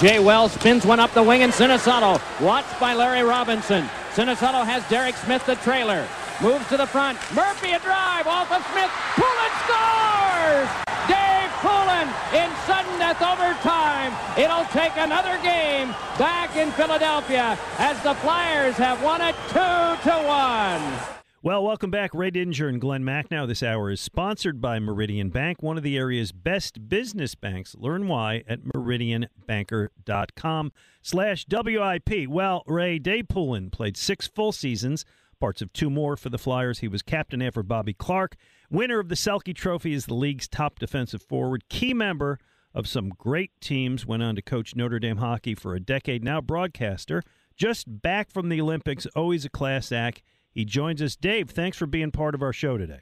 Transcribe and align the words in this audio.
Jay 0.00 0.18
Wells 0.18 0.50
spins 0.50 0.84
one 0.84 0.98
up 0.98 1.14
the 1.14 1.22
wing 1.22 1.44
and 1.44 1.52
Sinisalo. 1.52 2.20
Watched 2.40 2.80
by 2.80 2.94
Larry 2.94 3.22
Robinson. 3.22 3.84
Sinisalo 4.12 4.66
has 4.66 4.82
Derek 4.88 5.14
Smith 5.14 5.46
the 5.46 5.54
trailer. 5.62 6.04
Moves 6.42 6.68
to 6.70 6.76
the 6.76 6.84
front. 6.84 7.16
Murphy 7.32 7.70
a 7.70 7.78
drive 7.78 8.26
off 8.26 8.50
of 8.50 8.66
Smith. 8.74 8.90
Poulin 9.14 9.54
scores! 9.62 10.68
Dave 11.06 11.50
Poulin 11.62 12.10
in 12.34 12.50
sudden 12.66 12.98
death 12.98 13.22
overtime. 13.22 14.10
It'll 14.36 14.66
take 14.74 14.96
another 14.96 15.38
game 15.44 15.94
back 16.18 16.56
in 16.56 16.72
Philadelphia 16.72 17.56
as 17.78 18.02
the 18.02 18.14
Flyers 18.16 18.74
have 18.74 19.00
won 19.00 19.20
it 19.20 19.36
2 19.50 19.54
to 19.54 20.16
1. 20.26 21.23
Well, 21.44 21.62
welcome 21.62 21.90
back. 21.90 22.14
Ray 22.14 22.30
Didinger 22.30 22.70
and 22.70 22.80
Glenn 22.80 23.04
Macnow. 23.04 23.46
This 23.46 23.62
hour 23.62 23.90
is 23.90 24.00
sponsored 24.00 24.62
by 24.62 24.78
Meridian 24.78 25.28
Bank, 25.28 25.62
one 25.62 25.76
of 25.76 25.82
the 25.82 25.98
area's 25.98 26.32
best 26.32 26.88
business 26.88 27.34
banks. 27.34 27.76
Learn 27.78 28.08
why 28.08 28.44
at 28.48 28.64
meridianbanker.com 28.64 30.72
slash 31.02 31.44
WIP. 31.46 32.28
Well, 32.28 32.62
Ray, 32.66 32.98
Dave 32.98 33.28
Poulin 33.28 33.68
played 33.68 33.98
six 33.98 34.26
full 34.26 34.52
seasons, 34.52 35.04
parts 35.38 35.60
of 35.60 35.70
two 35.74 35.90
more 35.90 36.16
for 36.16 36.30
the 36.30 36.38
Flyers. 36.38 36.78
He 36.78 36.88
was 36.88 37.02
captain 37.02 37.42
after 37.42 37.62
Bobby 37.62 37.92
Clarke. 37.92 38.36
Winner 38.70 38.98
of 38.98 39.10
the 39.10 39.14
Selke 39.14 39.54
Trophy 39.54 39.92
is 39.92 40.06
the 40.06 40.14
league's 40.14 40.48
top 40.48 40.78
defensive 40.78 41.20
forward. 41.20 41.68
Key 41.68 41.92
member 41.92 42.38
of 42.72 42.88
some 42.88 43.10
great 43.10 43.50
teams. 43.60 44.06
Went 44.06 44.22
on 44.22 44.34
to 44.36 44.40
coach 44.40 44.74
Notre 44.74 44.98
Dame 44.98 45.18
hockey 45.18 45.54
for 45.54 45.74
a 45.74 45.80
decade. 45.80 46.24
Now 46.24 46.40
broadcaster. 46.40 47.22
Just 47.54 48.00
back 48.00 48.30
from 48.30 48.48
the 48.48 48.62
Olympics. 48.62 49.04
Always 49.14 49.44
a 49.44 49.50
class 49.50 49.92
act. 49.92 50.22
He 50.54 50.64
joins 50.64 51.02
us. 51.02 51.16
Dave, 51.16 51.50
thanks 51.50 51.76
for 51.76 51.86
being 51.86 52.12
part 52.12 52.34
of 52.34 52.42
our 52.42 52.52
show 52.52 52.78
today. 52.78 53.00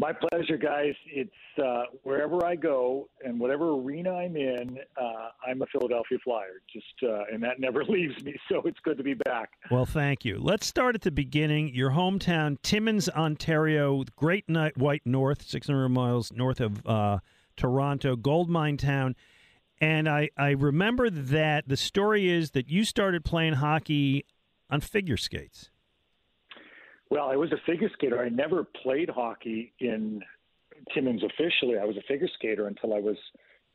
My 0.00 0.12
pleasure, 0.12 0.56
guys. 0.56 0.94
It's 1.06 1.30
uh, 1.60 1.82
wherever 2.04 2.44
I 2.44 2.54
go 2.54 3.08
and 3.24 3.40
whatever 3.40 3.72
arena 3.72 4.14
I'm 4.14 4.36
in, 4.36 4.78
uh, 4.96 5.30
I'm 5.44 5.60
a 5.60 5.66
Philadelphia 5.72 6.18
Flyer. 6.22 6.62
Just 6.72 6.86
uh, 7.02 7.24
and 7.32 7.42
that 7.42 7.58
never 7.58 7.84
leaves 7.84 8.22
me. 8.22 8.36
So 8.48 8.62
it's 8.64 8.78
good 8.84 8.96
to 8.98 9.02
be 9.02 9.14
back. 9.14 9.50
Well, 9.72 9.86
thank 9.86 10.24
you. 10.24 10.38
Let's 10.38 10.66
start 10.66 10.94
at 10.94 11.00
the 11.00 11.10
beginning. 11.10 11.74
Your 11.74 11.90
hometown, 11.90 12.58
Timmins, 12.62 13.08
Ontario, 13.08 14.04
Great 14.14 14.48
Night 14.48 14.78
White 14.78 15.02
North, 15.04 15.42
600 15.42 15.88
miles 15.88 16.32
north 16.32 16.60
of 16.60 16.86
uh, 16.86 17.18
Toronto, 17.56 18.14
gold 18.14 18.48
mine 18.48 18.76
town. 18.76 19.16
And 19.80 20.08
I, 20.08 20.28
I 20.36 20.50
remember 20.50 21.10
that 21.10 21.68
the 21.68 21.76
story 21.76 22.28
is 22.28 22.52
that 22.52 22.68
you 22.68 22.84
started 22.84 23.24
playing 23.24 23.54
hockey 23.54 24.26
on 24.70 24.80
figure 24.80 25.16
skates. 25.16 25.70
Well, 27.10 27.28
I 27.28 27.36
was 27.36 27.52
a 27.52 27.60
figure 27.66 27.90
skater. 27.94 28.22
I 28.22 28.28
never 28.28 28.64
played 28.82 29.08
hockey 29.08 29.72
in 29.80 30.20
Timmins 30.94 31.22
officially. 31.22 31.78
I 31.78 31.84
was 31.84 31.96
a 31.96 32.02
figure 32.02 32.28
skater 32.34 32.66
until 32.66 32.94
I 32.94 33.00
was 33.00 33.16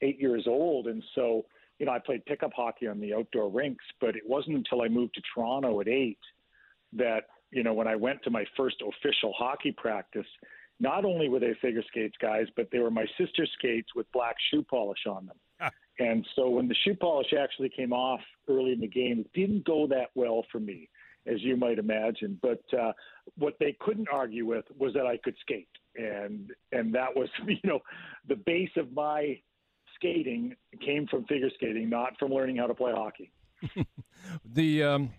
eight 0.01 0.19
years 0.19 0.45
old. 0.47 0.87
And 0.87 1.03
so, 1.15 1.45
you 1.79 1.85
know, 1.85 1.91
I 1.91 1.99
played 1.99 2.25
pickup 2.25 2.51
hockey 2.55 2.87
on 2.87 2.99
the 2.99 3.13
outdoor 3.13 3.49
rinks, 3.49 3.85
but 3.99 4.15
it 4.15 4.23
wasn't 4.25 4.57
until 4.57 4.81
I 4.81 4.87
moved 4.87 5.15
to 5.15 5.21
Toronto 5.33 5.81
at 5.81 5.87
eight 5.87 6.19
that, 6.93 7.21
you 7.51 7.63
know, 7.63 7.73
when 7.73 7.87
I 7.87 7.95
went 7.95 8.21
to 8.23 8.29
my 8.29 8.45
first 8.55 8.77
official 8.81 9.33
hockey 9.35 9.71
practice, 9.71 10.27
not 10.79 11.05
only 11.05 11.29
were 11.29 11.39
they 11.39 11.55
figure 11.61 11.83
skates 11.87 12.15
guys, 12.21 12.47
but 12.55 12.67
they 12.71 12.79
were 12.79 12.91
my 12.91 13.05
sister 13.17 13.47
skates 13.57 13.89
with 13.95 14.11
black 14.11 14.35
shoe 14.51 14.63
polish 14.63 15.05
on 15.07 15.25
them. 15.25 15.37
And 15.99 16.25
so 16.35 16.49
when 16.49 16.67
the 16.67 16.75
shoe 16.83 16.95
polish 16.95 17.33
actually 17.39 17.69
came 17.69 17.93
off 17.93 18.19
early 18.47 18.73
in 18.73 18.79
the 18.79 18.87
game, 18.87 19.19
it 19.19 19.31
didn't 19.39 19.65
go 19.65 19.87
that 19.87 20.09
well 20.15 20.43
for 20.51 20.59
me 20.59 20.89
as 21.25 21.41
you 21.41 21.55
might 21.55 21.79
imagine. 21.79 22.39
But 22.41 22.63
uh, 22.73 22.91
what 23.37 23.55
they 23.59 23.75
couldn't 23.79 24.07
argue 24.11 24.45
with 24.45 24.65
was 24.77 24.93
that 24.93 25.05
I 25.05 25.17
could 25.17 25.35
skate, 25.41 25.69
and 25.95 26.51
and 26.71 26.93
that 26.93 27.15
was 27.15 27.29
you 27.47 27.57
know 27.63 27.79
the 28.27 28.35
base 28.35 28.71
of 28.77 28.91
my 28.93 29.39
skating 29.95 30.55
came 30.83 31.07
from 31.07 31.25
figure 31.25 31.49
skating, 31.55 31.89
not 31.89 32.17
from 32.19 32.31
learning 32.31 32.57
how 32.57 32.67
to 32.67 32.73
play 32.73 32.91
hockey. 32.93 33.31
the 34.45 34.83
um, 34.83 35.11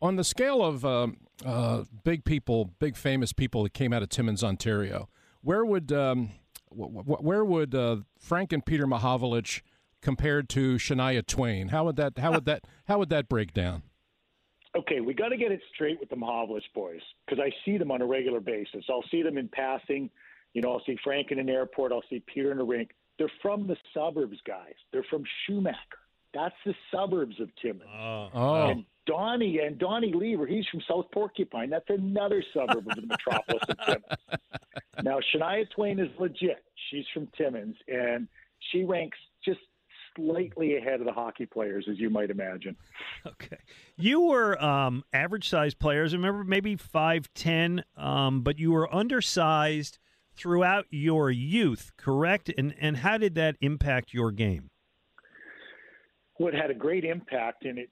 on 0.00 0.16
the 0.16 0.24
scale 0.24 0.64
of 0.64 0.84
uh, 0.84 1.08
uh, 1.44 1.84
big 2.04 2.24
people, 2.24 2.70
big 2.78 2.96
famous 2.96 3.32
people 3.32 3.62
that 3.62 3.74
came 3.74 3.92
out 3.92 4.02
of 4.02 4.08
Timmins, 4.08 4.42
Ontario, 4.44 5.08
where 5.42 5.64
would 5.64 5.92
um, 5.92 6.30
where 6.70 7.44
would 7.44 7.74
uh, 7.74 7.96
Frank 8.18 8.52
and 8.52 8.64
Peter 8.64 8.86
Mahovlich 8.86 9.62
compared 10.00 10.48
to 10.50 10.76
Shania 10.76 11.24
Twain? 11.26 11.68
How 11.68 11.84
would 11.84 11.96
that 11.96 12.18
how 12.18 12.32
would 12.32 12.44
that 12.46 12.66
how 12.86 12.98
would 12.98 13.10
that 13.10 13.28
break 13.28 13.52
down? 13.52 13.82
Okay, 14.76 15.00
we 15.00 15.14
got 15.14 15.28
to 15.28 15.36
get 15.36 15.52
it 15.52 15.60
straight 15.74 16.00
with 16.00 16.08
the 16.08 16.16
Mahovlich 16.16 16.62
boys 16.74 17.00
because 17.26 17.42
I 17.42 17.52
see 17.64 17.78
them 17.78 17.90
on 17.90 18.02
a 18.02 18.06
regular 18.06 18.40
basis. 18.40 18.84
I'll 18.88 19.04
see 19.10 19.22
them 19.22 19.38
in 19.38 19.48
passing. 19.48 20.10
You 20.54 20.62
know, 20.62 20.72
I'll 20.72 20.82
see 20.84 20.96
Frank 21.02 21.30
in 21.30 21.38
an 21.38 21.48
airport. 21.48 21.92
I'll 21.92 22.04
see 22.10 22.22
Peter 22.32 22.52
in 22.52 22.58
a 22.58 22.64
rink. 22.64 22.90
They're 23.18 23.32
from 23.40 23.66
the 23.66 23.76
suburbs, 23.94 24.38
guys. 24.46 24.74
They're 24.92 25.04
from 25.08 25.24
Schumacher. 25.46 25.76
That's 26.34 26.54
the 26.64 26.74
suburbs 26.90 27.38
of 27.40 27.48
Timmins. 27.60 27.90
Oh. 27.94 28.28
oh. 28.34 28.68
And 28.68 28.84
Donnie 29.06 29.58
and 29.58 29.78
Donnie 29.78 30.12
Lever, 30.14 30.46
he's 30.46 30.66
from 30.70 30.80
South 30.88 31.06
Porcupine. 31.12 31.70
That's 31.70 31.88
another 31.88 32.42
suburb 32.54 32.86
of 32.88 32.96
the 32.96 33.06
metropolis 33.06 33.62
of 33.68 33.76
Timmins. 33.86 34.04
Now, 35.02 35.18
Shania 35.34 35.68
Twain 35.70 35.98
is 35.98 36.10
legit. 36.18 36.62
She's 36.90 37.06
from 37.14 37.26
Timmins, 37.36 37.74
and 37.88 38.28
she 38.70 38.84
ranks 38.84 39.16
just 39.44 39.60
slightly 40.16 40.76
ahead 40.76 41.00
of 41.00 41.06
the 41.06 41.12
hockey 41.12 41.46
players, 41.46 41.86
as 41.90 41.98
you 41.98 42.10
might 42.10 42.30
imagine. 42.30 42.76
Okay, 43.24 43.58
you 43.96 44.20
were 44.20 44.60
um, 44.62 45.04
average 45.12 45.48
sized 45.48 45.78
players. 45.78 46.12
Remember, 46.12 46.42
maybe 46.42 46.74
five 46.74 47.32
ten, 47.34 47.84
um, 47.96 48.42
but 48.42 48.58
you 48.58 48.72
were 48.72 48.92
undersized 48.92 49.98
throughout 50.34 50.86
your 50.90 51.30
youth, 51.30 51.92
correct? 51.96 52.50
And 52.58 52.74
and 52.80 52.96
how 52.96 53.18
did 53.18 53.36
that 53.36 53.56
impact 53.60 54.12
your 54.12 54.32
game? 54.32 54.70
Well, 56.38 56.48
it 56.48 56.54
had 56.54 56.70
a 56.70 56.74
great 56.74 57.04
impact, 57.04 57.64
and 57.64 57.78
it 57.78 57.90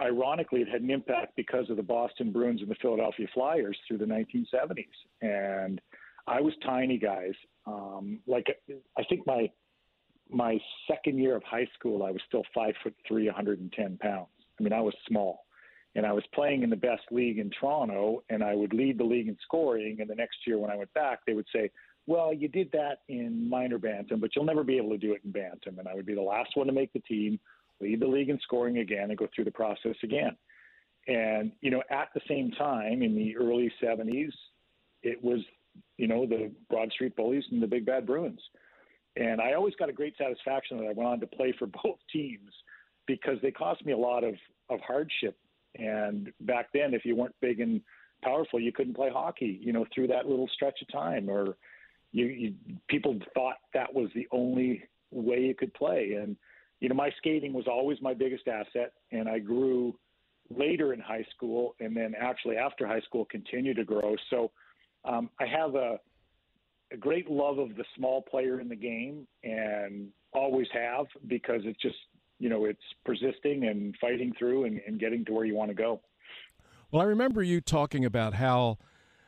ironically 0.00 0.60
it 0.60 0.68
had 0.68 0.82
an 0.82 0.90
impact 0.90 1.34
because 1.34 1.68
of 1.68 1.76
the 1.76 1.82
Boston 1.82 2.30
Bruins 2.30 2.60
and 2.60 2.70
the 2.70 2.76
Philadelphia 2.80 3.26
Flyers 3.34 3.76
through 3.88 3.98
the 3.98 4.04
1970s, 4.04 4.86
and 5.20 5.80
I 6.28 6.40
was 6.40 6.52
tiny, 6.64 6.98
guys. 6.98 7.32
Um, 7.66 8.20
like 8.26 8.46
I 8.96 9.02
think 9.08 9.26
my 9.26 9.50
my 10.30 10.58
second 10.86 11.18
year 11.18 11.36
of 11.36 11.42
high 11.42 11.68
school, 11.78 12.02
I 12.02 12.10
was 12.10 12.20
still 12.26 12.42
five 12.54 12.74
foot 12.82 12.94
three, 13.06 13.26
110 13.26 13.98
pounds. 13.98 14.28
I 14.58 14.62
mean, 14.62 14.72
I 14.72 14.80
was 14.80 14.94
small, 15.06 15.46
and 15.94 16.04
I 16.04 16.12
was 16.12 16.24
playing 16.34 16.62
in 16.62 16.70
the 16.70 16.76
best 16.76 17.02
league 17.10 17.38
in 17.38 17.50
Toronto, 17.50 18.22
and 18.28 18.42
I 18.42 18.54
would 18.54 18.72
lead 18.72 18.98
the 18.98 19.04
league 19.04 19.28
in 19.28 19.36
scoring. 19.42 19.98
And 20.00 20.10
the 20.10 20.14
next 20.14 20.38
year, 20.46 20.58
when 20.58 20.70
I 20.70 20.76
went 20.76 20.92
back, 20.94 21.20
they 21.26 21.34
would 21.34 21.46
say, 21.52 21.70
"Well, 22.06 22.32
you 22.32 22.48
did 22.48 22.70
that 22.72 23.00
in 23.08 23.48
minor 23.48 23.78
bantam, 23.78 24.20
but 24.20 24.34
you'll 24.34 24.44
never 24.44 24.64
be 24.64 24.76
able 24.76 24.90
to 24.90 24.98
do 24.98 25.12
it 25.12 25.22
in 25.24 25.30
bantam." 25.30 25.78
And 25.78 25.88
I 25.88 25.94
would 25.94 26.06
be 26.06 26.14
the 26.14 26.22
last 26.22 26.56
one 26.56 26.66
to 26.66 26.72
make 26.72 26.92
the 26.92 27.00
team, 27.00 27.38
lead 27.80 28.00
the 28.00 28.06
league 28.06 28.30
in 28.30 28.38
scoring 28.40 28.78
again, 28.78 29.10
and 29.10 29.18
go 29.18 29.28
through 29.34 29.44
the 29.44 29.50
process 29.50 29.96
again. 30.02 30.36
And 31.06 31.52
you 31.60 31.70
know, 31.70 31.82
at 31.90 32.08
the 32.14 32.20
same 32.28 32.50
time, 32.52 33.02
in 33.02 33.14
the 33.14 33.36
early 33.36 33.72
70s, 33.82 34.32
it 35.02 35.22
was 35.22 35.40
you 35.96 36.08
know 36.08 36.26
the 36.26 36.50
Broad 36.68 36.92
Street 36.92 37.16
Bullies 37.16 37.44
and 37.50 37.62
the 37.62 37.66
Big 37.66 37.86
Bad 37.86 38.06
Bruins 38.06 38.40
and 39.18 39.40
I 39.40 39.54
always 39.54 39.74
got 39.74 39.88
a 39.88 39.92
great 39.92 40.14
satisfaction 40.16 40.78
that 40.78 40.84
I 40.84 40.92
went 40.92 41.08
on 41.08 41.20
to 41.20 41.26
play 41.26 41.52
for 41.58 41.66
both 41.82 41.98
teams 42.12 42.50
because 43.06 43.38
they 43.42 43.50
cost 43.50 43.84
me 43.84 43.92
a 43.92 43.96
lot 43.96 44.22
of, 44.22 44.34
of 44.70 44.80
hardship. 44.80 45.36
And 45.76 46.32
back 46.40 46.68
then, 46.72 46.94
if 46.94 47.04
you 47.04 47.16
weren't 47.16 47.34
big 47.40 47.60
and 47.60 47.80
powerful, 48.22 48.60
you 48.60 48.72
couldn't 48.72 48.94
play 48.94 49.10
hockey, 49.10 49.58
you 49.62 49.72
know, 49.72 49.86
through 49.94 50.08
that 50.08 50.26
little 50.26 50.48
stretch 50.54 50.80
of 50.82 50.92
time. 50.92 51.28
Or 51.28 51.56
you, 52.12 52.26
you 52.26 52.54
people 52.88 53.18
thought 53.34 53.56
that 53.74 53.92
was 53.92 54.08
the 54.14 54.26
only 54.30 54.84
way 55.10 55.40
you 55.40 55.54
could 55.54 55.74
play. 55.74 56.18
And 56.20 56.36
you 56.80 56.88
know, 56.88 56.94
my 56.94 57.10
skating 57.18 57.52
was 57.52 57.66
always 57.66 57.98
my 58.00 58.14
biggest 58.14 58.46
asset, 58.46 58.92
and 59.10 59.28
I 59.28 59.40
grew 59.40 59.98
later 60.48 60.92
in 60.92 61.00
high 61.00 61.26
school, 61.34 61.74
and 61.80 61.96
then 61.96 62.14
actually 62.18 62.56
after 62.56 62.86
high 62.86 63.00
school, 63.00 63.24
continued 63.24 63.76
to 63.76 63.84
grow. 63.84 64.14
So 64.30 64.52
um, 65.04 65.28
I 65.40 65.46
have 65.46 65.74
a, 65.74 65.98
a 66.92 66.96
great 66.96 67.30
love 67.30 67.58
of 67.58 67.76
the 67.76 67.84
small 67.96 68.22
player 68.22 68.60
in 68.60 68.68
the 68.68 68.76
game, 68.76 69.26
and 69.42 70.08
always 70.32 70.66
have 70.72 71.06
because 71.26 71.62
it's 71.64 71.80
just 71.80 71.96
you 72.38 72.48
know 72.48 72.64
it's 72.64 72.82
persisting 73.04 73.64
and 73.64 73.94
fighting 74.00 74.32
through 74.38 74.64
and, 74.64 74.80
and 74.86 75.00
getting 75.00 75.24
to 75.24 75.32
where 75.32 75.44
you 75.44 75.54
want 75.54 75.70
to 75.70 75.74
go. 75.74 76.00
Well, 76.90 77.02
I 77.02 77.06
remember 77.06 77.42
you 77.42 77.60
talking 77.60 78.04
about 78.04 78.34
how 78.34 78.78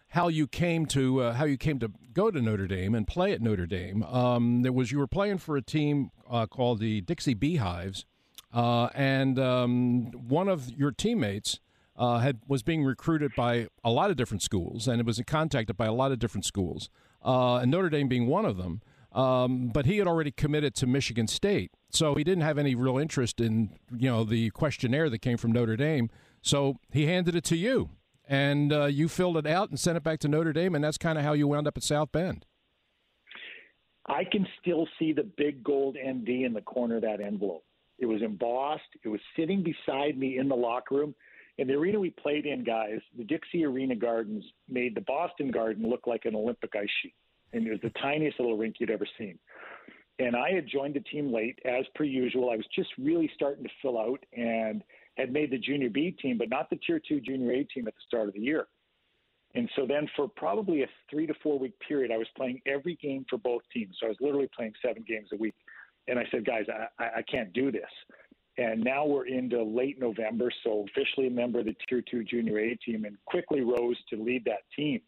how 0.08 0.28
you 0.28 0.46
came 0.46 0.86
to 0.86 1.22
uh, 1.22 1.32
how 1.34 1.44
you 1.44 1.56
came 1.56 1.78
to 1.80 1.90
go 2.12 2.30
to 2.30 2.40
Notre 2.40 2.66
Dame 2.66 2.94
and 2.94 3.06
play 3.06 3.32
at 3.32 3.40
Notre 3.40 3.66
Dame. 3.66 4.02
Um, 4.02 4.62
there 4.62 4.72
was 4.72 4.92
you 4.92 4.98
were 4.98 5.06
playing 5.06 5.38
for 5.38 5.56
a 5.56 5.62
team 5.62 6.10
uh, 6.28 6.46
called 6.46 6.80
the 6.80 7.00
Dixie 7.02 7.34
Beehives, 7.34 8.04
uh, 8.52 8.88
and 8.94 9.38
um, 9.38 10.10
one 10.12 10.48
of 10.48 10.70
your 10.70 10.90
teammates 10.90 11.60
uh, 11.96 12.18
had 12.18 12.40
was 12.48 12.62
being 12.62 12.82
recruited 12.82 13.32
by 13.36 13.68
a 13.84 13.90
lot 13.90 14.10
of 14.10 14.16
different 14.16 14.42
schools, 14.42 14.88
and 14.88 15.00
it 15.00 15.06
was 15.06 15.20
contacted 15.26 15.76
by 15.76 15.86
a 15.86 15.92
lot 15.92 16.12
of 16.12 16.18
different 16.18 16.44
schools, 16.44 16.88
uh, 17.24 17.56
and 17.56 17.70
Notre 17.70 17.90
Dame 17.90 18.08
being 18.08 18.26
one 18.26 18.44
of 18.44 18.56
them. 18.56 18.82
Um, 19.12 19.68
but 19.68 19.86
he 19.86 19.98
had 19.98 20.06
already 20.06 20.30
committed 20.30 20.74
to 20.76 20.86
Michigan 20.86 21.26
State, 21.26 21.72
so 21.90 22.14
he 22.14 22.22
didn't 22.22 22.44
have 22.44 22.58
any 22.58 22.76
real 22.76 22.96
interest 22.96 23.40
in 23.40 23.70
you 23.96 24.08
know 24.08 24.22
the 24.22 24.50
questionnaire 24.50 25.10
that 25.10 25.18
came 25.18 25.36
from 25.36 25.50
Notre 25.50 25.76
Dame. 25.76 26.10
So 26.42 26.76
he 26.90 27.06
handed 27.06 27.34
it 27.34 27.44
to 27.44 27.56
you 27.56 27.90
and 28.30 28.72
uh, 28.72 28.84
you 28.84 29.08
filled 29.08 29.36
it 29.36 29.46
out 29.46 29.70
and 29.70 29.78
sent 29.78 29.96
it 29.96 30.04
back 30.04 30.20
to 30.20 30.28
Notre 30.28 30.52
Dame, 30.52 30.76
and 30.76 30.84
that's 30.84 30.96
kind 30.96 31.18
of 31.18 31.24
how 31.24 31.32
you 31.32 31.48
wound 31.48 31.66
up 31.66 31.76
at 31.76 31.82
South 31.82 32.12
Bend. 32.12 32.46
I 34.06 34.22
can 34.24 34.46
still 34.60 34.86
see 34.98 35.12
the 35.12 35.28
big 35.36 35.64
gold 35.64 35.96
ND 35.96 36.28
in 36.28 36.52
the 36.54 36.60
corner 36.60 36.96
of 36.96 37.02
that 37.02 37.20
envelope. 37.20 37.64
It 37.98 38.06
was 38.06 38.22
embossed. 38.22 38.82
It 39.04 39.08
was 39.08 39.20
sitting 39.36 39.64
beside 39.64 40.16
me 40.16 40.38
in 40.38 40.48
the 40.48 40.54
locker 40.54 40.94
room. 40.94 41.14
In 41.60 41.68
the 41.68 41.74
arena 41.74 42.00
we 42.00 42.10
played 42.10 42.46
in, 42.46 42.64
guys, 42.64 42.98
the 43.16 43.24
Dixie 43.24 43.64
Arena 43.64 43.94
Gardens 43.94 44.44
made 44.68 44.94
the 44.94 45.02
Boston 45.02 45.50
Garden 45.50 45.88
look 45.88 46.06
like 46.06 46.24
an 46.24 46.34
Olympic 46.34 46.74
ice 46.74 46.88
sheet. 47.02 47.14
And 47.52 47.66
it 47.66 47.70
was 47.70 47.80
the 47.82 47.98
tiniest 48.00 48.40
little 48.40 48.56
rink 48.56 48.76
you'd 48.78 48.90
ever 48.90 49.06
seen. 49.18 49.38
And 50.18 50.34
I 50.34 50.50
had 50.50 50.66
joined 50.66 50.94
the 50.94 51.00
team 51.00 51.32
late, 51.32 51.58
as 51.64 51.84
per 51.94 52.04
usual. 52.04 52.50
I 52.50 52.56
was 52.56 52.66
just 52.74 52.90
really 52.98 53.30
starting 53.34 53.64
to 53.64 53.70
fill 53.80 53.98
out. 53.98 54.24
And– 54.36 54.82
had 55.20 55.32
made 55.32 55.50
the 55.50 55.58
junior 55.58 55.90
B 55.90 56.10
team, 56.10 56.38
but 56.38 56.48
not 56.48 56.70
the 56.70 56.78
tier 56.86 57.00
two 57.06 57.20
junior 57.20 57.52
A 57.52 57.64
team 57.64 57.86
at 57.86 57.94
the 57.94 58.00
start 58.06 58.28
of 58.28 58.34
the 58.34 58.40
year. 58.40 58.66
And 59.54 59.68
so 59.74 59.84
then 59.86 60.08
for 60.16 60.28
probably 60.28 60.82
a 60.82 60.86
three 61.10 61.26
to 61.26 61.34
four 61.42 61.58
week 61.58 61.74
period, 61.86 62.12
I 62.12 62.16
was 62.16 62.28
playing 62.36 62.60
every 62.66 62.96
game 63.02 63.26
for 63.28 63.36
both 63.36 63.62
teams. 63.72 63.96
So 63.98 64.06
I 64.06 64.08
was 64.08 64.18
literally 64.20 64.48
playing 64.56 64.72
seven 64.84 65.04
games 65.06 65.28
a 65.32 65.36
week. 65.36 65.54
And 66.08 66.18
I 66.18 66.24
said, 66.30 66.44
guys, 66.46 66.64
I, 66.98 67.04
I 67.18 67.22
can't 67.22 67.52
do 67.52 67.70
this. 67.70 67.90
And 68.60 68.84
now 68.84 69.06
we're 69.06 69.26
into 69.26 69.62
late 69.62 69.98
November, 69.98 70.52
so 70.62 70.84
officially 70.90 71.28
a 71.28 71.30
member 71.30 71.60
of 71.60 71.64
the 71.64 71.74
Tier 71.88 72.02
2 72.02 72.24
Junior 72.24 72.58
A 72.58 72.76
team 72.76 73.06
and 73.06 73.16
quickly 73.24 73.62
rose 73.62 73.96
to 74.10 74.22
lead 74.22 74.44
that 74.44 74.64
team 74.76 75.00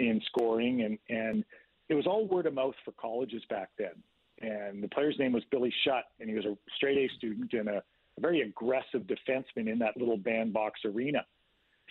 in 0.00 0.20
scoring. 0.26 0.82
And, 0.82 0.98
and 1.08 1.44
it 1.88 1.94
was 1.94 2.08
all 2.08 2.26
word 2.26 2.46
of 2.46 2.54
mouth 2.54 2.74
for 2.84 2.90
colleges 3.00 3.44
back 3.48 3.68
then. 3.78 3.92
And 4.40 4.82
the 4.82 4.88
player's 4.88 5.16
name 5.20 5.32
was 5.32 5.44
Billy 5.52 5.72
Shutt, 5.84 6.06
and 6.18 6.28
he 6.28 6.34
was 6.34 6.44
a 6.44 6.56
straight 6.74 6.98
A 6.98 7.14
student 7.14 7.52
and 7.52 7.68
a 7.68 7.82
very 8.18 8.40
aggressive 8.40 9.02
defenseman 9.02 9.70
in 9.70 9.78
that 9.78 9.96
little 9.96 10.16
bandbox 10.16 10.80
arena. 10.84 11.24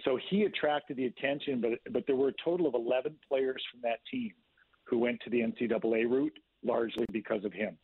So 0.03 0.19
he 0.29 0.43
attracted 0.43 0.97
the 0.97 1.05
attention, 1.05 1.61
but 1.61 1.93
but 1.93 2.05
there 2.07 2.15
were 2.15 2.29
a 2.29 2.43
total 2.43 2.67
of 2.67 2.73
11 2.73 3.15
players 3.27 3.63
from 3.71 3.81
that 3.83 3.99
team 4.11 4.31
who 4.83 4.97
went 4.97 5.21
to 5.21 5.29
the 5.29 5.39
NCAA 5.39 6.09
route, 6.09 6.37
largely 6.63 7.05
because 7.11 7.45
of 7.45 7.53
him. 7.53 7.77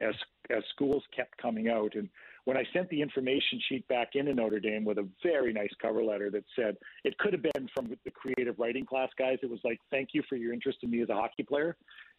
As 0.00 0.14
as 0.50 0.62
schools 0.70 1.02
kept 1.14 1.36
coming 1.38 1.68
out, 1.68 1.94
and 1.94 2.08
when 2.44 2.56
I 2.56 2.64
sent 2.72 2.88
the 2.88 3.00
information 3.00 3.60
sheet 3.68 3.86
back 3.88 4.10
into 4.14 4.34
Notre 4.34 4.58
Dame 4.58 4.84
with 4.84 4.98
a 4.98 5.08
very 5.22 5.52
nice 5.52 5.70
cover 5.80 6.02
letter 6.02 6.30
that 6.30 6.44
said 6.56 6.76
it 7.04 7.16
could 7.18 7.32
have 7.32 7.42
been 7.42 7.68
from 7.74 7.88
the 8.04 8.10
creative 8.10 8.58
writing 8.58 8.84
class 8.84 9.10
guys. 9.18 9.38
It 9.42 9.50
was 9.50 9.60
like, 9.64 9.78
"Thank 9.90 10.10
you 10.12 10.22
for 10.28 10.36
your 10.36 10.52
interest 10.52 10.78
in 10.82 10.90
me 10.90 11.02
as 11.02 11.08
a 11.08 11.14
hockey 11.14 11.44
player," 11.44 11.76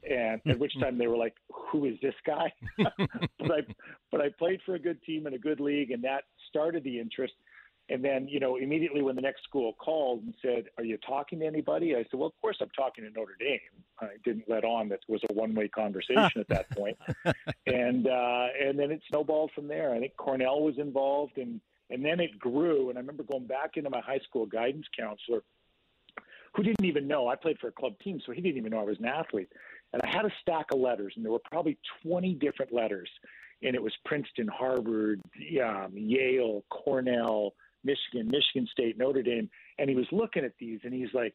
and 0.10 0.42
at 0.46 0.58
which 0.58 0.74
time 0.80 0.98
they 0.98 1.08
were 1.08 1.18
like, 1.18 1.36
"Who 1.52 1.86
is 1.86 2.00
this 2.02 2.16
guy?" 2.26 2.52
but 2.78 3.52
I 3.52 3.62
but 4.12 4.22
I 4.22 4.30
played 4.30 4.62
for 4.66 4.76
a 4.76 4.80
good 4.80 5.02
team 5.04 5.28
in 5.28 5.34
a 5.34 5.40
good 5.40 5.60
league, 5.60 5.92
and 5.92 6.04
that 6.04 6.24
started 6.48 6.84
the 6.84 7.00
interest. 7.00 7.34
And 7.90 8.04
then, 8.04 8.28
you 8.30 8.40
know, 8.40 8.56
immediately 8.56 9.02
when 9.02 9.16
the 9.16 9.22
next 9.22 9.44
school 9.44 9.74
called 9.74 10.24
and 10.24 10.34
said, 10.42 10.66
"Are 10.78 10.86
you 10.86 10.98
talking 10.98 11.40
to 11.40 11.46
anybody?" 11.46 11.96
I 11.96 12.04
said, 12.04 12.14
"Well, 12.14 12.30
of 12.30 12.42
course 12.42 12.58
I'm 12.62 12.70
talking 12.70 13.04
to 13.04 13.10
Notre 13.12 13.36
Dame." 13.40 13.60
I 14.00 14.08
didn't 14.24 14.46
let 14.48 14.64
on 14.64 14.90
that 14.90 15.00
it 15.08 15.12
was 15.12 15.22
a 15.30 15.34
one-way 15.34 15.68
conversation 15.68 16.40
at 16.40 16.48
that 16.48 16.70
point. 16.72 16.98
and 17.68 18.08
uh, 18.08 18.48
and 18.62 18.80
then 18.80 18.92
it 18.92 19.02
snowballed 19.10 19.52
from 19.54 19.68
there. 19.68 19.94
I 19.94 20.00
think 20.00 20.16
Cornell 20.16 20.62
was 20.62 20.78
involved, 20.78 21.38
and 21.38 21.60
and 21.90 22.04
then 22.04 22.22
it 22.22 22.40
grew. 22.40 22.90
And 22.90 22.98
I 22.98 23.02
remember 23.02 23.24
going 23.24 23.48
back 23.48 23.76
into 23.76 23.90
my 23.90 24.02
high 24.02 24.20
school 24.20 24.46
guidance 24.46 24.88
counselor, 24.98 25.44
who 26.56 26.64
didn't 26.64 26.86
even 26.86 27.08
know 27.08 27.28
I 27.28 27.36
played 27.36 27.60
for 27.60 27.68
a 27.68 27.72
club 27.72 28.00
team, 28.00 28.22
so 28.26 28.32
he 28.32 28.42
didn't 28.42 28.58
even 28.58 28.72
know 28.72 28.80
I 28.80 28.84
was 28.84 29.00
an 29.00 29.06
athlete. 29.06 29.50
And 29.92 30.02
I 30.02 30.08
had 30.08 30.26
a 30.26 30.32
stack 30.42 30.68
of 30.72 30.80
letters, 30.80 31.14
and 31.16 31.26
there 31.26 31.32
were 31.32 31.40
probably 31.40 31.78
20 32.04 32.34
different 32.36 32.74
letters. 32.74 33.10
And 33.62 33.76
it 33.76 33.84
was 33.84 33.94
Princeton, 34.06 34.48
Harvard, 34.48 35.22
um, 35.64 35.92
Yale, 35.94 36.64
Cornell, 36.70 37.54
Michigan, 37.84 38.28
Michigan 38.28 38.68
State, 38.72 38.98
Notre 38.98 39.24
Dame. 39.24 39.50
And 39.78 39.90
he 39.90 39.96
was 39.96 40.08
looking 40.12 40.46
at 40.46 40.54
these, 40.60 40.80
and 40.84 40.94
he's 40.94 41.14
like, 41.14 41.34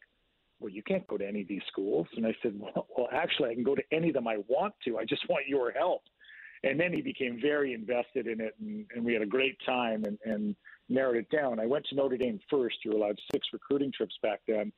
well, 0.59 0.69
you 0.69 0.83
can't 0.83 1.07
go 1.07 1.17
to 1.17 1.27
any 1.27 1.41
of 1.41 1.47
these 1.47 1.61
schools. 1.71 2.07
And 2.17 2.25
I 2.25 2.35
said, 2.41 2.53
well, 2.57 2.87
well, 2.95 3.07
actually, 3.13 3.51
I 3.51 3.53
can 3.53 3.63
go 3.63 3.75
to 3.75 3.83
any 3.91 4.09
of 4.09 4.13
them 4.13 4.27
I 4.27 4.37
want 4.47 4.73
to. 4.85 4.97
I 4.97 5.05
just 5.05 5.27
want 5.29 5.47
your 5.47 5.71
help. 5.71 6.01
And 6.63 6.77
then 6.77 6.91
he 6.91 7.01
became 7.01 7.39
very 7.41 7.73
invested 7.73 8.27
in 8.27 8.41
it, 8.41 8.53
and, 8.59 8.85
and 8.93 9.05
we 9.05 9.13
had 9.13 9.21
a 9.21 9.25
great 9.25 9.57
time 9.65 10.03
and, 10.03 10.17
and 10.25 10.55
narrowed 10.89 11.15
it 11.15 11.29
down. 11.29 11.59
I 11.59 11.65
went 11.65 11.85
to 11.85 11.95
Notre 11.95 12.17
Dame 12.17 12.39
first. 12.49 12.77
You 12.83 12.91
were 12.91 12.97
allowed 12.97 13.17
six 13.31 13.47
recruiting 13.53 13.93
trips 13.95 14.15
back 14.21 14.41
then. 14.47 14.73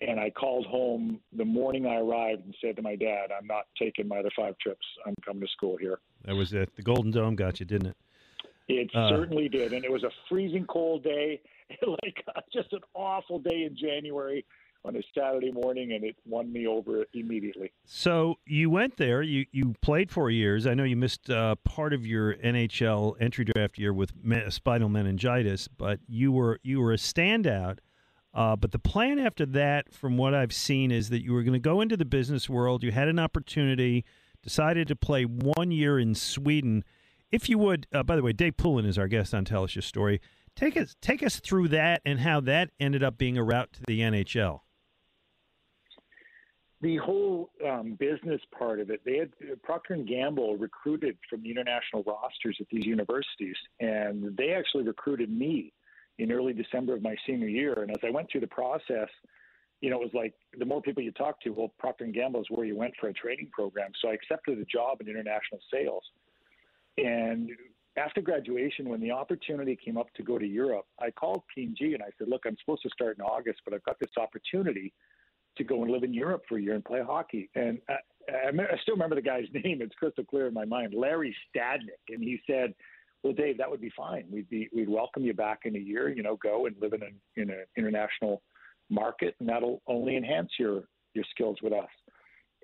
And 0.00 0.20
I 0.20 0.30
called 0.30 0.64
home 0.66 1.18
the 1.36 1.44
morning 1.44 1.86
I 1.86 1.96
arrived 1.96 2.44
and 2.44 2.54
said 2.60 2.76
to 2.76 2.82
my 2.82 2.94
dad, 2.94 3.30
I'm 3.36 3.48
not 3.48 3.64
taking 3.76 4.06
my 4.06 4.18
other 4.18 4.30
five 4.36 4.56
trips. 4.58 4.86
I'm 5.04 5.14
coming 5.24 5.40
to 5.42 5.48
school 5.48 5.76
here. 5.76 5.98
That 6.24 6.36
was 6.36 6.52
it. 6.52 6.76
The 6.76 6.82
Golden 6.82 7.10
Dome 7.10 7.34
got 7.34 7.58
you, 7.58 7.66
didn't 7.66 7.88
it? 7.88 7.96
It 8.68 8.90
uh, 8.94 9.08
certainly 9.08 9.48
did. 9.48 9.72
And 9.72 9.84
it 9.84 9.90
was 9.90 10.04
a 10.04 10.10
freezing 10.28 10.66
cold 10.66 11.04
day, 11.04 11.40
like 11.86 12.24
uh, 12.34 12.40
just 12.52 12.72
an 12.72 12.80
awful 12.94 13.38
day 13.38 13.64
in 13.64 13.76
January 13.76 14.44
on 14.84 14.94
a 14.94 15.00
Saturday 15.12 15.50
morning, 15.50 15.92
and 15.92 16.04
it 16.04 16.16
won 16.24 16.52
me 16.52 16.66
over 16.66 17.04
immediately. 17.12 17.72
So 17.84 18.36
you 18.46 18.70
went 18.70 18.96
there. 18.96 19.22
You 19.22 19.44
you 19.50 19.74
played 19.82 20.10
four 20.10 20.30
years. 20.30 20.66
I 20.66 20.74
know 20.74 20.84
you 20.84 20.96
missed 20.96 21.28
uh, 21.28 21.56
part 21.64 21.92
of 21.92 22.06
your 22.06 22.34
NHL 22.34 23.16
entry 23.20 23.44
draft 23.44 23.76
year 23.76 23.92
with 23.92 24.12
me- 24.22 24.48
spinal 24.50 24.88
meningitis, 24.88 25.66
but 25.66 25.98
you 26.06 26.30
were 26.30 26.60
you 26.62 26.80
were 26.80 26.92
a 26.92 26.96
standout 26.96 27.78
uh, 28.34 28.56
but 28.56 28.72
the 28.72 28.78
plan 28.78 29.18
after 29.18 29.46
that, 29.46 29.92
from 29.92 30.16
what 30.16 30.34
I've 30.34 30.52
seen, 30.52 30.90
is 30.90 31.08
that 31.10 31.24
you 31.24 31.32
were 31.32 31.42
going 31.42 31.54
to 31.54 31.58
go 31.58 31.80
into 31.80 31.96
the 31.96 32.04
business 32.04 32.48
world. 32.48 32.84
You 32.84 32.92
had 32.92 33.08
an 33.08 33.18
opportunity, 33.18 34.04
decided 34.42 34.86
to 34.88 34.96
play 34.96 35.24
one 35.24 35.70
year 35.70 35.98
in 35.98 36.14
Sweden. 36.14 36.84
If 37.30 37.48
you 37.48 37.58
would, 37.58 37.86
uh, 37.92 38.02
by 38.02 38.16
the 38.16 38.22
way, 38.22 38.32
Dave 38.32 38.56
Poulin 38.56 38.86
is 38.86 38.96
our 38.98 39.08
guest 39.08 39.34
on 39.34 39.44
Tell 39.44 39.64
Us 39.64 39.74
Your 39.74 39.82
Story. 39.82 40.20
Take 40.56 40.76
us 40.76 40.96
take 41.00 41.22
us 41.22 41.38
through 41.40 41.68
that 41.68 42.00
and 42.04 42.20
how 42.20 42.40
that 42.40 42.70
ended 42.80 43.04
up 43.04 43.18
being 43.18 43.36
a 43.36 43.44
route 43.44 43.72
to 43.74 43.80
the 43.86 44.00
NHL. 44.00 44.60
The 46.80 46.96
whole 46.96 47.50
um, 47.68 47.96
business 47.98 48.40
part 48.56 48.80
of 48.80 48.90
it, 48.90 49.00
they 49.04 49.18
had 49.18 49.32
Procter 49.62 49.94
and 49.94 50.06
Gamble 50.06 50.56
recruited 50.56 51.18
from 51.28 51.42
the 51.42 51.50
international 51.50 52.04
rosters 52.04 52.56
at 52.60 52.68
these 52.70 52.86
universities, 52.86 53.56
and 53.80 54.36
they 54.36 54.52
actually 54.52 54.84
recruited 54.84 55.28
me 55.30 55.72
in 56.18 56.32
early 56.32 56.52
December 56.52 56.94
of 56.94 57.02
my 57.02 57.16
senior 57.26 57.48
year. 57.48 57.82
And 57.82 57.90
as 57.90 57.98
I 58.04 58.10
went 58.10 58.30
through 58.30 58.42
the 58.42 58.48
process, 58.48 59.08
you 59.80 59.90
know, 59.90 60.00
it 60.00 60.04
was 60.04 60.14
like 60.14 60.34
the 60.56 60.64
more 60.64 60.80
people 60.80 61.02
you 61.02 61.12
talk 61.12 61.40
to, 61.42 61.50
well, 61.50 61.72
Procter 61.78 62.04
and 62.04 62.14
Gamble 62.14 62.40
is 62.40 62.46
where 62.48 62.64
you 62.64 62.76
went 62.76 62.94
for 63.00 63.08
a 63.08 63.12
training 63.12 63.50
program. 63.52 63.90
So 64.00 64.08
I 64.08 64.14
accepted 64.14 64.58
a 64.58 64.64
job 64.64 65.00
in 65.00 65.08
international 65.08 65.60
sales. 65.72 66.04
And 66.98 67.50
after 67.96 68.20
graduation, 68.20 68.88
when 68.88 69.00
the 69.00 69.10
opportunity 69.10 69.76
came 69.76 69.96
up 69.96 70.12
to 70.14 70.22
go 70.22 70.38
to 70.38 70.46
Europe, 70.46 70.86
I 71.00 71.10
called 71.10 71.42
P&G 71.54 71.94
and 71.94 72.02
I 72.02 72.10
said, 72.18 72.28
"Look, 72.28 72.42
I'm 72.46 72.56
supposed 72.60 72.82
to 72.82 72.90
start 72.90 73.16
in 73.18 73.24
August, 73.24 73.60
but 73.64 73.74
I've 73.74 73.84
got 73.84 73.98
this 73.98 74.10
opportunity 74.16 74.92
to 75.56 75.64
go 75.64 75.82
and 75.82 75.90
live 75.90 76.04
in 76.04 76.14
Europe 76.14 76.42
for 76.48 76.58
a 76.58 76.62
year 76.62 76.74
and 76.74 76.84
play 76.84 77.02
hockey." 77.02 77.50
And 77.54 77.80
I, 77.88 77.94
I, 78.30 78.48
I 78.48 78.78
still 78.82 78.94
remember 78.94 79.16
the 79.16 79.22
guy's 79.22 79.46
name; 79.52 79.80
it's 79.80 79.94
crystal 79.94 80.24
clear 80.24 80.46
in 80.46 80.54
my 80.54 80.64
mind, 80.64 80.94
Larry 80.94 81.34
Stadnick. 81.54 82.02
And 82.08 82.22
he 82.22 82.40
said, 82.46 82.74
well, 83.22 83.32
Dave, 83.32 83.58
that 83.58 83.70
would 83.70 83.80
be 83.80 83.92
fine. 83.96 84.24
We'd 84.30 84.48
be 84.48 84.68
we'd 84.72 84.88
welcome 84.88 85.24
you 85.24 85.34
back 85.34 85.60
in 85.64 85.74
a 85.76 85.80
year. 85.80 86.08
You 86.08 86.22
know, 86.22 86.36
go 86.36 86.66
and 86.66 86.76
live 86.80 86.92
in 86.92 87.02
an 87.02 87.14
in 87.36 87.50
an 87.50 87.64
international 87.76 88.42
market, 88.90 89.34
and 89.40 89.48
that'll 89.48 89.82
only 89.86 90.16
enhance 90.16 90.50
your 90.58 90.84
your 91.14 91.24
skills 91.30 91.58
with 91.62 91.72
us. 91.72 91.88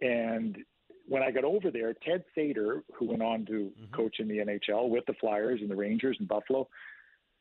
And 0.01 0.59
when 1.07 1.23
I 1.23 1.31
got 1.31 1.45
over 1.45 1.71
there, 1.71 1.95
Ted 1.95 2.25
Sator, 2.35 2.83
who 2.95 3.07
went 3.07 3.23
on 3.23 3.45
to 3.47 3.53
mm-hmm. 3.53 3.95
coach 3.95 4.17
in 4.19 4.29
the 4.29 4.39
NHL 4.39 4.89
with 4.89 5.05
the 5.07 5.15
Flyers 5.21 5.61
and 5.61 5.71
the 5.71 5.77
Rangers 5.77 6.17
and 6.19 6.29
Buffalo, 6.29 6.69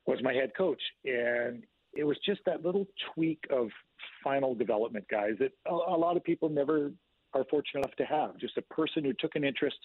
was 0.06 0.20
my 0.22 0.34
head 0.34 0.52
coach. 0.58 0.82
And 1.06 1.64
it 1.94 2.04
was 2.04 2.18
just 2.26 2.42
that 2.46 2.66
little 2.66 2.88
tweak 3.14 3.44
of 3.50 3.70
final 4.24 4.56
development, 4.56 5.06
guys, 5.10 5.34
that 5.40 5.52
a, 5.68 5.74
a 5.74 5.98
lot 5.98 6.18
of 6.18 6.24
people 6.24 6.50
never 6.50 6.92
are 7.34 7.46
fortunate 7.50 7.82
enough 7.82 7.96
to 7.98 8.06
have. 8.06 8.38
Just 8.38 8.58
a 8.58 8.62
person 8.64 9.04
who 9.04 9.14
took 9.14 9.36
an 9.36 9.44
interest 9.44 9.78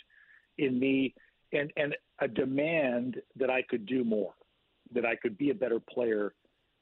in 0.58 0.78
me 0.78 1.14
and 1.52 1.72
and 1.76 1.96
a 2.20 2.28
demand 2.28 3.16
that 3.36 3.48
I 3.48 3.62
could 3.62 3.86
do 3.86 4.04
more, 4.04 4.34
that 4.92 5.06
I 5.06 5.16
could 5.16 5.38
be 5.38 5.50
a 5.50 5.54
better 5.54 5.80
player, 5.80 6.34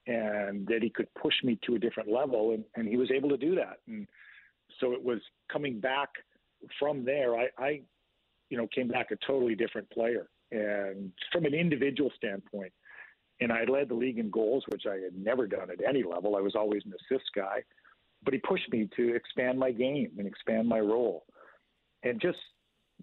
and 0.07 0.67
that 0.67 0.83
he 0.83 0.91
could 0.91 1.13
push 1.15 1.35
me 1.45 1.59
to 1.67 1.75
a 1.75 1.79
different 1.79 2.11
level, 2.11 2.53
and, 2.53 2.65
and 2.75 2.89
he 2.89 2.97
was 2.97 3.11
able 3.11 3.29
to 3.29 3.37
do 3.37 3.55
that. 3.57 3.79
And 3.87 4.09
so 4.81 4.93
it 4.93 5.03
was 5.03 5.21
coming 5.53 5.79
back 5.79 6.09
from 6.79 7.05
there. 7.05 7.37
I, 7.37 7.49
I, 7.59 7.81
you 8.51 8.57
know, 8.57 8.67
came 8.69 8.89
back 8.89 9.11
a 9.11 9.17
totally 9.27 9.55
different 9.55 9.91
player, 9.91 10.29
and 10.51 11.13
from 11.33 11.45
an 11.45 11.55
individual 11.55 12.11
standpoint. 12.17 12.73
And 13.41 13.53
I 13.53 13.65
led 13.65 13.91
the 13.91 13.95
league 13.95 14.19
in 14.19 14.31
goals, 14.31 14.65
which 14.69 14.85
I 14.89 14.95
had 14.95 15.15
never 15.15 15.47
done 15.47 15.71
at 15.71 15.87
any 15.87 16.03
level. 16.03 16.37
I 16.37 16.41
was 16.41 16.55
always 16.55 16.83
an 16.87 16.93
assist 16.93 17.27
guy, 17.35 17.63
but 18.25 18.33
he 18.33 18.41
pushed 18.41 18.73
me 18.73 18.89
to 18.97 19.15
expand 19.15 19.59
my 19.59 19.73
game 19.73 20.13
and 20.17 20.27
expand 20.27 20.67
my 20.67 20.81
role. 20.81 21.27
And 22.03 22.21
just 22.21 22.39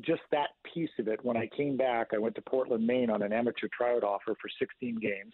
just 0.02 0.22
that 0.32 0.50
piece 0.74 0.90
of 1.00 1.08
it. 1.08 1.24
When 1.24 1.38
I 1.38 1.48
came 1.56 1.78
back, 1.78 2.10
I 2.14 2.18
went 2.18 2.36
to 2.36 2.42
Portland, 2.42 2.86
Maine 2.86 3.10
on 3.10 3.22
an 3.22 3.32
amateur 3.32 3.68
tryout 3.76 4.04
offer 4.04 4.36
for 4.42 4.50
16 4.60 4.96
games. 5.00 5.34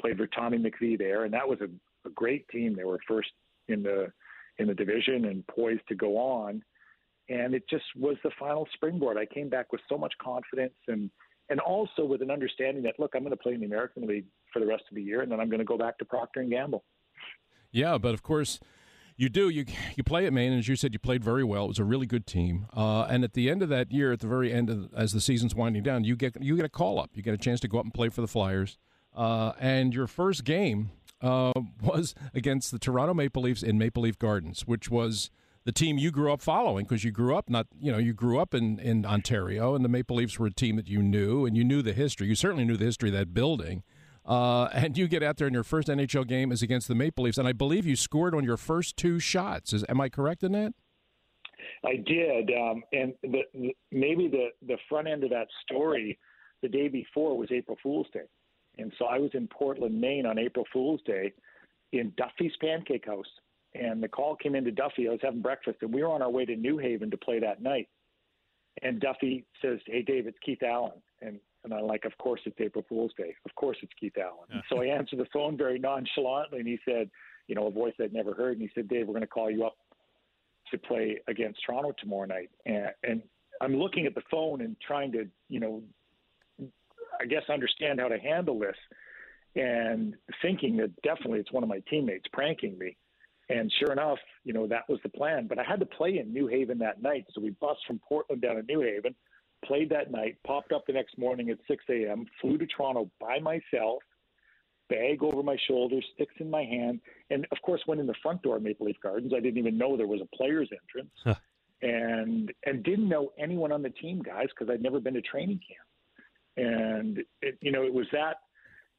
Played 0.00 0.18
for 0.18 0.26
Tommy 0.28 0.58
McVie 0.58 0.98
there, 0.98 1.24
and 1.24 1.32
that 1.32 1.48
was 1.48 1.58
a, 1.60 1.68
a 2.06 2.10
great 2.10 2.46
team. 2.48 2.76
They 2.76 2.84
were 2.84 3.00
first 3.08 3.30
in 3.68 3.82
the 3.82 4.12
in 4.58 4.68
the 4.68 4.74
division 4.74 5.26
and 5.26 5.46
poised 5.48 5.86
to 5.88 5.94
go 5.94 6.16
on. 6.16 6.62
And 7.28 7.54
it 7.54 7.64
just 7.68 7.84
was 7.96 8.16
the 8.22 8.30
final 8.38 8.68
springboard. 8.74 9.16
I 9.16 9.26
came 9.26 9.48
back 9.48 9.72
with 9.72 9.80
so 9.88 9.98
much 9.98 10.12
confidence 10.22 10.74
and 10.88 11.10
and 11.48 11.60
also 11.60 12.04
with 12.04 12.22
an 12.22 12.30
understanding 12.30 12.82
that 12.84 12.94
look, 12.98 13.12
I'm 13.14 13.22
going 13.22 13.30
to 13.30 13.36
play 13.36 13.54
in 13.54 13.60
the 13.60 13.66
American 13.66 14.06
League 14.06 14.26
for 14.52 14.58
the 14.60 14.66
rest 14.66 14.84
of 14.90 14.96
the 14.96 15.02
year, 15.02 15.22
and 15.22 15.30
then 15.30 15.38
I'm 15.38 15.48
going 15.48 15.60
to 15.60 15.64
go 15.64 15.78
back 15.78 15.98
to 15.98 16.04
Procter 16.04 16.40
and 16.40 16.50
Gamble. 16.50 16.84
Yeah, 17.70 17.98
but 17.98 18.14
of 18.14 18.22
course, 18.22 18.58
you 19.16 19.28
do. 19.28 19.48
You 19.48 19.64
you 19.96 20.02
play 20.02 20.26
at 20.26 20.32
Maine, 20.32 20.52
and 20.52 20.58
as 20.58 20.68
you 20.68 20.76
said, 20.76 20.92
you 20.92 20.98
played 20.98 21.22
very 21.22 21.44
well. 21.44 21.64
It 21.64 21.68
was 21.68 21.78
a 21.78 21.84
really 21.84 22.06
good 22.06 22.26
team. 22.26 22.66
Uh, 22.76 23.02
and 23.02 23.24
at 23.24 23.34
the 23.34 23.48
end 23.48 23.62
of 23.62 23.68
that 23.68 23.92
year, 23.92 24.12
at 24.12 24.20
the 24.20 24.26
very 24.26 24.52
end, 24.52 24.70
of, 24.70 24.92
as 24.94 25.12
the 25.12 25.20
season's 25.20 25.54
winding 25.54 25.82
down, 25.82 26.04
you 26.04 26.16
get 26.16 26.40
you 26.42 26.56
get 26.56 26.64
a 26.64 26.70
call 26.70 26.98
up. 26.98 27.10
You 27.14 27.22
get 27.22 27.34
a 27.34 27.38
chance 27.38 27.60
to 27.60 27.68
go 27.68 27.78
up 27.78 27.84
and 27.84 27.94
play 27.94 28.08
for 28.08 28.20
the 28.20 28.28
Flyers. 28.28 28.78
Uh, 29.14 29.52
and 29.58 29.94
your 29.94 30.06
first 30.06 30.44
game 30.44 30.90
uh, 31.22 31.52
was 31.82 32.14
against 32.34 32.70
the 32.70 32.78
Toronto 32.78 33.14
Maple 33.14 33.42
Leafs 33.42 33.62
in 33.62 33.78
Maple 33.78 34.02
Leaf 34.02 34.18
Gardens, 34.18 34.66
which 34.66 34.90
was 34.90 35.30
the 35.66 35.72
team 35.72 35.98
you 35.98 36.12
grew 36.12 36.32
up 36.32 36.40
following 36.40 36.84
because 36.84 37.02
you 37.02 37.10
grew 37.10 37.36
up 37.36 37.50
not 37.50 37.66
you 37.78 37.90
know 37.90 37.98
you 37.98 38.14
grew 38.14 38.38
up 38.38 38.54
in 38.54 38.78
in 38.78 39.04
Ontario, 39.04 39.74
and 39.74 39.84
the 39.84 39.88
Maple 39.88 40.16
Leafs 40.16 40.38
were 40.38 40.46
a 40.46 40.52
team 40.52 40.76
that 40.76 40.88
you 40.88 41.02
knew, 41.02 41.44
and 41.44 41.56
you 41.56 41.64
knew 41.64 41.82
the 41.82 41.92
history. 41.92 42.28
You 42.28 42.36
certainly 42.36 42.64
knew 42.64 42.76
the 42.76 42.84
history 42.84 43.10
of 43.10 43.14
that 43.16 43.34
building. 43.34 43.82
Uh, 44.24 44.64
and 44.72 44.96
you 44.96 45.08
get 45.08 45.22
out 45.22 45.36
there 45.36 45.46
and 45.46 45.54
your 45.54 45.64
first 45.64 45.88
NHL 45.88 46.26
game 46.26 46.52
is 46.52 46.62
against 46.62 46.88
the 46.88 46.94
Maple 46.94 47.24
Leafs, 47.24 47.36
and 47.36 47.48
I 47.48 47.52
believe 47.52 47.84
you 47.84 47.96
scored 47.96 48.34
on 48.34 48.44
your 48.44 48.56
first 48.56 48.96
two 48.96 49.18
shots. 49.18 49.72
Is 49.72 49.84
am 49.88 50.00
I 50.00 50.08
correct 50.08 50.44
in 50.44 50.52
that? 50.52 50.72
I 51.84 51.96
did, 51.96 52.50
um, 52.56 52.82
and 52.92 53.12
the, 53.22 53.42
the, 53.52 53.76
maybe 53.90 54.28
the 54.28 54.48
the 54.66 54.78
front 54.88 55.08
end 55.08 55.24
of 55.24 55.30
that 55.30 55.48
story, 55.64 56.16
the 56.62 56.68
day 56.68 56.86
before 56.86 57.36
was 57.36 57.48
April 57.50 57.76
Fool's 57.82 58.06
Day, 58.12 58.28
and 58.78 58.92
so 59.00 59.06
I 59.06 59.18
was 59.18 59.30
in 59.34 59.48
Portland, 59.48 60.00
Maine 60.00 60.26
on 60.26 60.38
April 60.38 60.64
Fool's 60.72 61.00
Day, 61.04 61.32
in 61.92 62.12
Duffy's 62.16 62.52
Pancake 62.60 63.06
House, 63.06 63.26
and 63.80 64.02
the 64.02 64.08
call 64.08 64.36
came 64.36 64.54
into 64.54 64.70
Duffy. 64.70 65.08
I 65.08 65.12
was 65.12 65.20
having 65.22 65.42
breakfast, 65.42 65.78
and 65.82 65.92
we 65.92 66.02
were 66.02 66.10
on 66.10 66.22
our 66.22 66.30
way 66.30 66.44
to 66.44 66.56
New 66.56 66.78
Haven 66.78 67.10
to 67.10 67.16
play 67.16 67.40
that 67.40 67.62
night. 67.62 67.88
And 68.82 69.00
Duffy 69.00 69.44
says, 69.62 69.78
"Hey, 69.86 70.02
Dave, 70.02 70.26
it's 70.26 70.38
Keith 70.44 70.62
Allen," 70.62 71.00
and 71.22 71.40
and 71.66 71.74
I'm 71.74 71.86
like, 71.86 72.04
of 72.04 72.16
course 72.18 72.40
it's 72.46 72.56
April 72.60 72.84
Fool's 72.88 73.12
Day. 73.18 73.34
Of 73.44 73.54
course 73.56 73.76
it's 73.82 73.92
Keith 73.98 74.16
Allen. 74.16 74.46
Yeah. 74.54 74.60
So 74.70 74.82
I 74.82 74.86
answered 74.86 75.18
the 75.18 75.26
phone 75.32 75.56
very 75.56 75.80
nonchalantly, 75.80 76.60
and 76.60 76.68
he 76.68 76.78
said, 76.84 77.10
you 77.48 77.56
know, 77.56 77.66
a 77.66 77.70
voice 77.72 77.92
I'd 78.00 78.12
never 78.12 78.34
heard, 78.34 78.52
and 78.52 78.62
he 78.62 78.70
said, 78.72 78.88
Dave, 78.88 79.08
we're 79.08 79.14
going 79.14 79.22
to 79.22 79.26
call 79.26 79.50
you 79.50 79.66
up 79.66 79.76
to 80.70 80.78
play 80.78 81.18
against 81.26 81.60
Toronto 81.66 81.92
tomorrow 81.98 82.26
night. 82.26 82.50
And, 82.66 82.90
and 83.02 83.22
I'm 83.60 83.76
looking 83.76 84.06
at 84.06 84.14
the 84.14 84.22
phone 84.30 84.60
and 84.60 84.76
trying 84.80 85.10
to, 85.12 85.26
you 85.48 85.58
know, 85.58 85.82
I 87.20 87.26
guess 87.26 87.42
understand 87.48 87.98
how 87.98 88.08
to 88.08 88.18
handle 88.18 88.58
this, 88.60 88.76
and 89.56 90.14
thinking 90.42 90.76
that 90.76 90.90
definitely 91.02 91.40
it's 91.40 91.52
one 91.52 91.64
of 91.64 91.68
my 91.68 91.82
teammates 91.90 92.26
pranking 92.32 92.78
me. 92.78 92.96
And 93.48 93.72
sure 93.78 93.92
enough, 93.92 94.18
you 94.44 94.52
know, 94.52 94.66
that 94.66 94.88
was 94.88 94.98
the 95.02 95.08
plan. 95.08 95.46
But 95.46 95.58
I 95.58 95.62
had 95.62 95.78
to 95.80 95.86
play 95.86 96.18
in 96.18 96.32
New 96.32 96.48
Haven 96.48 96.78
that 96.78 97.00
night. 97.00 97.26
So 97.32 97.40
we 97.40 97.50
bus 97.50 97.76
from 97.86 98.00
Portland 98.00 98.42
down 98.42 98.56
to 98.56 98.62
New 98.62 98.80
Haven 98.80 99.14
played 99.64 99.90
that 99.90 100.10
night, 100.10 100.36
popped 100.46 100.72
up 100.72 100.86
the 100.86 100.92
next 100.92 101.18
morning 101.18 101.50
at 101.50 101.58
6 101.68 101.84
a.m., 101.90 102.26
flew 102.40 102.58
to 102.58 102.66
Toronto 102.66 103.10
by 103.20 103.38
myself, 103.38 104.02
bag 104.88 105.22
over 105.22 105.42
my 105.42 105.56
shoulder, 105.68 105.96
sticks 106.14 106.34
in 106.38 106.50
my 106.50 106.62
hand, 106.62 107.00
and 107.30 107.46
of 107.52 107.58
course 107.62 107.82
went 107.86 108.00
in 108.00 108.06
the 108.06 108.14
front 108.22 108.42
door 108.42 108.56
of 108.56 108.62
Maple 108.62 108.86
Leaf 108.86 108.96
Gardens. 109.02 109.32
I 109.34 109.40
didn't 109.40 109.58
even 109.58 109.78
know 109.78 109.96
there 109.96 110.06
was 110.06 110.20
a 110.20 110.36
player's 110.36 110.70
entrance, 110.72 111.12
huh. 111.24 111.34
and 111.82 112.52
and 112.64 112.82
didn't 112.82 113.08
know 113.08 113.32
anyone 113.38 113.72
on 113.72 113.82
the 113.82 113.90
team, 113.90 114.22
guys, 114.22 114.46
because 114.50 114.72
I'd 114.72 114.82
never 114.82 115.00
been 115.00 115.14
to 115.14 115.22
training 115.22 115.60
camp, 115.66 116.68
and 116.68 117.18
it, 117.42 117.58
you 117.60 117.72
know 117.72 117.82
it 117.82 117.92
was 117.92 118.06
that. 118.12 118.36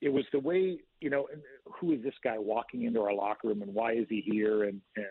It 0.01 0.10
was 0.10 0.25
the 0.32 0.39
way, 0.39 0.80
you 1.01 1.10
know, 1.10 1.27
who 1.80 1.94
is 1.94 2.04
this 2.04 2.13
guy 2.24 2.38
walking 2.38 2.84
into 2.84 3.01
our 3.01 3.13
locker 3.13 3.48
room 3.48 3.62
and 3.62 3.74
why 3.74 3.94
is 3.94 4.06
he 4.10 4.22
here? 4.22 4.66
And, 4.66 4.82
and 4.96 5.06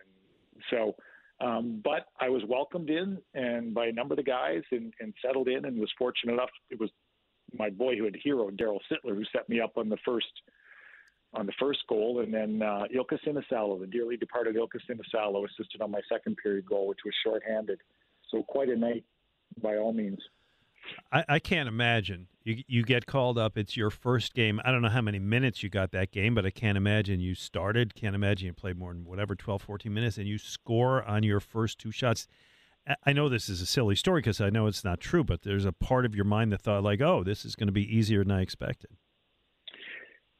so 0.71 0.95
um, 1.41 1.81
but 1.85 2.07
I 2.21 2.29
was 2.29 2.43
welcomed 2.49 2.89
in 2.89 3.19
and 3.35 3.75
by 3.75 3.87
a 3.87 3.93
number 3.93 4.15
of 4.15 4.17
the 4.17 4.23
guys 4.23 4.63
and, 4.73 4.93
and 5.01 5.13
settled 5.25 5.49
in 5.49 5.67
and 5.67 5.79
was 5.79 5.93
fortunate 5.99 6.33
enough. 6.33 6.51
It 6.71 6.81
was 6.81 6.91
my 7.53 7.69
boyhood 7.71 8.17
hero, 8.23 8.51
Daryl 8.51 8.81
Sittler, 8.91 9.15
who 9.15 9.25
set 9.33 9.49
me 9.49 9.61
up 9.61 9.77
on 9.77 9.89
the 9.89 9.99
first 10.05 10.27
on 11.35 11.45
the 11.45 11.53
first 11.61 11.81
goal, 11.89 12.21
and 12.21 12.33
then 12.33 12.63
uh, 12.63 12.85
Ilkka 12.95 13.19
Sinisalo, 13.27 13.79
the 13.79 13.87
dearly 13.87 14.17
departed 14.17 14.57
Ilkka 14.57 14.79
Sinisalo, 14.89 15.45
assisted 15.45 15.83
on 15.83 15.91
my 15.91 16.01
second 16.11 16.37
period 16.43 16.65
goal, 16.65 16.87
which 16.87 17.01
was 17.05 17.13
shorthanded. 17.23 17.79
So 18.31 18.43
quite 18.43 18.71
a 18.71 18.77
night, 18.77 19.05
by 19.61 19.77
all 19.77 19.93
means. 19.93 20.21
I, 21.13 21.25
I, 21.29 21.39
can't 21.39 21.69
imagine 21.69 22.29
you 22.45 22.63
you 22.67 22.83
get 22.83 23.07
called 23.07 23.39
up. 23.39 23.57
It's 23.57 23.77
your 23.77 23.91
first 23.91 24.35
game. 24.35 24.61
I 24.65 24.71
don't 24.71 24.83
know 24.83 24.89
how 24.89 25.01
many 25.01 25.19
minutes 25.19 25.63
you 25.63 25.69
got 25.69 25.93
that 25.93 26.13
game, 26.13 26.35
but 26.35 26.47
I 26.47 26.51
can't 26.51 26.77
imagine 26.77 27.21
you 27.21 27.35
started. 27.35 27.95
Can't 27.95 28.15
imagine 28.15 28.47
you 28.47 28.53
played 28.53 28.79
more 28.79 28.93
than 28.93 29.05
whatever 29.05 29.35
12, 29.35 29.63
14 29.63 29.93
minutes, 29.93 30.19
and 30.19 30.27
you 30.27 30.39
score 30.39 31.03
on 31.05 31.23
your 31.23 31.41
first 31.41 31.79
two 31.79 31.91
shots. 31.91 32.27
I 33.05 33.13
know 33.13 33.29
this 33.29 33.49
is 33.49 33.61
a 33.61 33.67
silly 33.67 33.97
story 33.97 34.21
because 34.21 34.41
I 34.41 34.51
know 34.51 34.67
it's 34.67 34.85
not 34.85 35.01
true, 35.01 35.25
but 35.25 35.43
there's 35.43 35.65
a 35.65 35.73
part 35.73 36.05
of 36.05 36.15
your 36.15 36.25
mind 36.25 36.53
that 36.53 36.63
thought 36.63 36.85
like, 36.85 37.01
"Oh, 37.01 37.25
this 37.25 37.45
is 37.45 37.57
going 37.57 37.69
to 37.69 37.73
be 37.73 37.97
easier 37.97 38.23
than 38.23 38.33
I 38.33 38.43
expected." 38.43 38.91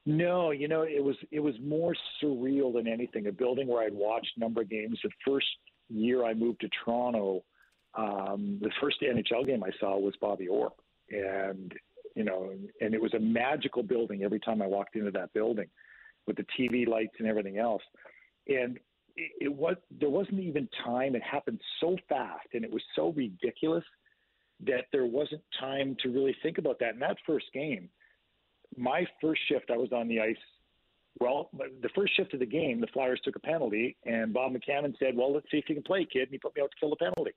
No, 0.05 0.53
you 0.53 0.69
know, 0.69 0.83
it 0.83 1.03
was 1.03 1.17
it 1.33 1.41
was 1.41 1.55
more 1.61 1.95
surreal 2.23 2.73
than 2.73 2.87
anything. 2.87 3.27
A 3.27 3.33
building 3.33 3.67
where 3.67 3.83
I'd 3.83 3.93
watched 3.93 4.39
number 4.39 4.63
games. 4.63 4.99
The 5.03 5.11
first 5.27 5.47
year 5.89 6.25
I 6.25 6.33
moved 6.33 6.61
to 6.61 6.69
Toronto 6.85 7.43
um, 7.97 8.59
the 8.61 8.71
first 8.81 8.99
NHL 9.01 9.47
game 9.47 9.65
I 9.65 9.71
saw 9.81 9.99
was 9.99 10.15
Bobby 10.21 10.49
Orr, 10.49 10.73
and 11.11 11.73
you 12.15 12.25
know, 12.25 12.53
and 12.81 12.95
it 12.95 13.01
was 13.01 13.15
a 13.15 13.19
magical 13.19 13.83
building 13.83 14.23
every 14.23 14.41
time 14.41 14.63
I 14.63 14.67
walked 14.67 14.97
into 14.97 15.11
that 15.13 15.33
building, 15.33 15.69
with 16.27 16.37
the 16.37 16.47
TV 16.59 16.87
lights 16.87 17.15
and 17.19 17.29
everything 17.29 17.59
else, 17.59 17.83
and 18.49 18.79
it, 19.17 19.33
it 19.41 19.53
was 19.53 19.77
there 19.99 20.11
wasn't 20.11 20.41
even 20.41 20.69
time. 20.85 21.15
It 21.15 21.23
happened 21.23 21.61
so 21.81 21.97
fast, 22.09 22.49
and 22.53 22.65
it 22.65 22.71
was 22.71 22.83
so 22.95 23.13
ridiculous 23.13 23.85
that 24.67 24.87
there 24.93 25.07
wasn't 25.07 25.43
time 25.59 25.97
to 26.03 26.09
really 26.11 26.37
think 26.43 26.59
about 26.59 26.79
that. 26.81 26.95
In 26.95 27.01
that 27.01 27.17
first 27.27 27.47
game, 27.55 27.89
my 28.77 29.07
first 29.21 29.41
shift, 29.49 29.71
I 29.71 29.77
was 29.77 29.93
on 29.93 30.09
the 30.09 30.21
ice 30.21 30.37
well, 31.19 31.49
the 31.55 31.89
first 31.95 32.15
shift 32.15 32.35
of 32.35 32.41
the 32.41 32.47
game, 32.47 32.79
the 32.79 32.87
Flyers 32.89 33.19
took 33.25 33.37
a 33.37 33.41
penalty, 33.41 33.97
and 34.05 34.35
Bob 34.35 34.53
McCammon 34.53 34.99
said, 34.99 35.17
"Well, 35.17 35.33
let's 35.33 35.51
see 35.51 35.57
if 35.57 35.67
you 35.67 35.75
can 35.75 35.83
play, 35.83 36.05
kid." 36.05 36.25
And 36.25 36.33
he 36.33 36.39
put 36.39 36.55
me 36.55 36.61
out 36.61 36.71
to 36.71 36.77
kill 36.79 36.91
the 36.91 36.97
penalty 36.97 37.33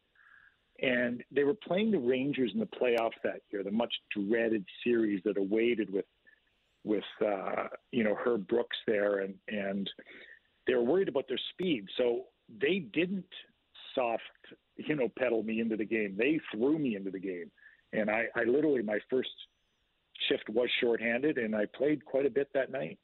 and 0.82 1.24
they 1.32 1.44
were 1.44 1.54
playing 1.54 1.92
the 1.92 2.00
Rangers 2.00 2.52
in 2.54 2.60
the 2.60 2.66
playoffs 2.66 3.20
that 3.24 3.42
year, 3.52 3.64
the 3.64 3.72
much 3.72 3.94
dreaded 4.16 4.66
series 4.84 5.22
that 5.26 5.38
awaited 5.38 5.92
with 5.92 6.06
with 6.84 7.04
uh, 7.26 7.68
you 7.92 8.04
know 8.04 8.16
Herb 8.16 8.48
Brooks 8.48 8.78
there, 8.88 9.20
and 9.20 9.36
and 9.48 9.90
they 10.68 10.74
were 10.74 10.84
worried 10.84 11.10
about 11.10 11.28
their 11.28 11.40
speed, 11.54 11.88
so 11.98 12.26
they 12.62 12.80
didn't 12.80 13.26
soft 13.96 14.24
you 14.78 14.96
know 14.96 15.10
pedal 15.18 15.44
me 15.44 15.60
into 15.60 15.76
the 15.76 15.86
game. 15.86 16.16
They 16.18 16.40
threw 16.52 16.78
me 16.78 16.96
into 16.96 17.12
the 17.12 17.20
game, 17.20 17.52
and 17.94 18.10
I, 18.10 18.26
I 18.36 18.44
literally 18.44 18.82
my 18.82 19.00
first 19.10 19.30
shift 20.28 20.50
was 20.50 20.70
shorthanded, 20.80 21.38
and 21.38 21.56
I 21.56 21.66
played 21.66 22.06
quite 22.06 22.26
a 22.26 22.30
bit 22.30 22.50
that 22.54 22.72
night. 22.72 22.98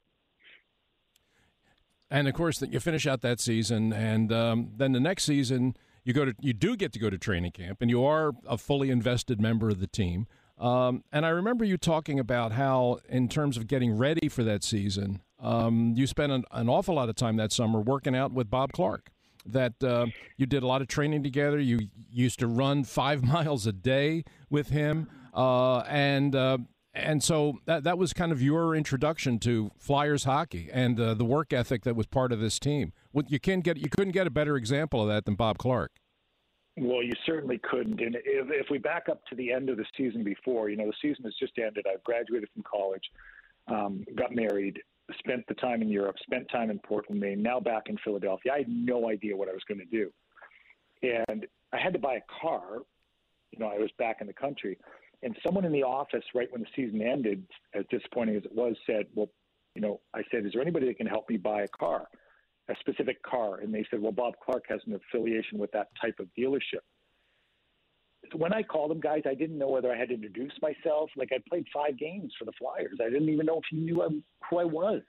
And 2.10 2.28
of 2.28 2.34
course, 2.34 2.62
you 2.62 2.78
finish 2.78 3.06
out 3.06 3.20
that 3.22 3.40
season, 3.40 3.92
and 3.92 4.32
um, 4.32 4.70
then 4.76 4.92
the 4.92 5.00
next 5.00 5.24
season 5.24 5.76
you 6.06 6.12
go 6.12 6.24
to 6.24 6.34
you 6.40 6.52
do 6.52 6.76
get 6.76 6.92
to 6.92 6.98
go 7.00 7.10
to 7.10 7.18
training 7.18 7.50
camp, 7.50 7.82
and 7.82 7.90
you 7.90 8.04
are 8.04 8.32
a 8.48 8.56
fully 8.56 8.90
invested 8.90 9.40
member 9.40 9.68
of 9.68 9.80
the 9.80 9.88
team. 9.88 10.28
Um, 10.56 11.02
and 11.12 11.26
I 11.26 11.30
remember 11.30 11.64
you 11.64 11.76
talking 11.76 12.18
about 12.18 12.52
how, 12.52 13.00
in 13.10 13.28
terms 13.28 13.58
of 13.58 13.66
getting 13.66 13.98
ready 13.98 14.28
for 14.28 14.42
that 14.44 14.62
season, 14.64 15.20
um, 15.38 15.92
you 15.96 16.06
spent 16.06 16.32
an, 16.32 16.44
an, 16.52 16.68
awful 16.70 16.94
lot 16.94 17.10
of 17.10 17.16
time 17.16 17.36
that 17.36 17.52
summer 17.52 17.78
working 17.78 18.16
out 18.16 18.32
with 18.32 18.48
Bob 18.48 18.72
Clarke. 18.72 19.10
That 19.44 19.82
uh, 19.84 20.06
you 20.36 20.46
did 20.46 20.62
a 20.62 20.66
lot 20.66 20.80
of 20.80 20.88
training 20.88 21.22
together. 21.24 21.58
You 21.58 21.88
used 22.08 22.38
to 22.38 22.46
run 22.46 22.84
five 22.84 23.22
miles 23.34 23.66
a 23.66 23.72
day 23.72 24.24
with 24.48 24.68
him, 24.68 25.08
uh, 25.34 25.80
and 25.80 26.36
uh, 26.36 26.58
and 26.94 27.22
so 27.22 27.58
that 27.66 27.82
that 27.82 27.98
was 27.98 28.12
kind 28.12 28.30
of 28.30 28.40
your 28.40 28.76
introduction 28.76 29.40
to 29.40 29.72
Flyers 29.76 30.24
hockey 30.24 30.70
and 30.72 30.98
uh, 30.98 31.14
the 31.14 31.24
work 31.24 31.52
ethic 31.52 31.82
that 31.82 31.96
was 31.96 32.06
part 32.06 32.32
of 32.32 32.38
this 32.38 32.60
team 32.60 32.92
you 33.28 33.40
can 33.40 33.60
get 33.60 33.76
you 33.76 33.88
couldn't 33.88 34.12
get 34.12 34.26
a 34.26 34.30
better 34.30 34.56
example 34.56 35.02
of 35.02 35.08
that 35.08 35.24
than 35.24 35.34
Bob 35.34 35.58
Clarke. 35.58 35.92
Well, 36.78 37.02
you 37.02 37.12
certainly 37.24 37.58
couldn't. 37.58 38.00
And 38.00 38.16
if, 38.16 38.48
if 38.50 38.66
we 38.70 38.76
back 38.76 39.08
up 39.10 39.24
to 39.30 39.34
the 39.34 39.50
end 39.50 39.70
of 39.70 39.78
the 39.78 39.86
season 39.96 40.22
before, 40.22 40.68
you 40.68 40.76
know, 40.76 40.86
the 40.86 40.92
season 41.00 41.24
has 41.24 41.34
just 41.40 41.58
ended. 41.58 41.86
I've 41.90 42.04
graduated 42.04 42.50
from 42.52 42.64
college, 42.70 43.04
um, 43.68 44.04
got 44.14 44.34
married, 44.34 44.78
spent 45.18 45.46
the 45.48 45.54
time 45.54 45.80
in 45.80 45.88
Europe, 45.88 46.16
spent 46.22 46.50
time 46.50 46.70
in 46.70 46.78
Portland, 46.80 47.18
Maine, 47.18 47.42
now 47.42 47.60
back 47.60 47.84
in 47.86 47.96
Philadelphia. 48.04 48.52
I 48.52 48.58
had 48.58 48.68
no 48.68 49.08
idea 49.08 49.34
what 49.34 49.48
I 49.48 49.52
was 49.52 49.62
going 49.66 49.78
to 49.78 49.86
do. 49.86 50.12
And 51.02 51.46
I 51.72 51.78
had 51.78 51.94
to 51.94 51.98
buy 51.98 52.16
a 52.16 52.40
car. 52.42 52.82
You 53.52 53.58
know, 53.58 53.68
I 53.68 53.78
was 53.78 53.90
back 53.98 54.18
in 54.20 54.26
the 54.26 54.34
country. 54.34 54.76
And 55.22 55.34
someone 55.44 55.64
in 55.64 55.72
the 55.72 55.82
office, 55.82 56.24
right 56.34 56.48
when 56.52 56.60
the 56.60 56.68
season 56.76 57.00
ended, 57.00 57.46
as 57.74 57.84
disappointing 57.90 58.36
as 58.36 58.44
it 58.44 58.54
was, 58.54 58.76
said, 58.86 59.06
Well, 59.14 59.30
you 59.74 59.80
know, 59.80 60.00
I 60.14 60.22
said, 60.30 60.44
Is 60.44 60.52
there 60.52 60.60
anybody 60.60 60.86
that 60.88 60.98
can 60.98 61.06
help 61.06 61.30
me 61.30 61.38
buy 61.38 61.62
a 61.62 61.68
car? 61.68 62.06
A 62.68 62.74
specific 62.80 63.22
car, 63.22 63.60
and 63.60 63.72
they 63.72 63.84
said, 63.90 64.00
"Well, 64.00 64.12
Bob 64.12 64.34
Clarke 64.44 64.66
has 64.68 64.80
an 64.86 64.94
affiliation 64.94 65.58
with 65.58 65.70
that 65.72 65.88
type 66.00 66.18
of 66.18 66.28
dealership." 66.36 66.82
So 68.32 68.38
when 68.38 68.52
I 68.52 68.62
called 68.62 68.90
him, 68.90 69.00
guys, 69.00 69.22
I 69.24 69.34
didn't 69.34 69.58
know 69.58 69.68
whether 69.68 69.92
I 69.92 69.96
had 69.96 70.08
to 70.08 70.14
introduce 70.14 70.52
myself. 70.60 71.10
Like 71.16 71.30
I 71.32 71.38
played 71.48 71.66
five 71.72 71.96
games 71.96 72.34
for 72.36 72.44
the 72.44 72.52
Flyers, 72.52 72.98
I 73.00 73.08
didn't 73.08 73.28
even 73.28 73.46
know 73.46 73.58
if 73.58 73.64
he 73.70 73.76
knew 73.76 74.22
who 74.50 74.58
I 74.58 74.64
was. 74.64 75.02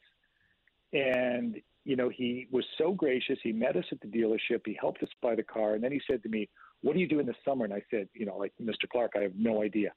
And 0.94 1.60
you 1.84 1.96
know, 1.96 2.10
he 2.10 2.48
was 2.52 2.66
so 2.78 2.92
gracious. 2.92 3.40
He 3.42 3.54
met 3.54 3.78
us 3.78 3.86
at 3.92 4.02
the 4.02 4.08
dealership. 4.08 4.62
He 4.66 4.78
helped 4.80 5.02
us 5.02 5.10
buy 5.22 5.36
the 5.36 5.44
car, 5.44 5.74
and 5.74 5.84
then 5.84 5.92
he 5.92 6.02
said 6.06 6.22
to 6.24 6.30
me, 6.30 6.50
"What 6.82 6.96
are 6.96 7.00
you 7.00 7.08
doing 7.08 7.26
this 7.26 7.38
summer?" 7.46 7.64
And 7.66 7.74
I 7.74 7.82
said, 7.90 8.10
"You 8.14 8.26
know, 8.26 8.38
like 8.38 8.54
Mr. 8.62 8.90
Clarke, 8.90 9.14
I 9.16 9.22
have 9.22 9.36
no 9.36 9.64
idea." 9.64 9.94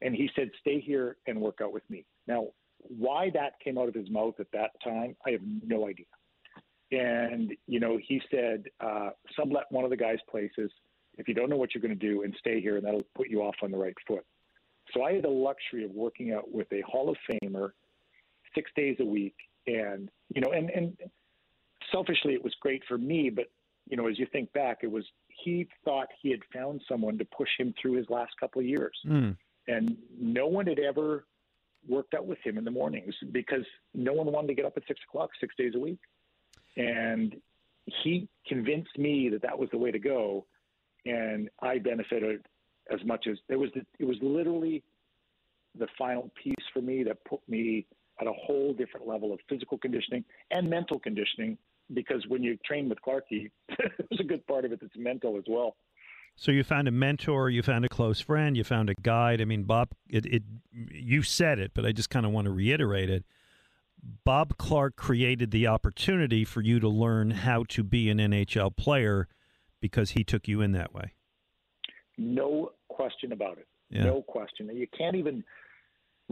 And 0.00 0.16
he 0.16 0.28
said, 0.34 0.50
"Stay 0.60 0.80
here 0.80 1.18
and 1.26 1.40
work 1.40 1.60
out 1.60 1.72
with 1.72 1.88
me." 1.90 2.06
Now, 2.26 2.54
why 2.78 3.30
that 3.30 3.60
came 3.60 3.78
out 3.78 3.88
of 3.88 3.94
his 3.94 4.10
mouth 4.10 4.40
at 4.40 4.50
that 4.52 4.72
time, 4.80 5.16
I 5.26 5.30
have 5.32 5.42
no 5.62 5.86
idea. 5.86 6.06
And, 6.94 7.52
you 7.66 7.80
know, 7.80 7.98
he 8.00 8.20
said, 8.30 8.64
uh, 8.80 9.10
sublet 9.36 9.64
one 9.70 9.84
of 9.84 9.90
the 9.90 9.96
guys' 9.96 10.18
places 10.30 10.70
if 11.16 11.28
you 11.28 11.34
don't 11.34 11.48
know 11.48 11.56
what 11.56 11.74
you're 11.74 11.82
going 11.82 11.98
to 11.98 12.06
do 12.06 12.22
and 12.22 12.34
stay 12.38 12.60
here, 12.60 12.76
and 12.76 12.84
that'll 12.84 13.06
put 13.14 13.28
you 13.28 13.42
off 13.42 13.54
on 13.62 13.70
the 13.70 13.76
right 13.76 13.94
foot. 14.06 14.24
So 14.92 15.02
I 15.02 15.12
had 15.12 15.24
the 15.24 15.28
luxury 15.28 15.84
of 15.84 15.90
working 15.92 16.32
out 16.32 16.52
with 16.52 16.66
a 16.72 16.82
Hall 16.82 17.08
of 17.08 17.16
Famer 17.30 17.70
six 18.54 18.70
days 18.76 18.96
a 19.00 19.04
week. 19.04 19.34
And, 19.66 20.10
you 20.34 20.40
know, 20.40 20.52
and, 20.52 20.70
and 20.70 20.96
selfishly, 21.90 22.34
it 22.34 22.44
was 22.44 22.54
great 22.60 22.82
for 22.86 22.98
me. 22.98 23.30
But, 23.30 23.46
you 23.88 23.96
know, 23.96 24.08
as 24.08 24.18
you 24.18 24.26
think 24.30 24.52
back, 24.52 24.78
it 24.82 24.90
was 24.90 25.04
he 25.28 25.66
thought 25.84 26.08
he 26.20 26.30
had 26.30 26.40
found 26.52 26.82
someone 26.88 27.16
to 27.18 27.24
push 27.24 27.48
him 27.58 27.74
through 27.80 27.92
his 27.92 28.06
last 28.10 28.32
couple 28.38 28.60
of 28.60 28.66
years. 28.66 28.96
Mm. 29.06 29.36
And 29.68 29.96
no 30.20 30.46
one 30.46 30.66
had 30.66 30.78
ever 30.78 31.26
worked 31.88 32.14
out 32.14 32.26
with 32.26 32.38
him 32.44 32.58
in 32.58 32.64
the 32.64 32.70
mornings 32.70 33.14
because 33.32 33.64
no 33.94 34.12
one 34.12 34.26
wanted 34.26 34.48
to 34.48 34.54
get 34.54 34.64
up 34.64 34.76
at 34.76 34.82
six 34.86 35.00
o'clock 35.08 35.30
six 35.40 35.54
days 35.56 35.72
a 35.74 35.78
week 35.78 35.98
and 36.76 37.36
he 37.86 38.28
convinced 38.46 38.98
me 38.98 39.28
that 39.30 39.42
that 39.42 39.58
was 39.58 39.68
the 39.70 39.78
way 39.78 39.90
to 39.90 39.98
go, 39.98 40.46
and 41.06 41.50
I 41.60 41.78
benefited 41.78 42.46
as 42.92 43.00
much 43.04 43.26
as 43.30 43.38
it 43.48 43.56
was. 43.56 43.70
The, 43.74 43.84
it 43.98 44.04
was 44.04 44.16
literally 44.22 44.82
the 45.78 45.86
final 45.98 46.30
piece 46.42 46.54
for 46.72 46.80
me 46.80 47.02
that 47.04 47.24
put 47.24 47.40
me 47.48 47.86
at 48.20 48.26
a 48.26 48.32
whole 48.32 48.72
different 48.72 49.06
level 49.06 49.32
of 49.32 49.40
physical 49.48 49.76
conditioning 49.78 50.24
and 50.50 50.68
mental 50.68 50.98
conditioning. 50.98 51.58
Because 51.92 52.24
when 52.28 52.42
you 52.42 52.56
train 52.64 52.88
with 52.88 52.98
Clarky, 53.06 53.50
there's 53.68 54.20
a 54.20 54.24
good 54.24 54.46
part 54.46 54.64
of 54.64 54.72
it 54.72 54.80
that's 54.80 54.96
mental 54.96 55.36
as 55.36 55.44
well. 55.46 55.76
So 56.36 56.50
you 56.50 56.64
found 56.64 56.88
a 56.88 56.90
mentor, 56.90 57.50
you 57.50 57.62
found 57.62 57.84
a 57.84 57.88
close 57.88 58.20
friend, 58.20 58.56
you 58.56 58.64
found 58.64 58.90
a 58.90 58.94
guide. 59.02 59.40
I 59.40 59.44
mean, 59.44 59.64
Bob, 59.64 59.90
it, 60.08 60.26
it 60.26 60.42
you 60.72 61.22
said 61.22 61.58
it, 61.58 61.72
but 61.74 61.84
I 61.84 61.92
just 61.92 62.10
kind 62.10 62.26
of 62.26 62.32
want 62.32 62.46
to 62.46 62.52
reiterate 62.52 63.10
it. 63.10 63.24
Bob 64.24 64.56
Clarke 64.58 64.96
created 64.96 65.50
the 65.50 65.66
opportunity 65.66 66.44
for 66.44 66.60
you 66.60 66.80
to 66.80 66.88
learn 66.88 67.30
how 67.30 67.64
to 67.70 67.82
be 67.82 68.10
an 68.10 68.18
NHL 68.18 68.76
player 68.76 69.28
because 69.80 70.10
he 70.10 70.24
took 70.24 70.48
you 70.48 70.60
in 70.60 70.72
that 70.72 70.94
way. 70.94 71.14
No 72.16 72.72
question 72.88 73.32
about 73.32 73.58
it. 73.58 73.66
Yeah. 73.90 74.04
No 74.04 74.22
question. 74.22 74.70
You 74.74 74.86
can't 74.96 75.16
even 75.16 75.44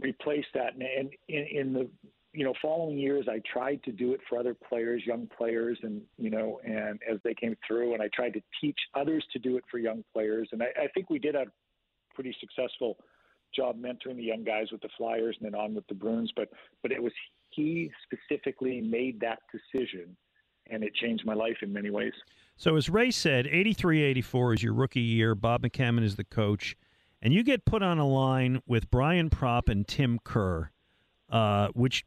replace 0.01 0.45
that. 0.53 0.73
And 0.75 1.09
in, 1.27 1.45
in 1.45 1.73
the 1.73 1.89
you 2.33 2.43
know 2.43 2.53
following 2.61 2.97
years, 2.97 3.27
I 3.29 3.41
tried 3.51 3.83
to 3.83 3.91
do 3.91 4.13
it 4.13 4.21
for 4.27 4.39
other 4.39 4.55
players, 4.55 5.03
young 5.05 5.27
players, 5.37 5.77
and 5.83 6.01
you 6.17 6.29
know, 6.29 6.59
and 6.65 6.99
as 7.09 7.19
they 7.23 7.33
came 7.33 7.55
through, 7.67 7.93
and 7.93 8.01
I 8.01 8.09
tried 8.13 8.33
to 8.33 8.41
teach 8.59 8.77
others 8.95 9.23
to 9.33 9.39
do 9.39 9.57
it 9.57 9.63
for 9.69 9.77
young 9.77 10.03
players. 10.13 10.49
And 10.51 10.63
I, 10.63 10.67
I 10.83 10.87
think 10.93 11.09
we 11.09 11.19
did 11.19 11.35
a 11.35 11.45
pretty 12.15 12.35
successful 12.39 12.97
job 13.55 13.79
mentoring 13.79 14.17
the 14.17 14.23
young 14.23 14.43
guys 14.43 14.67
with 14.71 14.81
the 14.81 14.89
Flyers 14.97 15.37
and 15.39 15.51
then 15.51 15.59
on 15.59 15.75
with 15.75 15.85
the 15.87 15.93
Bruins. 15.93 16.31
But 16.35 16.49
but 16.81 16.91
it 16.91 17.01
was 17.01 17.13
he 17.55 17.91
specifically 18.03 18.81
made 18.81 19.19
that 19.21 19.39
decision, 19.51 20.15
and 20.69 20.83
it 20.83 20.93
changed 20.95 21.25
my 21.25 21.33
life 21.33 21.57
in 21.61 21.71
many 21.71 21.89
ways. 21.89 22.13
So, 22.55 22.75
as 22.75 22.89
Ray 22.89 23.11
said, 23.11 23.47
83 23.47 24.01
84 24.03 24.53
is 24.53 24.63
your 24.63 24.73
rookie 24.73 25.01
year. 25.01 25.35
Bob 25.35 25.63
McCammon 25.63 26.03
is 26.03 26.15
the 26.15 26.23
coach, 26.23 26.75
and 27.21 27.33
you 27.33 27.43
get 27.43 27.65
put 27.65 27.81
on 27.81 27.97
a 27.97 28.07
line 28.07 28.61
with 28.67 28.91
Brian 28.91 29.29
Propp 29.29 29.69
and 29.69 29.87
Tim 29.87 30.19
Kerr, 30.23 30.71
uh, 31.29 31.69
which, 31.73 32.05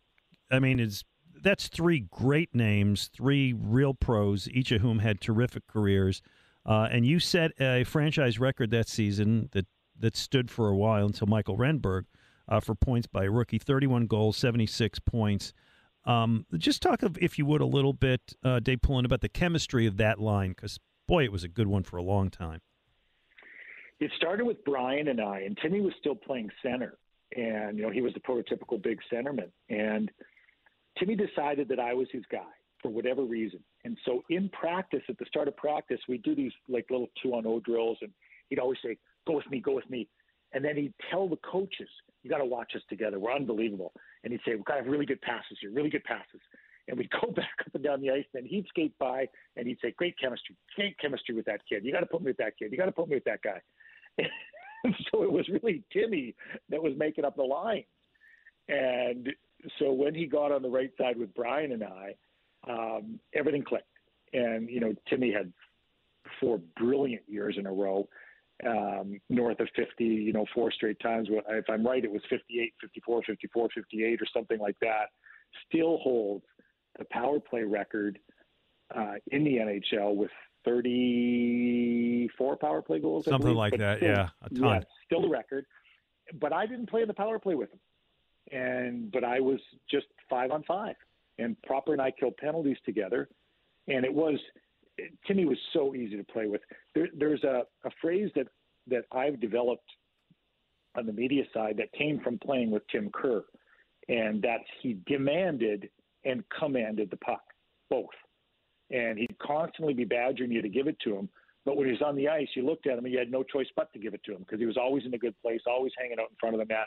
I 0.50 0.58
mean, 0.60 0.78
is 0.78 1.04
that's 1.42 1.68
three 1.68 2.00
great 2.10 2.54
names, 2.54 3.08
three 3.14 3.52
real 3.52 3.94
pros, 3.94 4.48
each 4.50 4.72
of 4.72 4.80
whom 4.80 5.00
had 5.00 5.20
terrific 5.20 5.66
careers. 5.66 6.22
Uh, 6.64 6.88
and 6.90 7.06
you 7.06 7.20
set 7.20 7.52
a 7.60 7.84
franchise 7.84 8.40
record 8.40 8.70
that 8.72 8.88
season 8.88 9.48
that, 9.52 9.66
that 9.98 10.16
stood 10.16 10.50
for 10.50 10.68
a 10.68 10.76
while 10.76 11.06
until 11.06 11.28
Mikael 11.28 11.56
Renberg 11.56 12.04
uh, 12.48 12.60
for 12.60 12.74
points 12.74 13.06
by 13.06 13.24
rookie 13.24 13.58
31 13.58 14.06
goals, 14.06 14.36
76 14.36 14.98
points. 15.00 15.52
Um, 16.04 16.46
just 16.56 16.82
talk, 16.82 17.02
of, 17.02 17.18
if 17.18 17.38
you 17.38 17.46
would, 17.46 17.60
a 17.60 17.66
little 17.66 17.92
bit, 17.92 18.34
uh, 18.44 18.60
Dave 18.60 18.82
Poulin, 18.82 19.04
about 19.04 19.20
the 19.20 19.28
chemistry 19.28 19.86
of 19.86 19.96
that 19.96 20.20
line, 20.20 20.50
because, 20.50 20.78
boy, 21.08 21.24
it 21.24 21.32
was 21.32 21.42
a 21.42 21.48
good 21.48 21.66
one 21.66 21.82
for 21.82 21.96
a 21.96 22.02
long 22.02 22.30
time. 22.30 22.60
It 23.98 24.12
started 24.16 24.44
with 24.44 24.64
Brian 24.64 25.08
and 25.08 25.20
I, 25.20 25.40
and 25.40 25.58
Timmy 25.60 25.80
was 25.80 25.94
still 25.98 26.14
playing 26.14 26.50
center. 26.62 26.98
And, 27.36 27.76
you 27.76 27.82
know, 27.82 27.90
he 27.90 28.02
was 28.02 28.12
the 28.14 28.20
prototypical 28.20 28.80
big 28.80 29.00
centerman. 29.12 29.50
And 29.68 30.10
Timmy 30.98 31.16
decided 31.16 31.68
that 31.68 31.80
I 31.80 31.94
was 31.94 32.06
his 32.12 32.22
guy 32.30 32.44
for 32.82 32.90
whatever 32.90 33.24
reason. 33.24 33.60
And 33.84 33.96
so 34.04 34.22
in 34.30 34.48
practice, 34.50 35.02
at 35.08 35.18
the 35.18 35.26
start 35.26 35.48
of 35.48 35.56
practice, 35.56 35.98
we 36.08 36.18
do 36.18 36.34
these 36.34 36.52
like 36.68 36.86
little 36.90 37.08
two 37.22 37.34
on 37.34 37.46
O 37.46 37.60
drills, 37.60 37.98
and 38.00 38.12
he'd 38.48 38.58
always 38.58 38.78
say, 38.84 38.96
Go 39.26 39.34
with 39.34 39.50
me, 39.50 39.60
go 39.60 39.74
with 39.74 39.88
me. 39.90 40.08
And 40.52 40.64
then 40.64 40.76
he'd 40.76 40.94
tell 41.10 41.28
the 41.28 41.38
coaches, 41.38 41.88
you 42.26 42.30
got 42.30 42.38
to 42.38 42.44
watch 42.44 42.72
us 42.74 42.82
together. 42.88 43.20
We're 43.20 43.32
unbelievable. 43.32 43.92
And 44.24 44.32
he'd 44.32 44.40
say, 44.44 44.56
we've 44.56 44.64
got 44.64 44.74
to 44.74 44.82
have 44.82 44.90
really 44.90 45.06
good 45.06 45.22
passes 45.22 45.58
here, 45.60 45.70
really 45.70 45.90
good 45.90 46.02
passes. 46.02 46.40
And 46.88 46.98
we'd 46.98 47.10
go 47.22 47.30
back 47.30 47.52
up 47.60 47.72
and 47.72 47.84
down 47.84 48.00
the 48.00 48.10
ice, 48.10 48.24
and 48.34 48.44
he'd 48.44 48.66
skate 48.68 48.98
by, 48.98 49.28
and 49.56 49.68
he'd 49.68 49.78
say, 49.80 49.94
great 49.96 50.18
chemistry, 50.18 50.56
great 50.74 50.98
chemistry 50.98 51.36
with 51.36 51.46
that 51.46 51.60
kid. 51.68 51.84
You 51.84 51.92
got 51.92 52.00
to 52.00 52.06
put 52.06 52.22
me 52.22 52.30
with 52.30 52.36
that 52.38 52.58
kid. 52.58 52.72
You 52.72 52.78
got 52.78 52.86
to 52.86 52.92
put 52.92 53.08
me 53.08 53.14
with 53.14 53.24
that 53.24 53.42
guy. 53.42 53.60
And 54.84 54.94
so 55.10 55.24
it 55.24 55.32
was 55.32 55.48
really 55.48 55.82
Timmy 55.92 56.36
that 56.68 56.80
was 56.80 56.92
making 56.96 57.24
up 57.24 57.34
the 57.34 57.42
line. 57.42 57.82
And 58.68 59.30
so 59.80 59.90
when 59.90 60.14
he 60.14 60.26
got 60.26 60.52
on 60.52 60.62
the 60.62 60.68
right 60.68 60.92
side 60.96 61.18
with 61.18 61.34
Brian 61.34 61.72
and 61.72 61.82
I, 61.82 62.14
um, 62.68 63.18
everything 63.34 63.64
clicked. 63.64 63.88
And, 64.32 64.70
you 64.70 64.78
know, 64.78 64.94
Timmy 65.08 65.32
had 65.32 65.52
four 66.38 66.60
brilliant 66.76 67.22
years 67.26 67.56
in 67.58 67.66
a 67.66 67.72
row 67.72 68.06
um, 68.64 69.20
north 69.28 69.60
of 69.60 69.68
50, 69.76 70.04
you 70.04 70.32
know, 70.32 70.46
four 70.54 70.70
straight 70.70 70.98
times. 71.00 71.28
If 71.30 71.64
I'm 71.68 71.86
right, 71.86 72.02
it 72.04 72.10
was 72.10 72.22
58, 72.30 72.72
54, 72.80 73.22
54, 73.26 73.68
58, 73.74 74.22
or 74.22 74.26
something 74.32 74.58
like 74.58 74.76
that. 74.80 75.10
Still 75.68 75.98
holds 75.98 76.44
the 76.98 77.04
power 77.10 77.38
play 77.40 77.62
record 77.62 78.18
uh, 78.94 79.14
in 79.30 79.44
the 79.44 79.56
NHL 79.56 80.14
with 80.14 80.30
34 80.64 82.56
power 82.56 82.82
play 82.82 82.98
goals. 82.98 83.24
Something 83.26 83.54
like 83.54 83.72
but 83.72 83.80
that, 83.80 83.98
still, 83.98 84.08
yeah, 84.08 84.28
a 84.42 84.50
ton. 84.50 84.62
Yeah, 84.62 84.80
still 85.04 85.22
the 85.22 85.28
record. 85.28 85.66
But 86.40 86.52
I 86.52 86.66
didn't 86.66 86.90
play 86.90 87.02
in 87.02 87.08
the 87.08 87.14
power 87.14 87.38
play 87.38 87.54
with 87.54 87.70
him, 87.70 87.78
and 88.58 89.12
but 89.12 89.22
I 89.22 89.40
was 89.40 89.60
just 89.90 90.06
five 90.28 90.50
on 90.50 90.64
five, 90.64 90.96
and 91.38 91.56
Proper 91.62 91.92
and 91.92 92.02
I 92.02 92.10
killed 92.10 92.36
penalties 92.36 92.78
together, 92.84 93.28
and 93.86 94.04
it 94.04 94.12
was 94.12 94.40
Timmy 95.26 95.44
was 95.44 95.58
so 95.72 95.94
easy 95.94 96.16
to 96.16 96.24
play 96.24 96.46
with. 96.46 96.60
There, 96.94 97.08
there's 97.16 97.44
a, 97.44 97.62
a 97.84 97.90
phrase 98.00 98.30
that, 98.36 98.48
that 98.88 99.04
I've 99.12 99.40
developed 99.40 99.88
on 100.96 101.06
the 101.06 101.12
media 101.12 101.44
side 101.52 101.76
that 101.78 101.92
came 101.92 102.20
from 102.20 102.38
playing 102.38 102.70
with 102.70 102.82
Tim 102.90 103.10
Kerr, 103.10 103.44
and 104.08 104.42
that's 104.42 104.64
he 104.82 104.98
demanded 105.06 105.90
and 106.24 106.42
commanded 106.58 107.10
the 107.10 107.18
puck, 107.18 107.42
both. 107.90 108.06
And 108.90 109.18
he'd 109.18 109.36
constantly 109.38 109.94
be 109.94 110.04
badgering 110.04 110.52
you 110.52 110.62
to 110.62 110.68
give 110.68 110.86
it 110.86 110.98
to 111.00 111.16
him. 111.16 111.28
But 111.64 111.76
when 111.76 111.86
he 111.86 111.92
was 111.92 112.02
on 112.02 112.14
the 112.14 112.28
ice, 112.28 112.48
you 112.54 112.64
looked 112.64 112.86
at 112.86 112.96
him 112.96 113.04
and 113.04 113.12
you 113.12 113.18
had 113.18 113.30
no 113.30 113.42
choice 113.42 113.66
but 113.74 113.92
to 113.92 113.98
give 113.98 114.14
it 114.14 114.22
to 114.24 114.32
him 114.32 114.38
because 114.38 114.60
he 114.60 114.66
was 114.66 114.76
always 114.76 115.04
in 115.04 115.12
a 115.12 115.18
good 115.18 115.34
place, 115.42 115.60
always 115.66 115.92
hanging 115.98 116.18
out 116.20 116.30
in 116.30 116.36
front 116.38 116.54
of 116.54 116.60
the 116.60 116.72
net, 116.72 116.86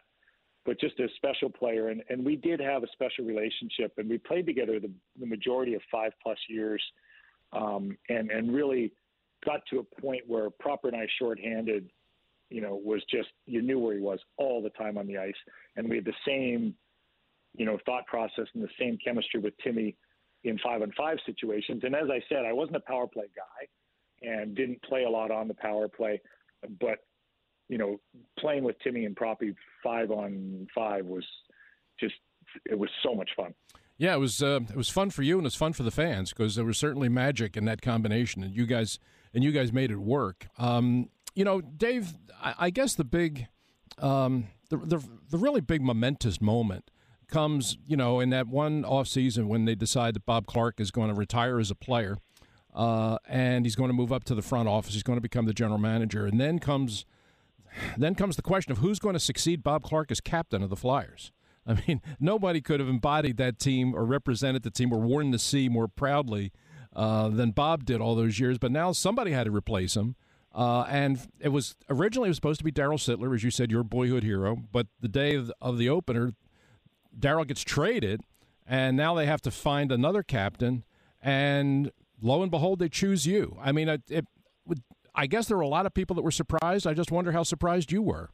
but 0.65 0.80
just 0.80 1.00
a 1.00 1.08
special 1.17 1.50
player. 1.50 1.89
And, 1.89 2.02
and 2.10 2.26
we 2.26 2.38
did 2.38 2.62
have 2.62 2.84
a 2.84 2.88
special 2.93 3.26
relationship, 3.26 3.93
and 3.98 4.10
we 4.10 4.17
played 4.17 4.45
together 4.45 4.80
the, 4.80 4.91
the 5.19 5.26
majority 5.26 5.74
of 5.74 5.82
five 5.91 6.13
plus 6.24 6.39
years– 6.50 6.82
um, 7.53 7.97
and 8.09 8.31
and 8.31 8.53
really 8.53 8.91
got 9.45 9.62
to 9.69 9.79
a 9.79 10.01
point 10.01 10.23
where 10.27 10.49
Proper 10.49 10.89
and 10.89 10.97
I 10.97 11.07
shorthanded, 11.17 11.89
you 12.49 12.62
know, 12.62 12.75
was 12.75 13.01
just 13.09 13.29
you 13.45 13.62
knew 13.62 13.79
where 13.79 13.95
he 13.95 14.01
was 14.01 14.19
all 14.38 14.62
the 14.62 14.69
time 14.71 14.97
on 14.97 15.07
the 15.07 15.17
ice, 15.17 15.33
and 15.75 15.89
we 15.89 15.95
had 15.97 16.05
the 16.05 16.13
same, 16.27 16.75
you 17.55 17.65
know, 17.65 17.77
thought 17.85 18.05
process 18.07 18.45
and 18.53 18.63
the 18.63 18.69
same 18.79 18.97
chemistry 19.03 19.39
with 19.39 19.53
Timmy 19.63 19.95
in 20.43 20.57
five 20.59 20.81
on 20.81 20.91
five 20.97 21.17
situations. 21.25 21.81
And 21.83 21.95
as 21.95 22.09
I 22.09 22.21
said, 22.29 22.45
I 22.45 22.53
wasn't 22.53 22.77
a 22.77 22.81
power 22.81 23.07
play 23.07 23.25
guy, 23.35 24.29
and 24.29 24.55
didn't 24.55 24.81
play 24.83 25.03
a 25.03 25.09
lot 25.09 25.31
on 25.31 25.47
the 25.47 25.53
power 25.53 25.88
play, 25.88 26.21
but 26.79 26.99
you 27.69 27.77
know, 27.77 27.99
playing 28.39 28.63
with 28.63 28.77
Timmy 28.79 29.05
and 29.05 29.15
Proppy 29.15 29.55
five 29.83 30.12
on 30.12 30.67
five 30.73 31.05
was 31.05 31.25
just 31.99 32.15
it 32.65 32.77
was 32.77 32.89
so 33.03 33.13
much 33.13 33.29
fun. 33.35 33.53
Yeah, 33.99 34.15
it 34.15 34.19
was 34.19 34.41
uh, 34.41 34.62
it 34.69 34.77
was 34.77 34.89
fun 34.89 35.09
for 35.09 35.23
you 35.23 35.35
and 35.35 35.45
it 35.45 35.47
was 35.47 35.55
fun 35.55 35.73
for 35.73 35.83
the 35.83 35.91
fans 35.91 36.29
because 36.29 36.55
there 36.55 36.63
was 36.63 36.77
certainly 36.77 37.09
magic 37.09 37.57
in 37.57 37.65
that 37.65 37.81
combination, 37.81 38.41
and 38.41 38.55
you 38.55 38.65
guys 38.65 38.97
and 39.33 39.43
you 39.43 39.51
guys 39.51 39.71
made 39.73 39.91
it 39.91 39.97
work. 39.99 40.47
Um, 40.57 41.09
you 41.35 41.43
know, 41.43 41.59
Dave, 41.59 42.13
I, 42.41 42.55
I 42.57 42.69
guess 42.69 42.95
the 42.95 43.03
big, 43.03 43.47
um, 43.99 44.47
the, 44.69 44.77
the 44.77 45.03
the 45.29 45.38
really 45.38 45.59
big 45.59 45.81
momentous 45.81 46.39
moment 46.39 46.89
comes, 47.27 47.77
you 47.85 47.97
know, 47.97 48.21
in 48.21 48.29
that 48.29 48.47
one 48.47 48.85
off 48.85 49.07
season 49.07 49.49
when 49.49 49.65
they 49.65 49.75
decide 49.75 50.15
that 50.15 50.25
Bob 50.25 50.47
Clarke 50.47 50.79
is 50.79 50.91
going 50.91 51.09
to 51.09 51.13
retire 51.13 51.59
as 51.59 51.69
a 51.69 51.75
player, 51.75 52.17
uh, 52.73 53.17
and 53.27 53.65
he's 53.65 53.75
going 53.75 53.89
to 53.89 53.93
move 53.93 54.13
up 54.13 54.23
to 54.23 54.33
the 54.33 54.41
front 54.41 54.69
office. 54.69 54.93
He's 54.93 55.03
going 55.03 55.17
to 55.17 55.21
become 55.21 55.45
the 55.45 55.53
general 55.53 55.77
manager, 55.77 56.25
and 56.25 56.39
then 56.39 56.59
comes 56.59 57.05
then 57.97 58.15
comes 58.15 58.38
the 58.38 58.41
question 58.41 58.71
of 58.71 58.77
who's 58.77 58.97
going 58.97 59.13
to 59.13 59.19
succeed 59.19 59.62
Bob 59.62 59.83
Clarke 59.83 60.09
as 60.09 60.21
captain 60.21 60.63
of 60.63 60.69
the 60.69 60.77
Flyers. 60.77 61.33
I 61.69 61.82
mean, 61.88 62.01
nobody 62.19 62.62
could 62.62 62.79
have 62.79 62.89
embodied 62.89 63.38
that 63.38 63.60
team 63.60 63.93
or 63.93 64.03
represented 64.03 64.63
the 64.63 64.71
team 64.71 64.91
or 64.91 64.99
worn 64.99 65.32
the 65.32 65.39
C 65.39 65.69
more 65.69 65.88
proudly 65.88 66.51
uh, 66.95 67.29
than 67.29 67.51
Bob 67.51 67.86
did 67.86 68.01
all 68.01 68.15
those 68.15 68.39
years. 68.39 68.58
But 68.58 68.71
now 68.71 68.91
somebody 68.91 69.32
had 69.32 69.45
to 69.45 69.51
replace 69.51 69.95
him. 69.95 70.15
Uh, 70.53 70.82
and 70.89 71.19
it 71.39 71.49
was 71.49 71.75
originally 71.89 72.27
it 72.27 72.32
was 72.32 72.38
supposed 72.38 72.58
to 72.58 72.63
be 72.63 72.71
Daryl 72.71 72.97
Sittler, 72.97 73.36
as 73.36 73.43
you 73.43 73.51
said, 73.51 73.69
your 73.69 73.84
boyhood 73.84 74.23
hero. 74.23 74.58
But 74.71 74.88
the 74.99 75.08
day 75.08 75.36
of 75.36 75.47
the, 75.47 75.55
of 75.62 75.77
the 75.77 75.89
opener, 75.89 76.34
Daryl 77.17 77.47
gets 77.47 77.62
traded, 77.62 78.21
and 78.65 78.97
now 78.97 79.13
they 79.13 79.27
have 79.27 79.41
to 79.43 79.51
find 79.51 79.91
another 79.91 80.23
captain. 80.23 80.84
And 81.21 81.91
lo 82.19 82.41
and 82.41 82.49
behold, 82.49 82.79
they 82.79 82.89
choose 82.89 83.27
you. 83.27 83.58
I 83.62 83.71
mean, 83.71 83.89
it, 83.89 84.01
it 84.10 84.25
I 85.13 85.27
guess 85.27 85.47
there 85.47 85.58
were 85.58 85.63
a 85.63 85.67
lot 85.67 85.86
of 85.86 85.93
people 85.93 86.15
that 86.15 86.23
were 86.23 86.32
surprised. 86.32 86.88
I 86.88 86.93
just 86.93 87.12
wonder 87.12 87.32
how 87.32 87.43
surprised 87.43 87.91
you 87.91 88.01
were. 88.01 88.32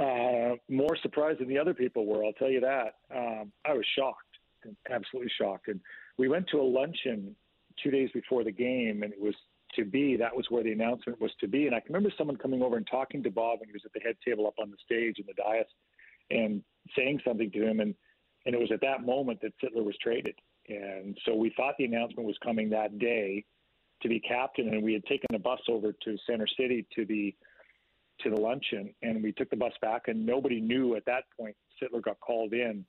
Uh, 0.00 0.56
more 0.68 0.96
surprised 1.02 1.40
than 1.40 1.48
the 1.48 1.58
other 1.58 1.74
people 1.74 2.06
were. 2.06 2.24
I'll 2.24 2.32
tell 2.32 2.50
you 2.50 2.60
that. 2.60 2.94
Um, 3.14 3.52
I 3.66 3.74
was 3.74 3.84
shocked, 3.98 4.38
absolutely 4.90 5.30
shocked. 5.38 5.68
And 5.68 5.78
we 6.16 6.28
went 6.28 6.48
to 6.48 6.60
a 6.60 6.62
luncheon 6.62 7.36
two 7.82 7.90
days 7.90 8.08
before 8.14 8.42
the 8.42 8.50
game, 8.50 9.02
and 9.02 9.12
it 9.12 9.20
was 9.20 9.34
to 9.76 9.84
be. 9.84 10.16
That 10.16 10.34
was 10.34 10.46
where 10.48 10.62
the 10.62 10.72
announcement 10.72 11.20
was 11.20 11.32
to 11.40 11.48
be. 11.48 11.66
And 11.66 11.74
I 11.74 11.80
can 11.80 11.92
remember 11.92 12.14
someone 12.16 12.38
coming 12.38 12.62
over 12.62 12.78
and 12.78 12.86
talking 12.90 13.22
to 13.24 13.30
Bob 13.30 13.60
when 13.60 13.68
he 13.68 13.74
was 13.74 13.82
at 13.84 13.92
the 13.92 14.00
head 14.00 14.16
table 14.26 14.46
up 14.46 14.54
on 14.58 14.70
the 14.70 14.76
stage 14.82 15.18
in 15.18 15.26
the 15.26 15.34
dais, 15.34 15.66
and 16.30 16.62
saying 16.96 17.20
something 17.26 17.50
to 17.50 17.68
him. 17.68 17.80
And 17.80 17.94
and 18.46 18.54
it 18.54 18.58
was 18.58 18.72
at 18.72 18.80
that 18.80 19.04
moment 19.04 19.40
that 19.42 19.52
Sittler 19.62 19.84
was 19.84 19.96
traded. 20.02 20.34
And 20.68 21.18
so 21.26 21.34
we 21.34 21.52
thought 21.56 21.74
the 21.78 21.84
announcement 21.84 22.26
was 22.26 22.38
coming 22.42 22.70
that 22.70 22.98
day 22.98 23.44
to 24.02 24.08
be 24.08 24.18
captain, 24.18 24.68
and 24.68 24.82
we 24.82 24.94
had 24.94 25.04
taken 25.04 25.34
a 25.34 25.38
bus 25.38 25.60
over 25.68 25.92
to 25.92 26.16
Center 26.26 26.46
City 26.58 26.86
to 26.96 27.04
the 27.04 27.34
to 28.22 28.30
the 28.30 28.40
luncheon, 28.40 28.94
and 29.02 29.22
we 29.22 29.32
took 29.32 29.50
the 29.50 29.56
bus 29.56 29.72
back, 29.80 30.08
and 30.08 30.24
nobody 30.24 30.60
knew 30.60 30.96
at 30.96 31.04
that 31.06 31.24
point 31.38 31.56
Sittler 31.80 32.02
got 32.02 32.20
called 32.20 32.52
in 32.52 32.84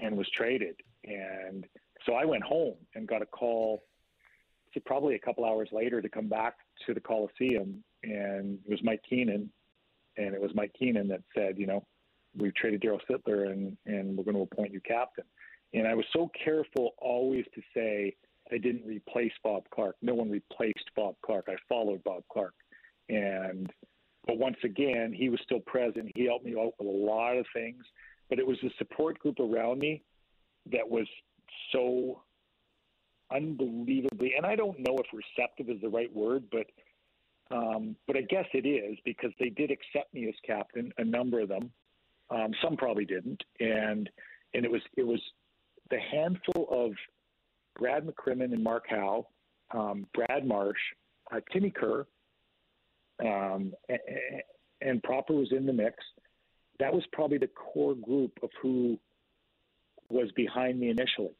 and 0.00 0.16
was 0.16 0.28
traded, 0.30 0.76
and 1.04 1.66
so 2.06 2.14
I 2.14 2.24
went 2.24 2.42
home 2.42 2.76
and 2.94 3.06
got 3.06 3.22
a 3.22 3.26
call, 3.26 3.82
probably 4.86 5.14
a 5.14 5.18
couple 5.18 5.44
hours 5.44 5.68
later, 5.72 6.00
to 6.00 6.08
come 6.08 6.28
back 6.28 6.54
to 6.86 6.94
the 6.94 7.00
Coliseum, 7.00 7.82
and 8.02 8.58
it 8.64 8.70
was 8.70 8.80
Mike 8.82 9.02
Keenan, 9.08 9.50
and 10.16 10.34
it 10.34 10.40
was 10.40 10.52
Mike 10.54 10.72
Keenan 10.78 11.08
that 11.08 11.22
said, 11.36 11.58
you 11.58 11.66
know, 11.66 11.84
we've 12.36 12.54
traded 12.54 12.80
Daryl 12.80 13.00
Sittler, 13.10 13.50
and 13.50 13.76
and 13.86 14.16
we're 14.16 14.24
going 14.24 14.36
to 14.36 14.42
appoint 14.42 14.72
you 14.72 14.80
captain, 14.80 15.24
and 15.74 15.86
I 15.86 15.94
was 15.94 16.06
so 16.12 16.30
careful 16.44 16.94
always 16.98 17.44
to 17.54 17.62
say 17.74 18.14
I 18.52 18.58
didn't 18.58 18.86
replace 18.86 19.32
Bob 19.44 19.64
Clarke. 19.72 19.96
No 20.02 20.14
one 20.14 20.30
replaced 20.30 20.90
Bob 20.96 21.14
Clarke. 21.24 21.48
I 21.48 21.56
followed 21.68 22.02
Bob 22.04 22.24
Clarke, 22.32 22.54
And 23.08 23.70
but 24.26 24.38
once 24.38 24.56
again, 24.64 25.12
he 25.12 25.28
was 25.28 25.40
still 25.44 25.60
present. 25.60 26.10
He 26.14 26.26
helped 26.26 26.44
me 26.44 26.54
out 26.58 26.74
with 26.78 26.88
a 26.88 26.90
lot 26.90 27.36
of 27.36 27.46
things. 27.54 27.82
But 28.28 28.38
it 28.38 28.46
was 28.46 28.58
the 28.62 28.70
support 28.78 29.18
group 29.18 29.40
around 29.40 29.80
me 29.80 30.02
that 30.70 30.88
was 30.88 31.06
so 31.72 32.22
unbelievably 33.32 34.34
and 34.36 34.44
I 34.44 34.56
don't 34.56 34.78
know 34.80 34.98
if 34.98 35.06
receptive 35.12 35.70
is 35.70 35.80
the 35.80 35.88
right 35.88 36.14
word, 36.14 36.44
but 36.50 36.66
um, 37.52 37.96
but 38.06 38.16
I 38.16 38.20
guess 38.22 38.46
it 38.52 38.66
is 38.66 38.96
because 39.04 39.32
they 39.40 39.48
did 39.48 39.72
accept 39.72 40.14
me 40.14 40.28
as 40.28 40.34
captain, 40.46 40.92
a 40.98 41.04
number 41.04 41.40
of 41.40 41.48
them. 41.48 41.72
Um, 42.30 42.52
some 42.62 42.76
probably 42.76 43.04
didn't, 43.04 43.42
and 43.58 44.08
and 44.54 44.64
it 44.64 44.70
was 44.70 44.82
it 44.96 45.04
was 45.04 45.20
the 45.90 45.98
handful 45.98 46.68
of 46.70 46.92
Brad 47.76 48.06
McCrimmon 48.06 48.52
and 48.52 48.62
Mark 48.62 48.84
Howe, 48.88 49.26
um, 49.72 50.06
Brad 50.14 50.46
Marsh, 50.46 50.78
uh, 51.32 51.40
Timmy 51.52 51.70
Kerr, 51.70 52.06
um, 53.24 53.72
and, 53.88 53.98
and 54.80 55.02
Proper 55.02 55.34
was 55.34 55.52
in 55.52 55.66
the 55.66 55.72
mix. 55.72 55.96
That 56.78 56.92
was 56.92 57.02
probably 57.12 57.38
the 57.38 57.48
core 57.48 57.94
group 57.94 58.32
of 58.42 58.50
who 58.62 58.98
was 60.08 60.30
behind 60.34 60.80
me 60.80 60.90
initially. 60.90 61.34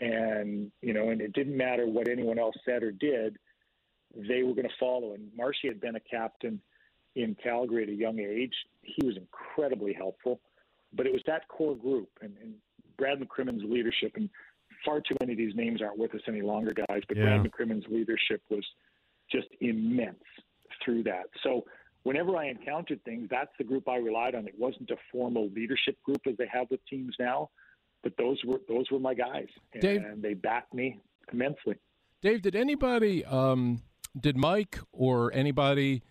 And, 0.00 0.72
you 0.82 0.92
know, 0.92 1.10
and 1.10 1.20
it 1.20 1.32
didn't 1.32 1.56
matter 1.56 1.86
what 1.86 2.08
anyone 2.08 2.38
else 2.38 2.56
said 2.64 2.82
or 2.82 2.90
did, 2.90 3.36
they 4.16 4.42
were 4.42 4.54
going 4.54 4.68
to 4.68 4.74
follow. 4.80 5.14
And 5.14 5.28
Marshy 5.36 5.68
had 5.68 5.80
been 5.80 5.96
a 5.96 6.00
captain 6.00 6.60
in 7.14 7.36
Calgary 7.42 7.84
at 7.84 7.88
a 7.88 7.94
young 7.94 8.18
age. 8.18 8.54
He 8.82 9.06
was 9.06 9.16
incredibly 9.16 9.92
helpful. 9.92 10.40
But 10.92 11.06
it 11.06 11.12
was 11.12 11.22
that 11.26 11.46
core 11.48 11.76
group 11.76 12.08
and, 12.22 12.34
and 12.42 12.54
Brad 12.96 13.20
McCrimmon's 13.20 13.64
leadership. 13.64 14.12
And 14.16 14.28
far 14.84 15.00
too 15.00 15.16
many 15.20 15.32
of 15.32 15.38
these 15.38 15.54
names 15.54 15.80
aren't 15.82 15.98
with 15.98 16.14
us 16.14 16.22
any 16.26 16.42
longer, 16.42 16.72
guys. 16.72 17.02
But 17.06 17.16
yeah. 17.16 17.38
Brad 17.38 17.42
McCrimmon's 17.42 17.86
leadership 17.88 18.42
was 18.50 18.64
just 19.30 19.48
immense 19.60 20.24
through 20.84 21.02
that. 21.04 21.24
So 21.42 21.64
whenever 22.04 22.36
I 22.36 22.48
encountered 22.48 23.02
things, 23.04 23.28
that's 23.30 23.50
the 23.58 23.64
group 23.64 23.88
I 23.88 23.96
relied 23.96 24.34
on. 24.34 24.46
It 24.46 24.54
wasn't 24.58 24.90
a 24.90 24.96
formal 25.12 25.50
leadership 25.54 26.00
group 26.02 26.20
as 26.26 26.36
they 26.36 26.48
have 26.52 26.66
with 26.70 26.80
teams 26.88 27.14
now, 27.18 27.50
but 28.02 28.12
those 28.16 28.40
were 28.44 28.60
those 28.68 28.90
were 28.90 28.98
my 28.98 29.14
guys, 29.14 29.48
and, 29.72 29.82
Dave, 29.82 30.02
and 30.04 30.22
they 30.22 30.34
backed 30.34 30.72
me 30.72 31.00
immensely. 31.32 31.76
Dave, 32.22 32.42
did 32.42 32.56
anybody, 32.56 33.24
um, 33.24 33.82
did 34.18 34.36
Mike 34.36 34.78
or 34.92 35.32
anybody 35.34 36.02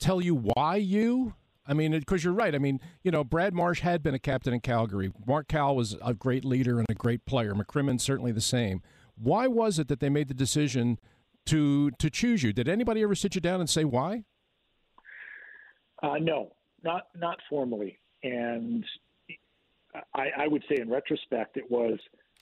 tell 0.00 0.20
you 0.20 0.34
why 0.34 0.76
you? 0.76 1.34
I 1.66 1.72
mean, 1.72 1.92
because 1.92 2.22
you're 2.22 2.34
right. 2.34 2.54
I 2.54 2.58
mean, 2.58 2.80
you 3.02 3.10
know, 3.10 3.24
Brad 3.24 3.54
Marsh 3.54 3.80
had 3.80 4.02
been 4.02 4.14
a 4.14 4.18
captain 4.18 4.52
in 4.52 4.60
Calgary. 4.60 5.12
Mark 5.26 5.48
Cal 5.48 5.74
was 5.74 5.96
a 6.04 6.12
great 6.12 6.44
leader 6.44 6.78
and 6.78 6.86
a 6.90 6.94
great 6.94 7.24
player. 7.24 7.54
McCrimmon 7.54 8.00
certainly 8.00 8.32
the 8.32 8.40
same. 8.40 8.82
Why 9.16 9.46
was 9.46 9.78
it 9.78 9.88
that 9.88 10.00
they 10.00 10.08
made 10.08 10.28
the 10.28 10.34
decision 10.34 10.98
to 11.46 11.90
to 11.92 12.10
choose 12.10 12.42
you? 12.42 12.52
Did 12.52 12.68
anybody 12.68 13.02
ever 13.02 13.14
sit 13.14 13.34
you 13.34 13.40
down 13.40 13.60
and 13.60 13.68
say 13.68 13.84
why? 13.84 14.24
Uh, 16.02 16.18
no, 16.20 16.52
not 16.82 17.08
not 17.16 17.38
formally. 17.48 17.98
And 18.22 18.84
I, 20.14 20.28
I 20.38 20.48
would 20.48 20.64
say, 20.68 20.80
in 20.80 20.90
retrospect, 20.90 21.56
it 21.56 21.70
was 21.70 21.98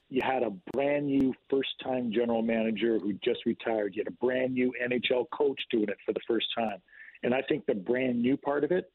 you 0.08 0.20
had 0.22 0.42
a 0.42 0.50
brand 0.72 1.06
new 1.06 1.32
first 1.48 1.70
time 1.82 2.12
general 2.12 2.42
manager 2.42 2.98
who 2.98 3.14
just 3.24 3.46
retired. 3.46 3.94
You 3.94 4.02
had 4.04 4.12
a 4.12 4.24
brand 4.24 4.52
new 4.52 4.72
NHL 4.82 5.26
coach 5.32 5.60
doing 5.70 5.88
it 5.88 5.96
for 6.04 6.12
the 6.12 6.20
first 6.26 6.46
time. 6.56 6.82
And 7.22 7.34
I 7.34 7.42
think 7.48 7.64
the 7.66 7.74
brand 7.74 8.20
new 8.20 8.36
part 8.36 8.64
of 8.64 8.72
it 8.72 8.92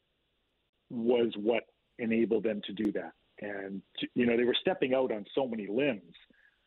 was 0.90 1.32
what 1.36 1.64
enabled 1.98 2.44
them 2.44 2.60
to 2.66 2.72
do 2.72 2.92
that. 2.92 3.12
And 3.40 3.82
you 4.14 4.26
know, 4.26 4.36
they 4.36 4.44
were 4.44 4.56
stepping 4.60 4.94
out 4.94 5.12
on 5.12 5.24
so 5.34 5.46
many 5.46 5.66
limbs 5.66 6.14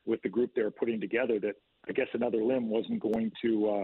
with 0.06 0.22
the 0.22 0.30
group 0.30 0.52
they 0.56 0.64
were 0.64 0.72
putting 0.72 1.00
together 1.00 1.40
that 1.40 1.56
I 1.88 1.94
guess 1.94 2.08
another 2.14 2.44
limb 2.44 2.70
wasn't 2.70 3.00
going 3.00 3.32
to 3.42 3.70
uh, 3.70 3.84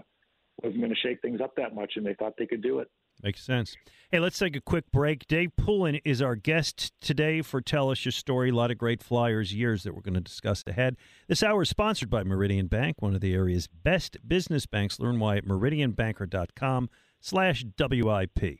wasn't 0.64 0.82
going 0.82 0.94
to 0.94 1.00
shake 1.02 1.22
things 1.22 1.42
up 1.42 1.56
that 1.58 1.76
much, 1.76 1.94
and 1.96 2.06
they 2.06 2.14
thought 2.14 2.34
they 2.38 2.46
could 2.46 2.62
do 2.62 2.80
it. 2.80 2.90
Makes 3.24 3.44
sense. 3.44 3.76
Hey, 4.12 4.20
let's 4.20 4.38
take 4.38 4.56
a 4.56 4.62
quick 4.62 4.92
break. 4.92 5.28
Dave 5.28 5.50
Poulin 5.58 6.00
is 6.06 6.22
our 6.22 6.36
guest 6.36 6.94
today 7.02 7.42
for 7.42 7.62
Tell 7.62 7.90
Us 7.90 8.06
Your 8.06 8.12
Story. 8.12 8.50
A 8.50 8.54
lot 8.54 8.70
of 8.70 8.78
great 8.78 9.02
Flyers 9.02 9.54
years 9.54 9.84
that 9.84 9.96
we're 9.96 10.02
going 10.02 10.14
to 10.14 10.22
discuss 10.22 10.64
ahead. 10.68 10.98
This 11.28 11.42
hour 11.42 11.64
is 11.64 11.70
sponsored 11.70 12.12
by 12.12 12.24
Meridian 12.24 12.68
Bank, 12.68 13.02
one 13.02 13.16
of 13.16 13.22
the 13.22 13.34
area's 13.34 13.68
best 13.68 14.18
business 14.28 14.68
banks. 14.68 15.00
Learn 15.00 15.20
why 15.20 15.38
at 15.38 15.46
meridianbanker.com 15.46 16.90
slash 17.20 17.66
WIP. 17.80 18.60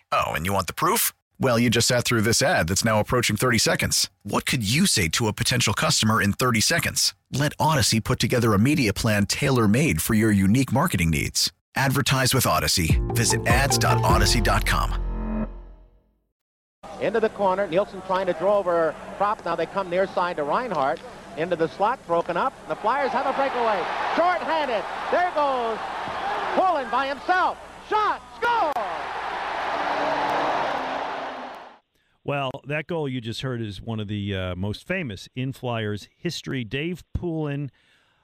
Oh, 0.11 0.33
and 0.33 0.45
you 0.45 0.53
want 0.53 0.67
the 0.67 0.73
proof? 0.73 1.13
Well, 1.39 1.57
you 1.57 1.69
just 1.69 1.87
sat 1.87 2.03
through 2.03 2.21
this 2.21 2.41
ad 2.41 2.67
that's 2.67 2.85
now 2.85 2.99
approaching 2.99 3.35
30 3.35 3.57
seconds. 3.57 4.09
What 4.23 4.45
could 4.45 4.69
you 4.69 4.85
say 4.85 5.07
to 5.09 5.27
a 5.27 5.33
potential 5.33 5.73
customer 5.73 6.21
in 6.21 6.33
30 6.33 6.61
seconds? 6.61 7.15
Let 7.31 7.57
Audacy 7.57 8.03
put 8.03 8.19
together 8.19 8.53
a 8.53 8.59
media 8.59 8.93
plan 8.93 9.25
tailor 9.25 9.67
made 9.67 10.01
for 10.01 10.13
your 10.13 10.31
unique 10.31 10.71
marketing 10.71 11.09
needs. 11.09 11.51
Advertise 11.75 12.33
with 12.33 12.43
Audacy. 12.43 12.99
Visit 13.15 13.47
ads.audacy.com. 13.47 15.47
Into 16.99 17.19
the 17.19 17.29
corner. 17.29 17.67
Nielsen 17.67 18.01
trying 18.05 18.27
to 18.27 18.33
draw 18.33 18.59
over 18.59 18.93
Propp. 19.17 19.43
Now 19.45 19.55
they 19.55 19.65
come 19.65 19.89
near 19.89 20.05
side 20.07 20.35
to 20.35 20.43
Reinhardt. 20.43 20.99
Into 21.37 21.55
the 21.55 21.69
slot, 21.69 22.05
broken 22.05 22.35
up. 22.35 22.53
The 22.67 22.75
Flyers 22.75 23.11
have 23.11 23.25
a 23.25 23.33
breakaway. 23.33 23.81
Short-handed. 24.15 24.83
There 25.09 25.31
goes 25.33 25.79
Poulin 26.55 26.89
by 26.91 27.07
himself. 27.07 27.57
Shot. 27.89 28.21
Score! 28.35 28.73
Well, 32.23 32.51
that 32.65 32.85
goal 32.85 33.09
you 33.09 33.19
just 33.19 33.41
heard 33.41 33.61
is 33.61 33.81
one 33.81 33.99
of 33.99 34.07
the 34.07 34.35
uh, 34.35 34.55
most 34.55 34.85
famous 34.85 35.27
in 35.35 35.53
Flyers 35.53 36.07
history. 36.15 36.63
Dave 36.63 37.03
Poulin 37.13 37.71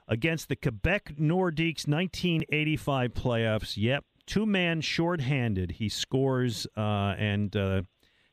against 0.06 0.48
the 0.48 0.56
Quebec 0.56 1.14
Nordiques 1.18 1.88
1985 1.88 3.12
playoffs. 3.12 3.76
Yep, 3.76 4.04
two 4.24 4.46
man 4.46 4.80
shorthanded. 4.80 5.72
He 5.72 5.88
scores 5.88 6.66
uh, 6.76 7.16
and 7.18 7.56
uh, 7.56 7.82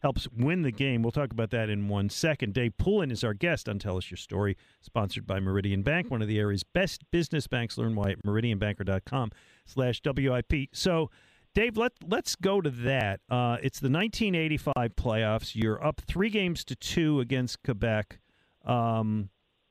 helps 0.02 0.28
win 0.38 0.62
the 0.62 0.72
game. 0.72 1.02
We'll 1.02 1.12
talk 1.12 1.32
about 1.32 1.50
that 1.50 1.68
in 1.68 1.88
one 1.88 2.10
second. 2.10 2.54
Dave 2.54 2.78
Poulin 2.78 3.10
is 3.10 3.24
our 3.24 3.34
guest 3.34 3.68
on 3.68 3.80
Tell 3.80 3.98
Us 3.98 4.12
Your 4.12 4.18
Story, 4.18 4.56
sponsored 4.82 5.26
by 5.26 5.40
Meridian 5.40 5.82
Bank, 5.82 6.12
one 6.12 6.22
of 6.22 6.28
the 6.28 6.38
area's 6.38 6.64
best 6.64 7.02
business 7.10 7.48
banks. 7.48 7.76
Learn 7.76 7.96
why 7.96 8.12
at 8.12 8.24
meridianbanker.com 8.24 9.32
slash 9.66 10.00
WIP. 10.06 10.70
So, 10.74 11.10
Dave, 11.56 11.78
let, 11.78 11.94
let's 12.06 12.36
go 12.36 12.60
to 12.60 12.70
that. 12.70 13.22
Uh, 13.30 13.56
it's 13.64 13.80
the 13.80 13.90
1985 13.90 14.76
playoffs. 14.98 15.56
You're 15.56 15.84
up 15.84 16.02
three 16.02 16.30
games 16.30 16.66
to 16.66 16.76
two 16.76 17.22
against 17.22 17.64
Quebec. 17.64 18.20
Um, 18.66 19.30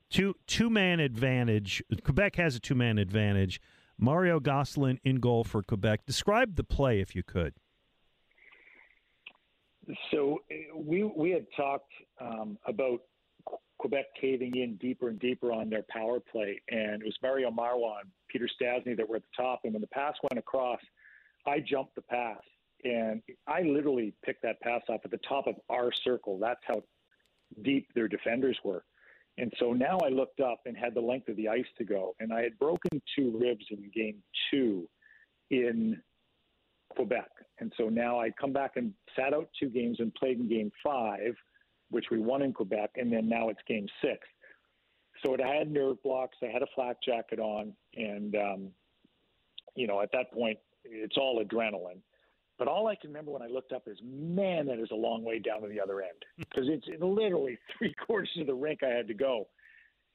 two 0.08 0.34
two 0.46 0.70
man 0.70 0.98
advantage. 0.98 1.82
Quebec 2.02 2.36
has 2.36 2.56
a 2.56 2.60
two 2.60 2.74
man 2.74 2.96
advantage. 2.96 3.60
Mario 3.98 4.40
Gosselin 4.40 4.98
in 5.04 5.16
goal 5.16 5.44
for 5.44 5.62
Quebec. 5.62 6.06
Describe 6.06 6.56
the 6.56 6.64
play 6.64 7.00
if 7.00 7.14
you 7.14 7.22
could. 7.22 7.52
So 10.10 10.38
we 10.74 11.04
we 11.04 11.30
had 11.32 11.44
talked 11.54 11.92
um, 12.18 12.56
about 12.66 13.02
Quebec 13.76 14.06
caving 14.18 14.56
in 14.56 14.76
deeper 14.76 15.10
and 15.10 15.18
deeper 15.18 15.52
on 15.52 15.68
their 15.68 15.84
power 15.90 16.18
play, 16.18 16.62
and 16.70 17.02
it 17.02 17.04
was 17.04 17.16
Mario 17.22 17.50
Marois, 17.50 18.04
Peter 18.28 18.48
Stastny 18.48 18.96
that 18.96 19.06
were 19.06 19.16
at 19.16 19.22
the 19.22 19.42
top. 19.42 19.60
And 19.64 19.74
when 19.74 19.82
the 19.82 19.88
pass 19.88 20.14
went 20.22 20.38
across, 20.38 20.80
I 21.46 21.60
jumped 21.60 21.94
the 21.94 22.02
pass, 22.02 22.40
and 22.84 23.22
I 23.46 23.62
literally 23.62 24.14
picked 24.24 24.42
that 24.42 24.60
pass 24.60 24.82
off 24.88 25.00
at 25.04 25.10
the 25.10 25.20
top 25.28 25.46
of 25.46 25.56
our 25.68 25.92
circle. 25.92 26.38
That's 26.38 26.60
how 26.66 26.82
deep 27.62 27.88
their 27.94 28.08
defenders 28.08 28.58
were. 28.64 28.84
And 29.36 29.52
so 29.58 29.72
now 29.72 29.98
I 29.98 30.08
looked 30.08 30.40
up 30.40 30.60
and 30.66 30.76
had 30.76 30.94
the 30.94 31.00
length 31.00 31.28
of 31.28 31.36
the 31.36 31.48
ice 31.48 31.66
to 31.78 31.84
go, 31.84 32.14
and 32.20 32.32
I 32.32 32.42
had 32.42 32.58
broken 32.58 33.02
two 33.16 33.36
ribs 33.38 33.64
in 33.70 33.90
game 33.94 34.22
two 34.50 34.88
in 35.50 36.00
Quebec. 36.94 37.28
And 37.58 37.72
so 37.76 37.88
now 37.88 38.20
I 38.20 38.30
come 38.30 38.52
back 38.52 38.72
and 38.76 38.92
sat 39.16 39.34
out 39.34 39.48
two 39.58 39.68
games 39.68 39.98
and 39.98 40.14
played 40.14 40.38
in 40.38 40.48
game 40.48 40.70
five, 40.82 41.34
which 41.90 42.06
we 42.10 42.18
won 42.18 42.42
in 42.42 42.52
Quebec, 42.52 42.90
and 42.96 43.12
then 43.12 43.28
now 43.28 43.48
it's 43.48 43.60
game 43.66 43.86
six. 44.02 44.20
So 45.24 45.34
it, 45.34 45.40
I 45.40 45.54
had 45.54 45.70
nerve 45.70 46.02
blocks, 46.02 46.36
I 46.42 46.46
had 46.46 46.62
a 46.62 46.66
flak 46.74 46.96
jacket 47.02 47.40
on, 47.40 47.72
and 47.96 48.36
um, 48.36 48.68
you 49.74 49.86
know 49.86 50.00
at 50.00 50.12
that 50.12 50.32
point 50.32 50.58
it's 50.84 51.16
all 51.16 51.42
adrenaline. 51.44 52.00
But 52.58 52.68
all 52.68 52.86
I 52.86 52.94
can 52.94 53.10
remember 53.10 53.32
when 53.32 53.42
I 53.42 53.48
looked 53.48 53.72
up 53.72 53.84
is, 53.86 53.98
man, 54.02 54.66
that 54.66 54.78
is 54.78 54.90
a 54.92 54.96
long 54.96 55.24
way 55.24 55.40
down 55.40 55.62
to 55.62 55.68
the 55.68 55.80
other 55.80 56.02
end 56.02 56.24
hmm. 56.36 56.42
because 56.42 56.68
it's 56.68 56.86
literally 57.02 57.58
three 57.78 57.94
quarters 58.06 58.30
of 58.40 58.46
the 58.46 58.54
rink 58.54 58.82
I 58.82 58.90
had 58.90 59.08
to 59.08 59.14
go. 59.14 59.48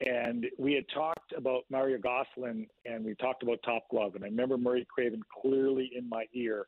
And 0.00 0.46
we 0.58 0.72
had 0.72 0.84
talked 0.94 1.32
about 1.36 1.64
Mario 1.68 1.98
Gosselin 1.98 2.66
and 2.86 3.04
we 3.04 3.14
talked 3.16 3.42
about 3.42 3.58
Top 3.62 3.82
Glove. 3.90 4.14
And 4.14 4.24
I 4.24 4.28
remember 4.28 4.56
Murray 4.56 4.86
Craven 4.88 5.20
clearly 5.42 5.90
in 5.94 6.08
my 6.08 6.24
ear, 6.32 6.66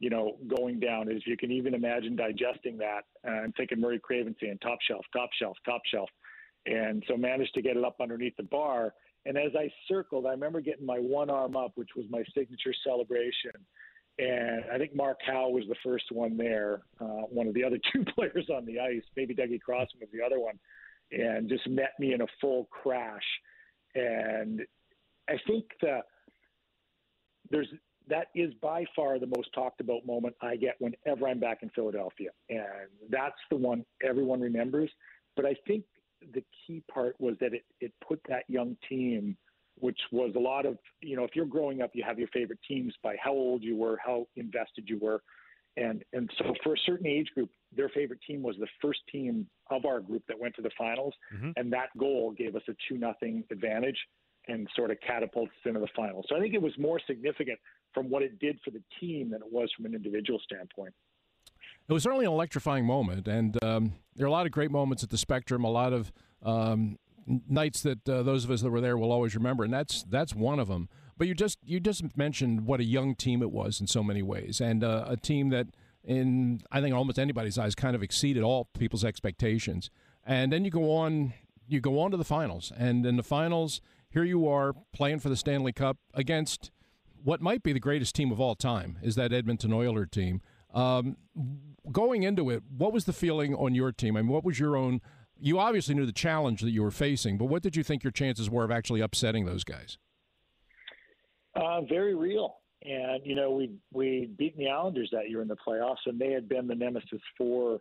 you 0.00 0.10
know, 0.10 0.36
going 0.46 0.80
down 0.80 1.10
as 1.10 1.26
you 1.26 1.38
can 1.38 1.50
even 1.50 1.72
imagine 1.72 2.14
digesting 2.14 2.76
that 2.78 3.04
and 3.22 3.54
thinking 3.56 3.80
Murray 3.80 3.98
Craven 3.98 4.36
saying 4.38 4.58
top 4.62 4.78
shelf, 4.86 5.06
top 5.14 5.30
shelf, 5.40 5.56
top 5.64 5.80
shelf. 5.90 6.10
And 6.66 7.02
so 7.08 7.16
managed 7.16 7.54
to 7.54 7.62
get 7.62 7.78
it 7.78 7.84
up 7.84 7.96
underneath 8.02 8.36
the 8.36 8.42
bar. 8.42 8.92
And 9.26 9.38
as 9.38 9.52
I 9.56 9.70
circled, 9.88 10.26
I 10.26 10.30
remember 10.30 10.60
getting 10.60 10.86
my 10.86 10.98
one 10.98 11.30
arm 11.30 11.56
up, 11.56 11.72
which 11.76 11.90
was 11.96 12.06
my 12.10 12.22
signature 12.34 12.74
celebration. 12.84 13.52
And 14.18 14.64
I 14.72 14.78
think 14.78 14.94
Mark 14.94 15.18
Howe 15.26 15.48
was 15.48 15.64
the 15.68 15.74
first 15.82 16.04
one 16.12 16.36
there, 16.36 16.82
uh, 17.00 17.26
one 17.30 17.46
of 17.46 17.54
the 17.54 17.64
other 17.64 17.78
two 17.92 18.04
players 18.14 18.48
on 18.54 18.64
the 18.64 18.78
ice. 18.78 19.02
Maybe 19.16 19.34
Dougie 19.34 19.60
Crossman 19.60 20.00
was 20.00 20.10
the 20.12 20.24
other 20.24 20.38
one 20.38 20.58
and 21.10 21.48
just 21.48 21.68
met 21.68 21.92
me 21.98 22.12
in 22.12 22.22
a 22.22 22.26
full 22.40 22.66
crash. 22.70 23.22
And 23.94 24.62
I 25.28 25.34
think 25.46 25.64
that 25.82 26.02
there's 27.50 27.68
that 28.08 28.26
is 28.34 28.52
by 28.60 28.84
far 28.94 29.18
the 29.18 29.26
most 29.26 29.48
talked 29.54 29.80
about 29.80 30.04
moment 30.04 30.34
I 30.42 30.56
get 30.56 30.74
whenever 30.78 31.26
I'm 31.26 31.40
back 31.40 31.62
in 31.62 31.70
Philadelphia, 31.70 32.30
and 32.50 32.88
that's 33.08 33.38
the 33.50 33.56
one 33.56 33.84
everyone 34.02 34.40
remembers. 34.40 34.90
But 35.36 35.46
I 35.46 35.54
think 35.66 35.84
the 36.32 36.44
key 36.66 36.82
part 36.92 37.16
was 37.18 37.36
that 37.40 37.54
it 37.54 37.64
it 37.80 37.92
put 38.06 38.20
that 38.28 38.44
young 38.48 38.76
team, 38.88 39.36
which 39.78 39.98
was 40.12 40.32
a 40.36 40.40
lot 40.40 40.66
of 40.66 40.78
you 41.00 41.16
know 41.16 41.24
if 41.24 41.30
you're 41.34 41.46
growing 41.46 41.82
up, 41.82 41.90
you 41.94 42.04
have 42.06 42.18
your 42.18 42.28
favorite 42.28 42.60
teams 42.66 42.94
by 43.02 43.16
how 43.22 43.32
old 43.32 43.62
you 43.62 43.76
were, 43.76 43.98
how 44.04 44.26
invested 44.36 44.84
you 44.88 44.98
were, 44.98 45.22
and 45.76 46.04
and 46.12 46.30
so 46.38 46.54
for 46.62 46.74
a 46.74 46.78
certain 46.86 47.06
age 47.06 47.28
group, 47.34 47.50
their 47.76 47.88
favorite 47.88 48.20
team 48.26 48.42
was 48.42 48.56
the 48.58 48.68
first 48.80 49.00
team 49.10 49.46
of 49.70 49.84
our 49.84 50.00
group 50.00 50.22
that 50.28 50.38
went 50.38 50.54
to 50.56 50.62
the 50.62 50.70
finals, 50.76 51.14
mm-hmm. 51.34 51.50
and 51.56 51.72
that 51.72 51.88
goal 51.98 52.32
gave 52.32 52.54
us 52.56 52.62
a 52.68 52.72
two 52.88 52.98
nothing 52.98 53.44
advantage 53.50 53.98
and 54.48 54.68
sort 54.76 54.90
of 54.90 54.98
catapults 55.00 55.52
us 55.52 55.68
into 55.68 55.80
the 55.80 55.88
finals. 55.96 56.26
So 56.28 56.36
I 56.36 56.40
think 56.40 56.54
it 56.54 56.60
was 56.60 56.72
more 56.78 57.00
significant 57.06 57.58
from 57.92 58.10
what 58.10 58.22
it 58.22 58.38
did 58.38 58.58
for 58.64 58.70
the 58.70 58.82
team 59.00 59.30
than 59.30 59.40
it 59.40 59.50
was 59.50 59.70
from 59.74 59.86
an 59.86 59.94
individual 59.94 60.38
standpoint. 60.44 60.92
It 61.88 61.92
was 61.92 62.02
certainly 62.02 62.24
an 62.24 62.32
electrifying 62.32 62.86
moment, 62.86 63.28
and 63.28 63.62
um, 63.62 63.92
there 64.16 64.24
are 64.24 64.28
a 64.28 64.32
lot 64.32 64.46
of 64.46 64.52
great 64.52 64.70
moments 64.70 65.02
at 65.02 65.10
the 65.10 65.18
Spectrum. 65.18 65.64
A 65.64 65.70
lot 65.70 65.92
of 65.92 66.12
um, 66.42 66.98
nights 67.26 67.82
that 67.82 68.08
uh, 68.08 68.22
those 68.22 68.44
of 68.44 68.50
us 68.50 68.62
that 68.62 68.70
were 68.70 68.80
there 68.80 68.96
will 68.96 69.12
always 69.12 69.34
remember, 69.34 69.64
and 69.64 69.72
that's 69.72 70.02
that's 70.04 70.34
one 70.34 70.58
of 70.58 70.68
them. 70.68 70.88
But 71.18 71.28
you 71.28 71.34
just 71.34 71.58
you 71.62 71.80
just 71.80 72.16
mentioned 72.16 72.66
what 72.66 72.80
a 72.80 72.84
young 72.84 73.14
team 73.14 73.42
it 73.42 73.50
was 73.50 73.80
in 73.80 73.86
so 73.86 74.02
many 74.02 74.22
ways, 74.22 74.62
and 74.62 74.82
uh, 74.82 75.04
a 75.06 75.16
team 75.16 75.50
that 75.50 75.66
in 76.02 76.62
I 76.72 76.80
think 76.80 76.94
almost 76.94 77.18
anybody's 77.18 77.58
eyes 77.58 77.74
kind 77.74 77.94
of 77.94 78.02
exceeded 78.02 78.42
all 78.42 78.68
people's 78.78 79.04
expectations. 79.04 79.90
And 80.26 80.50
then 80.50 80.64
you 80.64 80.70
go 80.70 80.90
on 80.96 81.34
you 81.68 81.80
go 81.80 82.00
on 82.00 82.10
to 82.12 82.16
the 82.16 82.24
finals, 82.24 82.72
and 82.78 83.04
in 83.04 83.16
the 83.16 83.22
finals, 83.22 83.82
here 84.08 84.24
you 84.24 84.48
are 84.48 84.72
playing 84.94 85.18
for 85.18 85.28
the 85.28 85.36
Stanley 85.36 85.72
Cup 85.72 85.98
against 86.14 86.70
what 87.22 87.42
might 87.42 87.62
be 87.62 87.72
the 87.72 87.80
greatest 87.80 88.14
team 88.14 88.32
of 88.32 88.40
all 88.40 88.54
time, 88.54 88.98
is 89.02 89.16
that 89.16 89.34
Edmonton 89.34 89.72
Oiler 89.72 90.06
team. 90.06 90.40
Um, 90.74 91.16
going 91.90 92.24
into 92.24 92.50
it, 92.50 92.62
what 92.76 92.92
was 92.92 93.04
the 93.04 93.12
feeling 93.12 93.54
on 93.54 93.74
your 93.74 93.92
team? 93.92 94.16
I 94.16 94.22
mean, 94.22 94.30
what 94.30 94.44
was 94.44 94.58
your 94.58 94.76
own? 94.76 95.00
You 95.38 95.58
obviously 95.58 95.94
knew 95.94 96.06
the 96.06 96.12
challenge 96.12 96.60
that 96.62 96.70
you 96.70 96.82
were 96.82 96.90
facing, 96.90 97.38
but 97.38 97.46
what 97.46 97.62
did 97.62 97.76
you 97.76 97.82
think 97.82 98.02
your 98.02 98.10
chances 98.10 98.50
were 98.50 98.64
of 98.64 98.70
actually 98.70 99.00
upsetting 99.00 99.44
those 99.44 99.64
guys? 99.64 99.98
Uh, 101.54 101.82
very 101.82 102.14
real. 102.14 102.56
And 102.82 103.24
you 103.24 103.34
know, 103.34 103.52
we 103.52 103.70
we 103.92 104.30
beaten 104.36 104.62
the 104.62 104.70
Islanders 104.70 105.08
that 105.12 105.30
year 105.30 105.40
in 105.40 105.48
the 105.48 105.56
playoffs, 105.56 106.04
and 106.06 106.18
they 106.18 106.32
had 106.32 106.48
been 106.48 106.66
the 106.66 106.74
nemesis 106.74 107.20
for 107.38 107.78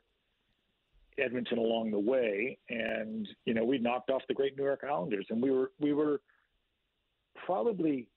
Edmonton 1.17 1.57
along 1.57 1.91
the 1.91 1.99
way. 1.99 2.57
And 2.69 3.27
you 3.45 3.53
know, 3.53 3.65
we 3.65 3.79
knocked 3.79 4.09
off 4.09 4.21
the 4.27 4.33
great 4.33 4.57
New 4.57 4.63
York 4.63 4.83
Islanders, 4.89 5.25
and 5.29 5.41
we 5.41 5.51
were 5.51 5.71
we 5.79 5.93
were 5.93 6.21
probably 7.45 8.07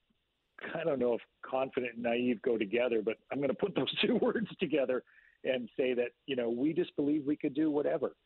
I 0.75 0.85
don't 0.85 0.99
know 0.99 1.15
if 1.15 1.21
confident 1.49 1.95
and 1.95 2.03
naive 2.03 2.41
go 2.43 2.59
together, 2.59 3.03
but 3.05 3.17
I'm 3.31 3.39
going 3.39 3.49
to 3.51 3.55
put 3.55 3.75
those 3.75 3.93
two 4.07 4.17
words 4.17 4.49
together 4.59 5.03
and 5.45 5.69
say 5.77 5.95
that 5.95 6.11
you 6.27 6.37
know 6.37 6.49
we 6.51 6.73
just 6.73 6.95
believe 6.97 7.25
we 7.27 7.37
could 7.37 7.55
do 7.55 7.71
whatever, 7.71 8.17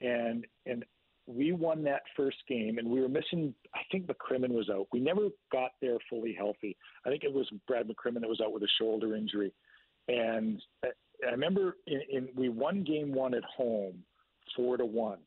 and 0.00 0.46
and 0.66 0.84
we 1.26 1.52
won 1.52 1.84
that 1.84 2.02
first 2.16 2.38
game, 2.48 2.78
and 2.78 2.88
we 2.88 3.00
were 3.00 3.08
missing. 3.08 3.54
I 3.74 3.80
think 3.90 4.06
McCrimmon 4.06 4.50
was 4.50 4.68
out. 4.70 4.86
We 4.92 5.00
never 5.00 5.28
got 5.50 5.72
there 5.80 5.96
fully 6.10 6.34
healthy. 6.36 6.76
I 7.06 7.10
think 7.10 7.24
it 7.24 7.32
was 7.32 7.48
Brad 7.66 7.88
McCrimmon 7.88 8.20
that 8.20 8.28
was 8.28 8.40
out 8.40 8.52
with 8.52 8.62
a 8.62 8.68
shoulder 8.78 9.16
injury, 9.16 9.52
and 10.08 10.60
I 10.84 11.30
remember 11.30 11.76
in, 11.86 12.00
in 12.10 12.28
we 12.34 12.48
won 12.48 12.84
game 12.84 13.12
one 13.12 13.34
at 13.34 13.44
home, 13.44 14.02
four 14.56 14.76
to 14.76 14.84
one, 14.84 15.18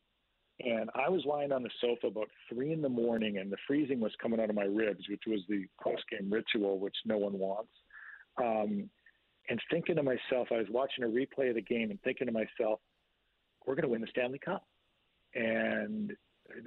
and 0.60 0.90
I 0.94 1.10
was 1.10 1.24
lying 1.26 1.52
on 1.52 1.62
the 1.62 1.70
sofa 1.80 2.06
about 2.06 2.28
three 2.48 2.72
in 2.72 2.80
the 2.80 2.88
morning, 2.88 3.38
and 3.38 3.52
the 3.52 3.58
freezing 3.66 4.00
was 4.00 4.12
coming 4.22 4.40
out 4.40 4.48
of 4.48 4.56
my 4.56 4.64
ribs, 4.64 5.04
which 5.08 5.22
was 5.26 5.40
the 5.48 5.66
post 5.82 6.02
game 6.10 6.30
ritual, 6.30 6.78
which 6.78 6.96
no 7.04 7.18
one 7.18 7.38
wants. 7.38 7.72
Um, 8.38 8.88
and 9.48 9.60
thinking 9.70 9.96
to 9.96 10.02
myself, 10.02 10.48
I 10.50 10.56
was 10.56 10.66
watching 10.70 11.04
a 11.04 11.08
replay 11.08 11.50
of 11.50 11.54
the 11.54 11.62
game 11.62 11.90
and 11.90 12.00
thinking 12.02 12.26
to 12.26 12.32
myself, 12.32 12.80
we're 13.66 13.74
going 13.74 13.82
to 13.82 13.88
win 13.88 14.00
the 14.00 14.08
Stanley 14.08 14.38
Cup. 14.38 14.64
And 15.34 16.12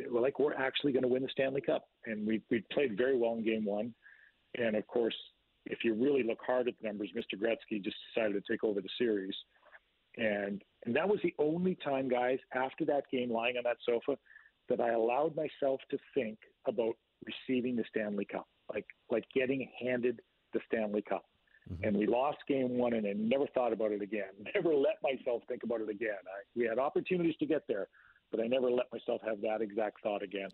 we're 0.10 0.21
like, 0.21 0.39
we're 0.39 0.54
actually 0.54 0.91
going 0.91 1.04
to 1.04 1.10
win 1.10 1.23
the 1.23 1.30
Stanley 1.32 1.62
Cup. 1.62 1.86
And 2.06 2.25
we, 2.25 2.41
we 2.49 2.63
played 2.71 2.97
very 2.97 3.17
well 3.17 3.34
in 3.34 3.43
game 3.43 3.65
one. 3.65 3.93
And 4.58 4.75
of 4.75 4.86
course, 4.88 5.15
if 5.65 5.80
you 5.84 5.93
really 5.93 6.23
look 6.23 6.39
hard 6.45 6.67
at 6.67 6.75
the 6.82 6.88
numbers, 6.88 7.10
Mr. 7.15 7.39
Gretzky 7.39 7.84
just 7.84 7.97
decided 8.13 8.34
to 8.34 8.54
take 8.54 8.63
over 8.63 8.82
the 8.82 8.89
series. 8.97 9.36
And, 10.17 10.62
and 10.86 10.96
that 10.96 11.08
was 11.08 11.20
the 11.24 11.34
only 11.39 11.76
time, 11.84 12.08
guys, 12.08 12.39
after 12.54 12.86
that 12.86 13.04
game, 13.12 13.32
lying 13.32 13.58
on 13.58 13.63
that 13.63 13.78
sofa, 13.86 14.18
that 14.70 14.80
I 14.80 14.92
allowed 14.92 15.36
myself 15.36 15.82
to 15.92 15.98
think 16.13 16.38
about 16.68 16.96
receiving 17.26 17.76
the 17.76 17.84
Stanley 17.89 18.26
Cup, 18.26 18.48
like, 18.74 18.86
like 19.10 19.26
getting 19.34 19.70
handed 19.82 20.22
the 20.54 20.60
Stanley 20.68 21.02
Cup. 21.02 21.26
Mm-hmm. 21.72 21.84
And 21.84 21.98
we 21.98 22.08
lost 22.08 22.38
game 22.48 22.78
one, 22.78 22.94
and 22.94 23.06
I 23.06 23.13
never 23.13 23.46
thought 23.48 23.74
about 23.74 23.92
it 23.92 24.02
again. 24.02 24.30
Never 24.56 24.74
let 24.74 24.96
myself 25.04 25.44
think 25.48 25.63
about 25.63 25.82
it 25.82 25.89
again. 25.89 26.18
I, 26.26 26.42
we 26.56 26.65
had 26.65 26.80
opportunities 26.80 27.36
to 27.38 27.46
get 27.46 27.63
there, 27.68 27.88
but 28.32 28.39
I 28.39 28.48
never 28.48 28.72
let 28.72 28.88
myself 28.92 29.22
have 29.26 29.42
that 29.42 29.62
exact 29.62 30.02
thought 30.02 30.24
again. 30.24 30.50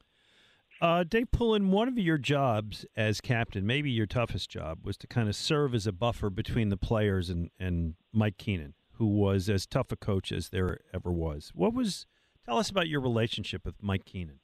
Uh, 0.82 1.06
Dave 1.08 1.32
Poulin, 1.32 1.72
one 1.72 1.88
of 1.88 1.98
your 1.98 2.18
jobs 2.18 2.86
as 2.98 3.22
captain, 3.22 3.66
maybe 3.66 3.90
your 3.90 4.06
toughest 4.06 4.50
job, 4.50 4.80
was 4.84 4.98
to 4.98 5.08
kind 5.08 5.30
of 5.30 5.36
serve 5.36 5.74
as 5.74 5.88
a 5.88 5.94
buffer 5.94 6.30
between 6.30 6.68
the 6.70 6.78
players 6.78 7.30
and, 7.30 7.50
and 7.58 7.96
Mike 8.12 8.38
Keenan, 8.38 8.74
who 8.98 9.08
was 9.08 9.50
as 9.50 9.66
tough 9.66 9.92
a 9.92 9.96
coach 9.96 10.32
as 10.32 10.50
there 10.50 10.80
ever 10.94 11.12
was. 11.12 11.52
What 11.54 11.74
was? 11.74 12.06
Tell 12.46 12.58
us 12.58 12.70
about 12.70 12.88
your 12.88 13.02
relationship 13.02 13.66
with 13.66 13.76
Mike 13.82 14.06
Keenan. 14.06 14.40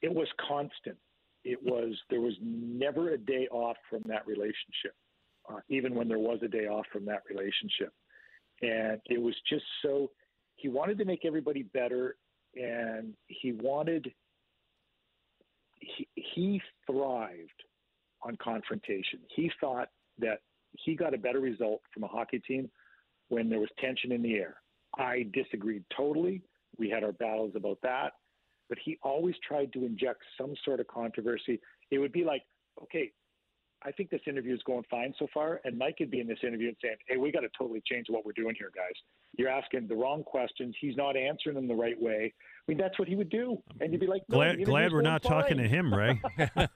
It 0.00 0.14
was 0.14 0.28
constant 0.48 0.98
it 1.44 1.62
was 1.62 1.94
there 2.10 2.20
was 2.20 2.34
never 2.40 3.10
a 3.10 3.18
day 3.18 3.46
off 3.50 3.76
from 3.88 4.02
that 4.06 4.26
relationship, 4.26 4.94
uh, 5.48 5.60
even 5.68 5.94
when 5.94 6.08
there 6.08 6.18
was 6.18 6.38
a 6.42 6.48
day 6.48 6.66
off 6.66 6.86
from 6.92 7.04
that 7.04 7.22
relationship, 7.28 7.92
and 8.62 9.00
it 9.06 9.20
was 9.20 9.34
just 9.48 9.64
so 9.82 10.10
he 10.56 10.68
wanted 10.68 10.98
to 10.98 11.04
make 11.04 11.24
everybody 11.24 11.62
better, 11.62 12.16
and 12.54 13.14
he 13.26 13.52
wanted 13.52 14.12
he, 15.80 16.08
he 16.14 16.62
thrived 16.86 17.62
on 18.22 18.36
confrontation. 18.42 19.20
He 19.36 19.50
thought 19.60 19.90
that 20.18 20.40
he 20.84 20.94
got 20.94 21.14
a 21.14 21.18
better 21.18 21.40
result 21.40 21.80
from 21.92 22.04
a 22.04 22.08
hockey 22.08 22.40
team 22.40 22.70
when 23.28 23.48
there 23.48 23.60
was 23.60 23.70
tension 23.78 24.12
in 24.12 24.22
the 24.22 24.34
air. 24.34 24.56
I 24.98 25.26
disagreed 25.32 25.84
totally. 25.96 26.42
We 26.78 26.90
had 26.90 27.04
our 27.04 27.12
battles 27.12 27.52
about 27.56 27.78
that 27.82 28.12
but 28.68 28.78
he 28.84 28.98
always 29.02 29.34
tried 29.46 29.72
to 29.72 29.84
inject 29.84 30.22
some 30.38 30.54
sort 30.64 30.80
of 30.80 30.86
controversy. 30.86 31.60
It 31.90 31.98
would 31.98 32.12
be 32.12 32.24
like, 32.24 32.42
okay, 32.82 33.12
I 33.84 33.92
think 33.92 34.08
this 34.08 34.22
interview 34.26 34.54
is 34.54 34.62
going 34.64 34.84
fine 34.90 35.12
so 35.18 35.26
far. 35.34 35.60
And 35.64 35.76
Mike 35.76 35.98
could 35.98 36.10
be 36.10 36.20
in 36.20 36.26
this 36.26 36.38
interview 36.42 36.68
and 36.68 36.76
saying, 36.82 36.96
hey, 37.06 37.18
we 37.18 37.30
got 37.30 37.40
to 37.40 37.50
totally 37.58 37.82
change 37.86 38.06
what 38.08 38.24
we're 38.24 38.32
doing 38.32 38.54
here, 38.58 38.70
guys. 38.74 38.94
You're 39.36 39.50
asking 39.50 39.88
the 39.88 39.94
wrong 39.94 40.22
questions. 40.22 40.74
He's 40.80 40.96
not 40.96 41.16
answering 41.16 41.56
them 41.56 41.68
the 41.68 41.74
right 41.74 42.00
way. 42.00 42.32
I 42.34 42.62
mean, 42.66 42.78
that's 42.78 42.98
what 42.98 43.08
he 43.08 43.14
would 43.14 43.28
do. 43.28 43.58
And 43.80 43.92
you'd 43.92 44.00
be 44.00 44.06
like, 44.06 44.22
no, 44.28 44.38
glad, 44.38 44.64
glad 44.64 44.92
we're 44.92 45.02
not 45.02 45.22
fine. 45.22 45.32
talking 45.32 45.58
to 45.58 45.68
him, 45.68 45.92
Ray. 45.92 46.20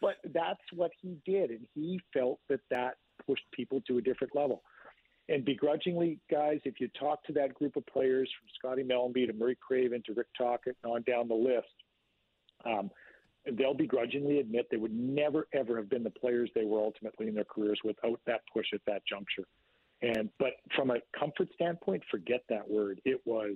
but 0.00 0.16
that's 0.32 0.60
what 0.72 0.90
he 1.00 1.16
did. 1.24 1.50
And 1.50 1.66
he 1.74 2.00
felt 2.12 2.40
that 2.48 2.60
that 2.70 2.96
pushed 3.26 3.44
people 3.52 3.80
to 3.86 3.98
a 3.98 4.02
different 4.02 4.34
level. 4.34 4.62
And 5.28 5.44
begrudgingly, 5.44 6.18
guys, 6.30 6.60
if 6.64 6.80
you 6.80 6.88
talk 6.88 7.24
to 7.24 7.32
that 7.34 7.54
group 7.54 7.76
of 7.76 7.86
players 7.86 8.30
from 8.38 8.48
Scotty 8.58 8.82
Mellanby 8.84 9.26
to 9.26 9.32
Murray 9.32 9.56
Craven 9.60 10.02
to 10.06 10.12
Rick 10.12 10.26
Tocchet 10.36 10.76
and 10.82 10.92
on 10.92 11.02
down 11.02 11.28
the 11.28 11.34
list, 11.34 11.68
um, 12.66 12.90
they'll 13.52 13.74
begrudgingly 13.74 14.38
admit 14.38 14.66
they 14.70 14.76
would 14.76 14.94
never 14.94 15.46
ever 15.52 15.76
have 15.76 15.88
been 15.88 16.02
the 16.02 16.10
players 16.10 16.50
they 16.54 16.64
were 16.64 16.80
ultimately 16.80 17.28
in 17.28 17.34
their 17.34 17.44
careers 17.44 17.78
without 17.84 18.20
that 18.26 18.40
push 18.52 18.66
at 18.74 18.80
that 18.86 19.02
juncture. 19.06 19.44
And 20.02 20.28
but 20.38 20.52
from 20.76 20.90
a 20.90 20.96
comfort 21.18 21.48
standpoint, 21.54 22.02
forget 22.10 22.42
that 22.50 22.68
word. 22.68 23.00
It 23.04 23.20
was 23.24 23.54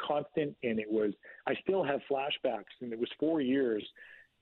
constant, 0.00 0.56
and 0.62 0.78
it 0.78 0.90
was. 0.90 1.12
I 1.46 1.54
still 1.62 1.84
have 1.84 2.00
flashbacks, 2.10 2.72
and 2.80 2.92
it 2.92 2.98
was 2.98 3.10
four 3.20 3.40
years, 3.40 3.86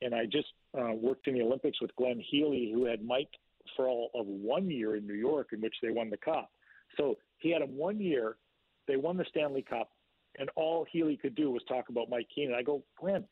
and 0.03 0.15
I 0.15 0.27
just 0.27 0.49
uh, 0.79 0.93
worked 0.95 1.27
in 1.27 1.35
the 1.35 1.43
Olympics 1.43 1.81
with 1.81 1.95
Glenn 1.97 2.21
Healy, 2.31 2.71
who 2.73 2.85
had 2.85 3.05
Mike 3.05 3.31
for 3.77 3.89
all 3.89 4.11
of 4.15 4.27
one 4.27 4.71
year 4.71 4.97
in 4.97 5.07
New 5.07 5.15
York, 5.15 5.49
in 5.53 5.61
which 5.61 5.75
they 5.83 5.91
won 5.91 6.11
the 6.11 6.17
cup. 6.17 6.51
So 6.97 7.17
he 7.39 7.53
had 7.53 7.63
him 7.63 7.77
one 7.77 8.01
year. 8.01 8.37
They 8.89 8.97
won 8.97 9.17
the 9.17 9.25
Stanley 9.29 9.63
Cup, 9.63 9.91
and 10.39 10.49
all 10.57 10.87
Healy 10.91 11.17
could 11.17 11.35
do 11.35 11.51
was 11.51 11.63
talk 11.69 11.89
about 11.89 12.09
Mike 12.09 12.27
Keenan. 12.35 12.55
I 12.55 12.63
go, 12.63 12.83
Glenn, 12.99 13.25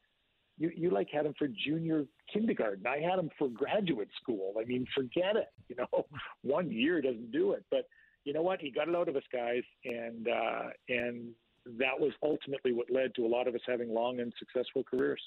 you 0.58 0.70
you 0.76 0.90
like 0.90 1.08
had 1.10 1.26
him 1.26 1.34
for 1.38 1.48
junior 1.48 2.04
kindergarten. 2.32 2.86
I 2.86 2.98
had 2.98 3.18
him 3.18 3.30
for 3.38 3.48
graduate 3.48 4.08
school. 4.20 4.54
I 4.60 4.64
mean, 4.64 4.86
forget 4.94 5.36
it. 5.36 5.48
You 5.68 5.76
know, 5.76 6.06
one 6.42 6.70
year 6.70 7.00
doesn't 7.00 7.32
do 7.32 7.52
it. 7.52 7.64
But 7.70 7.88
you 8.24 8.32
know 8.32 8.42
what? 8.42 8.60
He 8.60 8.70
got 8.70 8.88
it 8.88 8.94
out 8.94 9.08
of 9.08 9.16
us 9.16 9.22
guys, 9.32 9.62
and 9.84 10.28
uh, 10.28 10.64
and 10.88 11.30
that 11.78 11.98
was 11.98 12.12
ultimately 12.22 12.72
what 12.72 12.90
led 12.90 13.14
to 13.14 13.26
a 13.26 13.28
lot 13.28 13.48
of 13.48 13.54
us 13.54 13.60
having 13.66 13.92
long 13.92 14.20
and 14.20 14.32
successful 14.38 14.84
careers. 14.88 15.20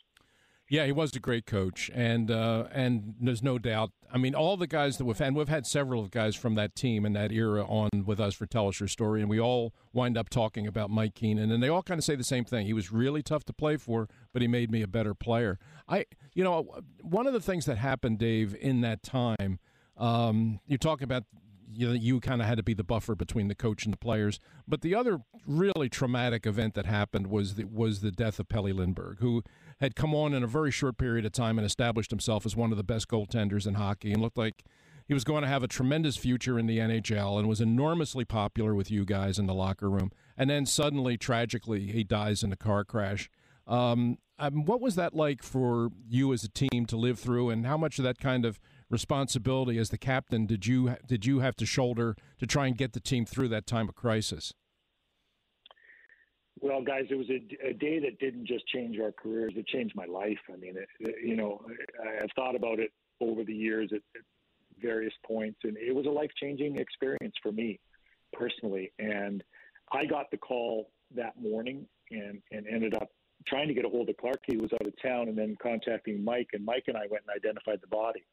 Yeah, 0.72 0.86
he 0.86 0.94
was 0.94 1.14
a 1.18 1.20
great 1.20 1.46
coach, 1.46 1.92
and 1.94 2.32
uh, 2.32 2.64
and 2.72 3.16
there's 3.20 3.44
no 3.44 3.60
doubt. 3.60 3.92
I 4.10 4.18
mean, 4.18 4.34
all 4.34 4.56
the 4.56 4.68
guys 4.68 4.98
that 5.00 5.04
we've 5.04 5.20
and 5.20 5.36
we've 5.36 5.50
had 5.50 5.68
several 5.68 6.08
guys 6.08 6.34
from 6.38 6.56
that 6.56 6.76
team 6.76 7.04
and 7.04 7.14
that 7.14 7.34
era 7.34 7.66
on 7.66 7.90
with 8.06 8.22
us 8.22 8.36
for 8.36 8.46
Tell 8.46 8.70
Us 8.70 8.80
Your 8.80 8.88
Story, 8.88 9.20
and 9.20 9.30
we 9.30 9.38
all 9.38 9.74
wind 9.92 10.18
up 10.18 10.30
talking 10.30 10.66
about 10.66 10.90
Mike 10.90 11.14
Keenan, 11.14 11.52
and 11.52 11.62
they 11.62 11.68
all 11.68 11.84
kind 11.84 11.98
of 11.98 12.06
say 12.06 12.16
the 12.16 12.24
same 12.24 12.46
thing. 12.46 12.68
He 12.68 12.72
was 12.72 12.90
really 12.90 13.22
tough 13.22 13.44
to 13.48 13.54
play 13.54 13.76
for, 13.76 14.08
but 14.32 14.42
he 14.42 14.48
made 14.48 14.72
me 14.72 14.82
a 14.82 14.88
better 14.88 15.14
player. 15.14 15.60
I, 15.90 16.06
you 16.34 16.46
know, 16.46 16.80
one 17.02 17.28
of 17.28 17.34
the 17.34 17.42
things 17.42 17.66
that 17.66 17.78
happened, 17.78 18.20
Dave, 18.20 18.56
in 18.56 18.80
that 18.80 19.04
time, 19.04 19.60
um, 19.98 20.62
you're 20.68 20.78
talking 20.78 21.04
about 21.04 21.26
you, 21.74 21.92
you 21.92 22.20
kind 22.20 22.42
of 22.42 22.48
had 22.48 22.58
to 22.58 22.64
be 22.64 22.74
the 22.74 22.84
buffer 22.84 23.16
between 23.16 23.48
the 23.48 23.56
coach 23.56 23.86
and 23.86 23.94
the 23.94 23.98
players. 23.98 24.40
But 24.68 24.82
the 24.82 24.96
other 24.96 25.20
really 25.46 25.90
traumatic 25.90 26.46
event 26.46 26.74
that 26.76 26.86
happened 26.86 27.28
was 27.28 27.56
the, 27.56 27.66
was 27.66 28.02
the 28.02 28.12
death 28.12 28.40
of 28.40 28.50
Pelle 28.50 28.72
Lindbergh, 28.72 29.20
who 29.20 29.44
had 29.82 29.96
come 29.96 30.14
on 30.16 30.34
in 30.34 30.44
a 30.44 30.48
very 30.48 30.72
short 30.72 30.98
period 30.98 31.26
of 31.26 31.32
time 31.32 31.58
and 31.58 31.66
established 31.66 32.12
himself 32.12 32.46
as 32.46 32.56
one 32.56 32.72
of 32.72 32.78
the 32.78 32.84
best 32.84 33.08
goaltenders 33.08 33.68
in 33.68 33.74
hockey 33.74 34.14
and 34.14 34.22
looked 34.22 34.38
like 34.38 34.64
he 35.08 35.14
was 35.14 35.24
going 35.24 35.42
to 35.42 35.48
have 35.48 35.64
a 35.64 35.68
tremendous 35.68 36.16
future 36.16 36.58
in 36.58 36.68
the 36.68 36.78
NHL 36.78 37.40
and 37.40 37.50
was 37.50 37.60
enormously 37.60 38.24
popular 38.24 38.76
with 38.76 38.92
you 38.92 39.04
guys 39.04 39.40
in 39.40 39.48
the 39.48 39.54
locker 39.54 39.90
room. 39.90 40.12
And 40.38 40.50
then 40.50 40.66
suddenly, 40.66 41.18
tragically, 41.18 41.88
he 41.88 42.04
dies 42.04 42.44
in 42.44 42.54
a 42.54 42.56
car 42.56 42.86
crash. 42.86 43.30
Um, 43.68 44.20
um, 44.38 44.66
what 44.66 44.82
was 44.82 44.96
that 44.96 45.16
like 45.16 45.44
for 45.44 45.90
you 46.08 46.32
as 46.32 46.44
a 46.44 46.50
team 46.50 46.86
to 46.88 46.96
live 46.96 47.20
through, 47.20 47.50
and 47.50 47.66
how 47.66 47.78
much 47.78 48.00
of 48.00 48.04
that 48.04 48.20
kind 48.20 48.46
of 48.46 48.60
responsibility 48.90 49.78
as 49.78 49.90
the 49.90 49.98
captain 49.98 50.46
did 50.46 50.66
you 50.66 50.96
did 51.06 51.26
you 51.26 51.40
have 51.40 51.56
to 51.56 51.66
shoulder 51.66 52.16
to 52.40 52.48
try 52.48 52.68
and 52.68 52.78
get 52.78 52.94
the 52.94 53.00
team 53.00 53.26
through 53.26 53.48
that 53.50 53.68
time 53.68 53.88
of 53.88 53.96
crisis? 53.96 54.54
Well, 56.60 56.82
guys, 56.82 57.06
it 57.10 57.16
was 57.16 57.30
a, 57.30 57.68
a 57.70 57.74
day 57.74 58.00
that 58.00 58.20
didn't 58.20 58.46
just 58.46 58.68
change 58.68 59.00
our 59.00 59.12
careers; 59.12 59.54
it 59.56 59.68
changed 59.68 59.96
my 59.96 60.06
life. 60.06 60.38
I 60.52 60.58
mean, 60.58 60.76
it, 60.78 60.88
it, 61.00 61.16
you 61.26 61.36
know, 61.36 61.62
I've 62.22 62.30
thought 62.36 62.56
about 62.56 62.80
it 62.80 62.92
over 63.20 63.44
the 63.44 63.54
years 63.54 63.90
at, 63.92 64.02
at 64.16 64.22
various 64.80 65.14
points, 65.26 65.60
and 65.64 65.78
it 65.78 65.96
was 65.96 66.06
a 66.06 66.10
life-changing 66.10 66.78
experience 66.78 67.36
for 67.42 67.52
me 67.52 67.80
personally. 68.34 68.92
And 69.00 69.44
I 69.92 70.06
got 70.06 70.30
the 70.32 70.38
call 70.38 70.92
that 71.16 71.40
morning, 71.42 71.88
and 72.12 72.42
and 72.52 72.68
ended 72.68 72.94
up 72.94 73.10
trying 73.48 73.68
to 73.68 73.74
get 73.74 73.86
a 73.86 73.90
hold 73.90 74.10
of 74.10 74.18
Clarke. 74.18 74.44
He 74.46 74.58
was 74.58 74.72
out 74.74 74.86
of 74.86 74.94
town, 75.02 75.30
and 75.30 75.38
then 75.38 75.58
contacting 75.62 76.24
Mike, 76.24 76.50
and 76.54 76.64
Mike 76.64 76.84
and 76.88 76.98
I 76.98 77.08
went 77.10 77.24
and 77.28 77.36
identified 77.36 77.80
the 77.82 77.88
body 77.88 78.24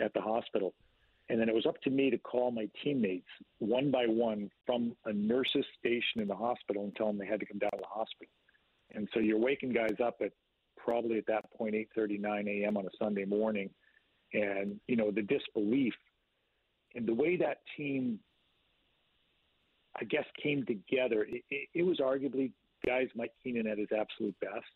at 0.00 0.12
the 0.12 0.20
hospital. 0.20 0.74
And 1.28 1.40
then 1.40 1.48
it 1.48 1.54
was 1.54 1.66
up 1.66 1.80
to 1.82 1.90
me 1.90 2.10
to 2.10 2.18
call 2.18 2.50
my 2.50 2.68
teammates 2.82 3.28
one 3.58 3.90
by 3.90 4.04
one 4.06 4.50
from 4.66 4.94
a 5.06 5.12
nurse's 5.12 5.64
station 5.78 6.20
in 6.20 6.28
the 6.28 6.34
hospital 6.34 6.84
and 6.84 6.94
tell 6.94 7.06
them 7.06 7.18
they 7.18 7.26
had 7.26 7.40
to 7.40 7.46
come 7.46 7.58
down 7.58 7.70
to 7.70 7.78
the 7.78 7.86
hospital. 7.86 8.32
And 8.94 9.08
so 9.14 9.20
you're 9.20 9.38
waking 9.38 9.72
guys 9.72 9.96
up 10.04 10.16
at 10.22 10.32
probably 10.76 11.18
at 11.18 11.26
that 11.26 11.50
point 11.56 11.74
8:39 11.74 12.62
a.m. 12.62 12.76
on 12.76 12.86
a 12.86 12.90
Sunday 12.98 13.24
morning, 13.24 13.70
and 14.32 14.78
you 14.86 14.96
know 14.96 15.10
the 15.10 15.22
disbelief 15.22 15.94
and 16.94 17.06
the 17.06 17.14
way 17.14 17.36
that 17.36 17.58
team, 17.76 18.20
I 19.98 20.04
guess, 20.04 20.26
came 20.40 20.64
together. 20.64 21.22
It, 21.22 21.42
it, 21.50 21.68
it 21.74 21.82
was 21.82 21.98
arguably 21.98 22.52
guys 22.86 23.08
Mike 23.16 23.32
Keenan 23.42 23.66
at 23.66 23.78
his 23.78 23.88
absolute 23.98 24.36
best, 24.40 24.66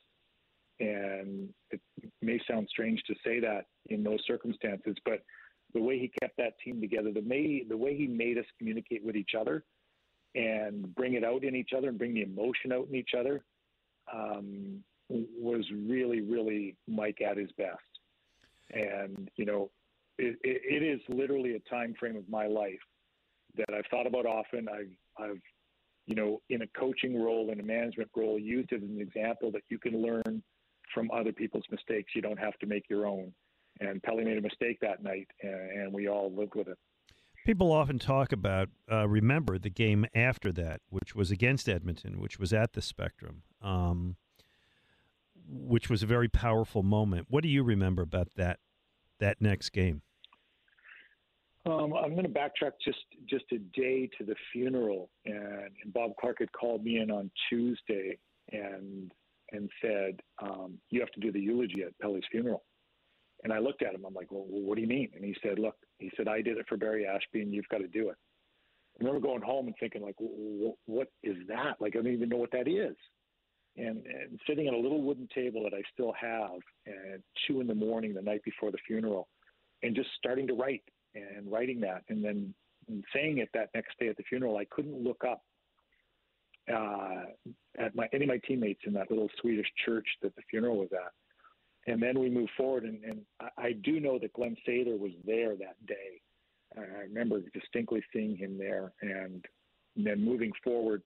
and 0.81 1.51
it 1.71 1.81
may 2.23 2.41
sound 2.49 2.69
strange 2.71 3.03
to 3.07 3.15
say 3.25 3.39
that 3.41 3.67
in 3.87 4.03
those 4.03 4.21
circumstances, 4.27 4.97
but 5.05 5.23
the 5.75 5.81
way 5.81 5.99
he 5.99 6.11
kept 6.21 6.37
that 6.39 6.59
team 6.65 6.81
together, 6.81 7.13
the 7.13 7.21
way 7.21 7.65
the 7.69 7.77
way 7.77 7.97
he 7.97 8.07
made 8.07 8.39
us 8.39 8.45
communicate 8.59 9.05
with 9.05 9.17
each 9.17 9.33
other, 9.39 9.65
and 10.35 10.95
bring 10.95 11.15
it 11.15 11.25
out 11.25 11.45
in 11.45 11.55
each 11.55 11.71
other 11.77 11.89
and 11.89 11.99
bring 11.99 12.15
the 12.15 12.23
emotion 12.23 12.73
out 12.73 12.87
in 12.89 12.95
each 12.95 13.11
other 13.19 13.45
um, 14.13 14.83
was 15.09 15.65
really, 15.73 16.21
really 16.21 16.77
Mike 16.87 17.21
at 17.21 17.37
his 17.37 17.51
best. 17.53 17.79
And 18.71 19.31
you 19.37 19.47
know, 19.47 19.71
it, 20.19 20.37
it, 20.43 20.63
it 20.65 20.83
is 20.83 21.01
literally 21.09 21.55
a 21.55 21.71
time 21.71 21.95
frame 21.99 22.17
of 22.17 22.29
my 22.29 22.47
life 22.47 22.81
that 23.57 23.75
I've 23.75 23.87
thought 23.91 24.07
about 24.07 24.27
often. 24.27 24.69
I've, 24.69 25.23
I've, 25.23 25.41
you 26.07 26.15
know, 26.15 26.41
in 26.51 26.63
a 26.63 26.67
coaching 26.69 27.23
role, 27.23 27.51
in 27.51 27.61
a 27.61 27.63
management 27.63 28.11
role, 28.17 28.39
used 28.39 28.73
it 28.73 28.83
as 28.83 28.89
an 28.89 29.01
example 29.01 29.51
that 29.53 29.63
you 29.69 29.79
can 29.79 30.01
learn 30.03 30.43
from 30.95 31.11
other 31.11 31.33
people's 31.33 31.65
mistakes. 31.71 32.13
You 32.15 32.23
don't 32.23 32.39
have 32.39 32.59
to 32.59 32.67
make 32.67 32.89
your 32.89 33.07
own. 33.07 33.33
And 33.81 34.03
Pelle 34.03 34.17
made 34.17 34.39
a 34.39 34.43
mistake 34.43 34.79
that 34.81 35.03
night, 35.03 35.29
and, 35.43 35.71
and 35.71 35.93
we 35.93 36.09
all 36.09 36.33
lived 36.35 36.55
with 36.55 36.69
it. 36.69 36.79
People 37.47 37.73
often 37.73 37.99
talk 37.99 38.33
about, 38.33 38.69
uh, 38.91 39.09
remember 39.09 39.59
the 39.59 39.71
game 39.71 40.05
after 40.15 40.53
that, 40.53 40.81
which 40.91 41.15
was 41.15 41.31
against 41.31 41.69
Edmonton, 41.69 42.21
which 42.21 42.39
was 42.39 42.53
at 42.53 42.75
the 42.75 42.83
Spectrum, 42.83 43.43
um, 43.63 44.17
which 45.49 45.89
was 45.89 46.03
a 46.03 46.07
very 46.07 46.29
powerful 46.29 46.83
moment. 46.83 47.27
What 47.31 47.43
do 47.43 47.49
you 47.49 47.63
remember 47.63 48.03
about 48.03 48.29
that 48.37 48.59
that 49.19 49.41
next 49.41 49.71
game? 49.71 50.03
Um, 51.67 51.93
I'm 51.95 52.13
going 52.13 52.25
to 52.25 52.29
backtrack 52.29 52.73
just 52.85 52.99
just 53.27 53.45
a 53.53 53.59
day 53.59 54.09
to 54.19 54.25
the 54.25 54.35
funeral, 54.53 55.11
and, 55.25 55.71
and 55.83 55.93
Bob 55.93 56.13
Clarke 56.21 56.41
had 56.41 56.53
called 56.53 56.85
me 56.85 56.99
in 56.99 57.11
on 57.11 57.31
Tuesday 57.49 58.19
and 58.53 59.13
and 59.53 59.71
said, 59.81 60.21
um, 60.43 60.79
"You 60.91 61.01
have 61.01 61.11
to 61.13 61.21
do 61.21 61.33
the 61.33 61.41
eulogy 61.41 61.83
at 61.83 61.99
Pelle's 61.99 62.25
funeral." 62.31 62.65
And 63.45 63.53
I 63.53 63.59
looked 63.59 63.83
at 63.83 63.95
him. 63.95 64.05
I'm 64.05 64.15
like, 64.15 64.33
"Well, 64.33 64.45
what 64.49 64.75
do 64.75 64.81
you 64.81 64.89
mean?" 64.89 65.11
And 65.15 65.25
he 65.25 65.37
said, 65.43 65.59
"Look," 65.59 65.77
he 65.99 66.11
said, 66.17 66.29
"I 66.29 66.43
did 66.43 66.59
it 66.59 66.67
for 66.69 66.77
Barry 66.77 67.05
Ashbee, 67.05 67.43
and 67.43 67.53
you've 67.53 67.69
got 67.69 67.79
to 67.79 67.89
do 67.89 68.11
it." 68.11 68.17
I 68.97 69.05
remember 69.05 69.21
going 69.21 69.43
home 69.43 69.67
and 69.67 69.77
thinking, 69.79 70.03
like, 70.03 70.17
"What 70.19 71.09
is 71.23 71.37
that? 71.47 71.81
Like, 71.81 71.95
I 71.95 72.03
don't 72.03 72.13
even 72.13 72.29
know 72.29 72.37
what 72.37 72.51
that 72.53 72.67
is." 72.67 72.97
And, 73.77 74.05
and 74.07 74.41
sitting 74.45 74.67
at 74.67 74.75
a 74.75 74.79
little 74.79 75.03
wooden 75.03 75.29
table 75.33 75.63
that 75.63 75.73
I 75.73 75.83
still 75.93 76.13
have 76.21 76.59
at 76.87 77.21
two 77.47 77.61
in 77.61 77.69
the 77.69 77.77
morning 77.77 78.13
the 78.13 78.23
night 78.23 78.43
before 78.43 78.73
the 78.73 78.79
funeral, 78.87 79.29
and 79.85 79.95
just 79.95 80.09
starting 80.19 80.49
to 80.49 80.55
write 80.55 80.83
and 81.15 81.51
writing 81.51 81.81
that, 81.81 82.03
and 82.09 82.25
then 82.25 82.55
saying 83.15 83.39
it 83.39 83.51
that 83.55 83.71
next 83.75 83.99
day 84.01 84.09
at 84.09 84.17
the 84.17 84.25
funeral. 84.25 84.57
I 84.57 84.65
couldn't 84.65 85.01
look 85.01 85.23
up 85.25 85.45
uh, 86.73 87.25
at 87.79 87.95
my 87.95 88.09
any 88.13 88.25
of 88.25 88.29
my 88.29 88.41
teammates 88.47 88.81
in 88.85 88.93
that 88.95 89.11
little 89.11 89.29
Swedish 89.41 89.67
church 89.85 90.07
that 90.23 90.35
the 90.35 90.43
funeral 90.51 90.79
was 90.79 90.89
at. 90.93 91.13
And 91.89 92.03
then 92.03 92.19
we 92.21 92.29
moved 92.29 92.51
forward, 92.55 92.85
and, 92.85 93.03
and 93.03 93.21
I, 93.57 93.73
do 93.73 93.99
know 93.99 94.19
that 94.19 94.35
Glen 94.35 94.55
Sather 94.67 94.99
was 94.99 95.13
there 95.25 95.57
that 95.57 95.75
day. 95.87 96.21
I 96.77 97.05
remember 97.05 97.41
distinctly 97.55 98.05
seeing 98.13 98.37
him 98.37 98.59
there, 98.59 98.93
and, 99.01 99.45
then 99.97 100.25
moving 100.25 100.53
forward 100.63 101.03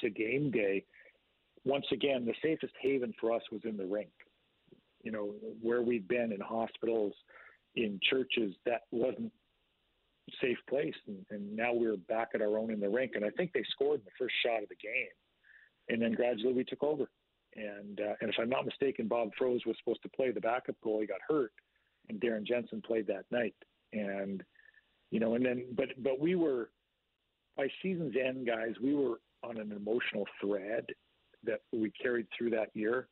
to 0.00 0.10
game 0.10 0.50
day. 0.50 0.84
Once 1.64 1.86
again, 1.92 2.26
the 2.26 2.34
safest 2.42 2.74
haven 2.82 3.14
for 3.20 3.32
us 3.32 3.42
was 3.50 3.62
in 3.64 3.76
the 3.76 3.86
rink. 3.86 4.10
You 5.02 5.12
know, 5.12 5.34
where 5.62 5.80
we'd 5.80 6.06
been 6.06 6.32
in 6.32 6.40
hospitals, 6.40 7.14
in 7.76 7.98
churches, 8.02 8.54
that 8.66 8.82
wasn't 8.90 9.32
safe 10.40 10.58
place. 10.68 10.94
And, 11.06 11.24
and 11.30 11.56
now 11.56 11.72
we're 11.72 11.96
back 11.96 12.30
at 12.34 12.42
our 12.42 12.58
own 12.58 12.70
in 12.70 12.80
the 12.80 12.90
rink. 12.90 13.12
And 13.14 13.24
I 13.24 13.30
think 13.30 13.52
they 13.54 13.64
scored 13.70 14.00
in 14.00 14.04
the 14.04 14.10
first 14.18 14.34
shot 14.44 14.62
of 14.62 14.68
the 14.68 14.76
game. 14.76 15.06
And 15.88 16.02
then 16.02 16.12
gradually 16.12 16.52
we 16.52 16.64
took 16.64 16.82
over. 16.82 17.08
And 17.58 18.00
uh, 18.00 18.14
and 18.20 18.30
if 18.30 18.36
I'm 18.38 18.48
not 18.48 18.64
mistaken, 18.64 19.08
Bob 19.08 19.30
Froese 19.40 19.66
was 19.66 19.76
supposed 19.78 20.02
to 20.02 20.08
play 20.08 20.30
the 20.30 20.40
backup 20.40 20.76
goal. 20.82 21.00
He 21.00 21.06
got 21.06 21.18
hurt, 21.26 21.52
and 22.08 22.20
Darren 22.20 22.46
Jensen 22.46 22.80
played 22.80 23.06
that 23.08 23.24
night. 23.30 23.54
And 23.92 24.44
you 25.10 25.18
know, 25.18 25.34
and 25.34 25.44
then 25.44 25.64
but 25.74 25.88
but 25.98 26.20
we 26.20 26.36
were 26.36 26.70
by 27.56 27.68
season's 27.82 28.14
end, 28.16 28.46
guys. 28.46 28.74
We 28.82 28.94
were 28.94 29.20
on 29.42 29.58
an 29.58 29.72
emotional 29.72 30.26
thread 30.40 30.86
that 31.44 31.60
we 31.72 31.90
carried 32.00 32.26
through 32.36 32.50
that 32.50 32.68
year, 32.74 33.08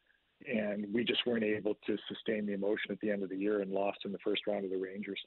and 0.47 0.86
we 0.92 1.03
just 1.03 1.26
weren't 1.26 1.44
able 1.44 1.74
to 1.86 1.97
sustain 2.09 2.47
the 2.47 2.53
emotion 2.53 2.90
at 2.90 3.01
the 3.01 3.11
end 3.11 3.22
of 3.22 3.30
the 3.30 3.36
year 3.36 3.61
and 3.61 3.72
lost 3.72 3.99
in 4.05 4.12
the 4.12 4.18
first 4.18 4.42
round 4.47 4.64
of 4.64 4.70
the 4.70 4.78
Rangers. 4.78 5.20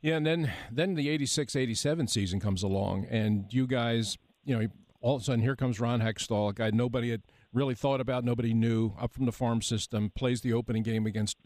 Yeah, 0.00 0.16
and 0.16 0.26
then 0.26 0.52
then 0.70 0.94
the 0.94 1.08
86-87 1.18 2.08
season 2.08 2.40
comes 2.40 2.62
along, 2.62 3.06
and 3.10 3.46
you 3.50 3.66
guys, 3.66 4.16
you 4.44 4.58
know, 4.58 4.68
all 5.00 5.16
of 5.16 5.22
a 5.22 5.24
sudden 5.24 5.40
here 5.40 5.56
comes 5.56 5.80
Ron 5.80 6.00
Hextall, 6.00 6.50
a 6.50 6.52
guy 6.52 6.70
nobody 6.70 7.10
had 7.10 7.22
really 7.52 7.74
thought 7.74 8.00
about, 8.00 8.24
nobody 8.24 8.54
knew, 8.54 8.92
up 9.00 9.12
from 9.12 9.26
the 9.26 9.32
farm 9.32 9.62
system, 9.62 10.10
plays 10.14 10.40
the 10.40 10.52
opening 10.52 10.82
game 10.82 11.06
against 11.06 11.36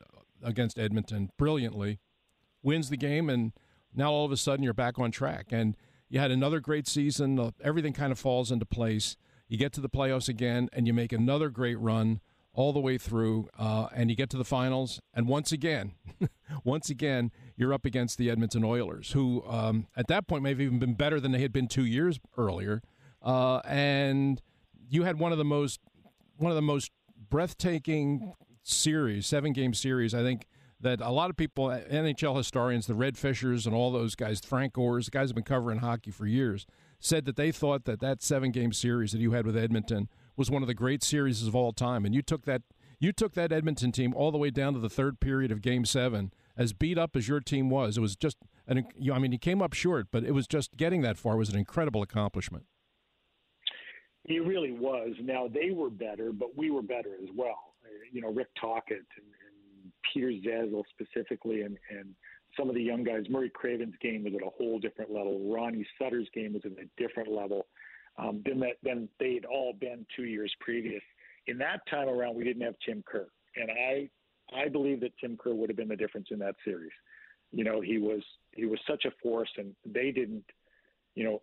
against 0.45 0.79
Edmonton 0.79 1.31
brilliantly, 1.39 2.01
wins 2.63 2.91
the 2.91 2.97
game, 2.97 3.31
and 3.31 3.53
now 3.95 4.11
all 4.11 4.25
of 4.25 4.33
a 4.33 4.37
sudden 4.37 4.63
you're 4.65 4.75
back 4.75 4.99
on 4.99 5.11
track, 5.11 5.47
and 5.51 5.77
you 6.09 6.19
had 6.19 6.31
another 6.31 6.61
great 6.61 6.89
season. 6.89 7.39
Uh, 7.39 7.53
everything 7.63 7.93
kind 7.93 8.13
of 8.13 8.19
falls 8.19 8.51
into 8.51 8.67
place. 8.67 9.17
You 9.49 9.57
get 9.57 9.73
to 9.75 9.81
the 9.81 9.89
playoffs 9.89 10.29
again, 10.29 10.69
and 10.73 10.87
you 10.87 10.93
make 10.93 11.13
another 11.13 11.49
great 11.49 11.79
run 11.79 12.21
all 12.55 12.73
the 12.73 12.81
way 12.81 12.99
through, 12.99 13.49
uh, 13.59 13.89
and 13.95 14.11
you 14.11 14.17
get 14.17 14.29
to 14.31 14.37
the 14.37 14.45
finals, 14.45 15.01
and 15.15 15.27
once 15.27 15.53
again, 15.53 15.95
once 16.65 16.91
again, 16.91 17.31
you're 17.57 17.73
up 17.73 17.87
against 17.87 18.19
the 18.19 18.31
Edmonton 18.31 18.63
Oilers, 18.63 19.13
who 19.13 19.43
um, 19.47 19.87
at 19.97 20.07
that 20.09 20.27
point 20.27 20.43
may 20.43 20.51
have 20.51 20.61
even 20.61 20.79
been 20.79 20.95
better 20.95 21.19
than 21.19 21.33
they 21.33 21.41
had 21.41 21.53
been 21.53 21.67
two 21.67 21.87
years 21.87 22.21
earlier, 22.37 22.83
uh, 23.23 23.61
and 23.65 24.43
you 24.91 25.05
had 25.05 25.19
one 25.19 25.33
of 25.33 25.39
the 25.39 25.45
most 25.45 25.81
one 26.37 26.51
of 26.51 26.57
the 26.57 26.63
most 26.63 26.91
breathtaking 27.31 28.35
series, 28.63 29.27
seven 29.27 29.53
game 29.53 29.75
series, 29.75 30.15
I 30.15 30.23
think. 30.23 30.47
That 30.81 31.01
a 31.01 31.11
lot 31.13 31.31
of 31.31 31.37
people, 31.37 31.67
NHL 31.67 32.37
historians, 32.37 32.89
the 32.89 32.97
Red 32.97 33.17
Fishers, 33.17 33.67
and 33.67 33.75
all 33.75 33.93
those 33.93 34.17
guys, 34.17 34.41
Frank 34.41 34.73
Gores, 34.73 35.09
guys 35.11 35.29
have 35.29 35.37
been 35.37 35.45
covering 35.45 35.79
hockey 35.79 36.11
for 36.11 36.27
years, 36.27 36.67
said 36.99 37.25
that 37.27 37.37
they 37.37 37.53
thought 37.53 37.85
that 37.85 38.01
that 38.01 38.21
seven 38.21 38.51
game 38.51 38.73
series 38.73 39.13
that 39.13 39.21
you 39.21 39.31
had 39.31 39.47
with 39.47 39.57
Edmonton 39.57 40.09
was 40.37 40.51
one 40.51 40.61
of 40.61 40.67
the 40.67 40.75
great 40.75 41.05
series 41.05 41.47
of 41.47 41.55
all 41.55 41.73
time. 41.73 42.05
And 42.05 42.13
you 42.13 42.21
took 42.21 42.47
that 42.47 42.63
you 42.99 43.13
took 43.13 43.35
that 43.35 43.51
Edmonton 43.51 43.91
team 43.91 44.15
all 44.15 44.31
the 44.31 44.39
way 44.39 44.51
down 44.51 44.75
to 44.75 44.79
the 44.79 44.89
third 44.89 45.19
period 45.19 45.51
of 45.51 45.61
Game 45.61 45.85
Seven. 45.85 46.33
As 46.57 46.73
beat 46.73 46.99
up 46.99 47.17
as 47.17 47.27
your 47.27 47.41
team 47.41 47.69
was, 47.71 47.97
it 47.97 48.01
was 48.01 48.15
just 48.15 48.37
an. 48.67 48.87
I 49.13 49.19
mean, 49.19 49.33
you 49.33 49.39
came 49.39 49.61
up 49.61 49.73
short, 49.73 50.09
but 50.13 50.23
it 50.25 50.33
was 50.33 50.47
just 50.47 50.77
getting 50.77 51.03
that 51.03 51.19
far 51.19 51.37
was 51.37 51.49
an 51.49 51.57
incredible 51.57 52.03
accomplishment. 52.03 52.67
It 54.37 54.47
really 54.47 54.73
was. 54.73 55.11
Now 55.21 55.49
they 55.49 55.71
were 55.71 55.91
better, 55.91 56.33
but 56.33 56.57
we 56.57 56.71
were 56.71 56.83
better 56.83 57.15
as 57.23 57.29
well. 57.37 57.75
You 58.13 58.23
know, 58.23 58.33
Rick 58.33 58.49
Tocchet 58.61 58.97
and, 58.97 59.27
and 59.85 59.93
Peter 60.13 60.31
Zezel 60.31 60.83
specifically, 60.91 61.63
and 61.63 61.77
and 61.91 62.15
some 62.57 62.69
of 62.69 62.75
the 62.75 62.83
young 62.83 63.05
guys. 63.05 63.25
Murray 63.29 63.51
Craven's 63.51 63.95
game 64.01 64.25
was 64.25 64.35
at 64.35 64.47
a 64.47 64.51
whole 64.57 64.79
different 64.79 65.11
level. 65.11 65.53
Ronnie 65.53 65.87
Sutter's 65.99 66.29
game 66.35 66.55
was 66.55 66.63
at 66.65 66.73
a 66.73 66.89
different 66.97 67.31
level 67.31 67.67
um, 68.19 68.43
than 68.45 68.61
that 68.61 68.77
than 68.83 69.09
they'd 69.19 69.45
all 69.45 69.75
been 69.79 70.07
two 70.17 70.25
years 70.25 70.53
previous. 70.61 71.03
In 71.47 71.59
that 71.59 71.81
time 71.91 72.09
around, 72.09 72.37
we 72.37 72.45
didn't 72.45 72.63
have 72.63 72.75
Tim 72.85 73.03
Kerr, 73.07 73.27
and 73.57 73.71
I 73.71 74.09
I 74.55 74.69
believe 74.69 75.01
that 75.01 75.13
Tim 75.19 75.37
Kerr 75.37 75.55
would 75.55 75.71
have 75.71 75.77
been 75.77 75.89
the 75.89 75.97
difference 75.97 76.29
in 76.31 76.39
that 76.41 76.55
series. 76.65 76.93
You 77.53 77.65
know, 77.65 77.81
he 77.81 77.99
was 77.99 78.23
he 78.53 78.65
was 78.65 78.79
such 78.89 79.05
a 79.05 79.11
force, 79.23 79.51
and 79.57 79.75
they 79.85 80.11
didn't. 80.11 80.45
You 81.15 81.25
know, 81.25 81.43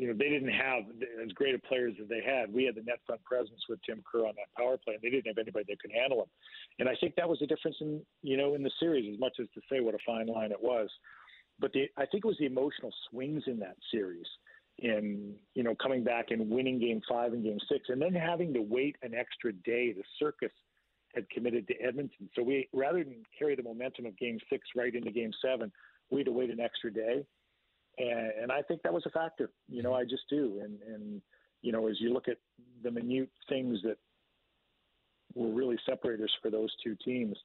you 0.00 0.06
know, 0.06 0.14
they 0.14 0.30
didn't 0.30 0.48
have 0.48 0.84
as 1.22 1.30
great 1.32 1.54
a 1.54 1.58
players 1.58 1.92
as 2.00 2.08
they 2.08 2.22
had. 2.24 2.50
We 2.50 2.64
had 2.64 2.74
the 2.74 2.80
net 2.80 3.00
front 3.06 3.22
presence 3.22 3.60
with 3.68 3.80
Tim 3.84 4.02
Kerr 4.10 4.20
on 4.20 4.32
that 4.36 4.48
power 4.56 4.78
play, 4.78 4.94
and 4.94 5.02
they 5.02 5.10
didn't 5.10 5.26
have 5.26 5.36
anybody 5.36 5.66
that 5.68 5.78
could 5.78 5.92
handle 5.92 6.22
him. 6.22 6.28
And 6.78 6.88
I 6.88 6.94
think 6.98 7.16
that 7.16 7.28
was 7.28 7.38
the 7.38 7.46
difference 7.46 7.76
in 7.82 8.00
you 8.22 8.38
know 8.38 8.54
in 8.54 8.62
the 8.62 8.70
series, 8.80 9.12
as 9.12 9.20
much 9.20 9.34
as 9.38 9.46
to 9.52 9.60
say 9.70 9.80
what 9.80 9.94
a 9.94 9.98
fine 10.06 10.26
line 10.26 10.52
it 10.52 10.62
was. 10.62 10.88
But 11.58 11.74
the, 11.74 11.84
I 11.98 12.06
think 12.06 12.24
it 12.24 12.28
was 12.28 12.38
the 12.38 12.46
emotional 12.46 12.90
swings 13.10 13.42
in 13.46 13.58
that 13.58 13.76
series, 13.90 14.24
in 14.78 15.34
you 15.54 15.62
know 15.62 15.74
coming 15.74 16.02
back 16.02 16.30
and 16.30 16.48
winning 16.48 16.80
Game 16.80 17.02
Five 17.06 17.34
and 17.34 17.44
Game 17.44 17.58
Six, 17.70 17.90
and 17.90 18.00
then 18.00 18.14
having 18.14 18.54
to 18.54 18.62
wait 18.62 18.96
an 19.02 19.14
extra 19.14 19.52
day. 19.52 19.92
The 19.92 20.04
circus 20.18 20.52
had 21.14 21.28
committed 21.28 21.68
to 21.68 21.74
Edmonton, 21.74 22.30
so 22.34 22.42
we 22.42 22.70
rather 22.72 23.04
than 23.04 23.22
carry 23.38 23.54
the 23.54 23.62
momentum 23.62 24.06
of 24.06 24.16
Game 24.16 24.38
Six 24.48 24.66
right 24.74 24.94
into 24.94 25.10
Game 25.10 25.32
Seven, 25.44 25.70
we 26.08 26.20
had 26.20 26.26
to 26.26 26.32
wait 26.32 26.48
an 26.48 26.58
extra 26.58 26.90
day 26.90 27.26
and, 28.00 28.32
and 28.42 28.52
I 28.52 28.62
think 28.62 28.82
that 28.82 28.92
was 28.92 29.04
a 29.06 29.10
factor. 29.10 29.50
You 29.68 29.82
know, 29.82 29.94
I 29.94 30.04
just 30.04 30.28
do. 30.28 30.60
And 30.62 30.78
and 30.82 31.22
you 31.62 31.72
know, 31.72 31.88
as 31.88 32.00
you 32.00 32.12
look 32.12 32.28
at 32.28 32.38
the 32.82 32.90
minute 32.90 33.30
things 33.48 33.78
that 33.82 33.98
were 35.34 35.52
really 35.52 35.78
separators 35.88 36.32
for 36.42 36.50
those 36.50 36.70
two 36.82 36.96
teams. 37.04 37.36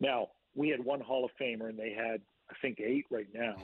Now 0.00 0.28
we 0.54 0.68
had 0.68 0.84
one 0.84 1.00
Hall 1.00 1.24
of 1.24 1.30
Famer, 1.40 1.68
and 1.68 1.78
they 1.78 1.92
had 1.92 2.20
I 2.50 2.54
think 2.60 2.78
eight 2.80 3.06
right 3.10 3.28
now. 3.32 3.56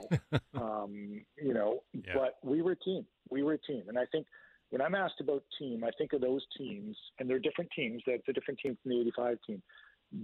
um, 0.55 1.23
you 1.37 1.55
know, 1.55 1.83
yeah. 1.93 2.15
but 2.15 2.39
we 2.43 2.63
were 2.63 2.73
a 2.73 2.77
team. 2.77 3.07
We 3.29 3.43
were 3.43 3.55
a 3.55 3.59
team, 3.59 3.85
and 3.89 3.99
I 3.99 4.07
think 4.07 4.27
when 4.71 4.81
I'm 4.81 4.95
asked 4.95 5.21
about 5.21 5.43
team, 5.59 5.85
I 5.85 5.91
think 5.99 6.13
of 6.13 6.21
those 6.21 6.45
teams, 6.57 6.97
and 7.19 7.29
they're 7.29 7.39
different 7.39 7.71
teams. 7.75 8.03
That's 8.07 8.23
a 8.29 8.33
different 8.33 8.61
team 8.61 8.77
from 8.83 8.91
the 8.93 9.01
'85 9.01 9.39
team, 9.47 9.63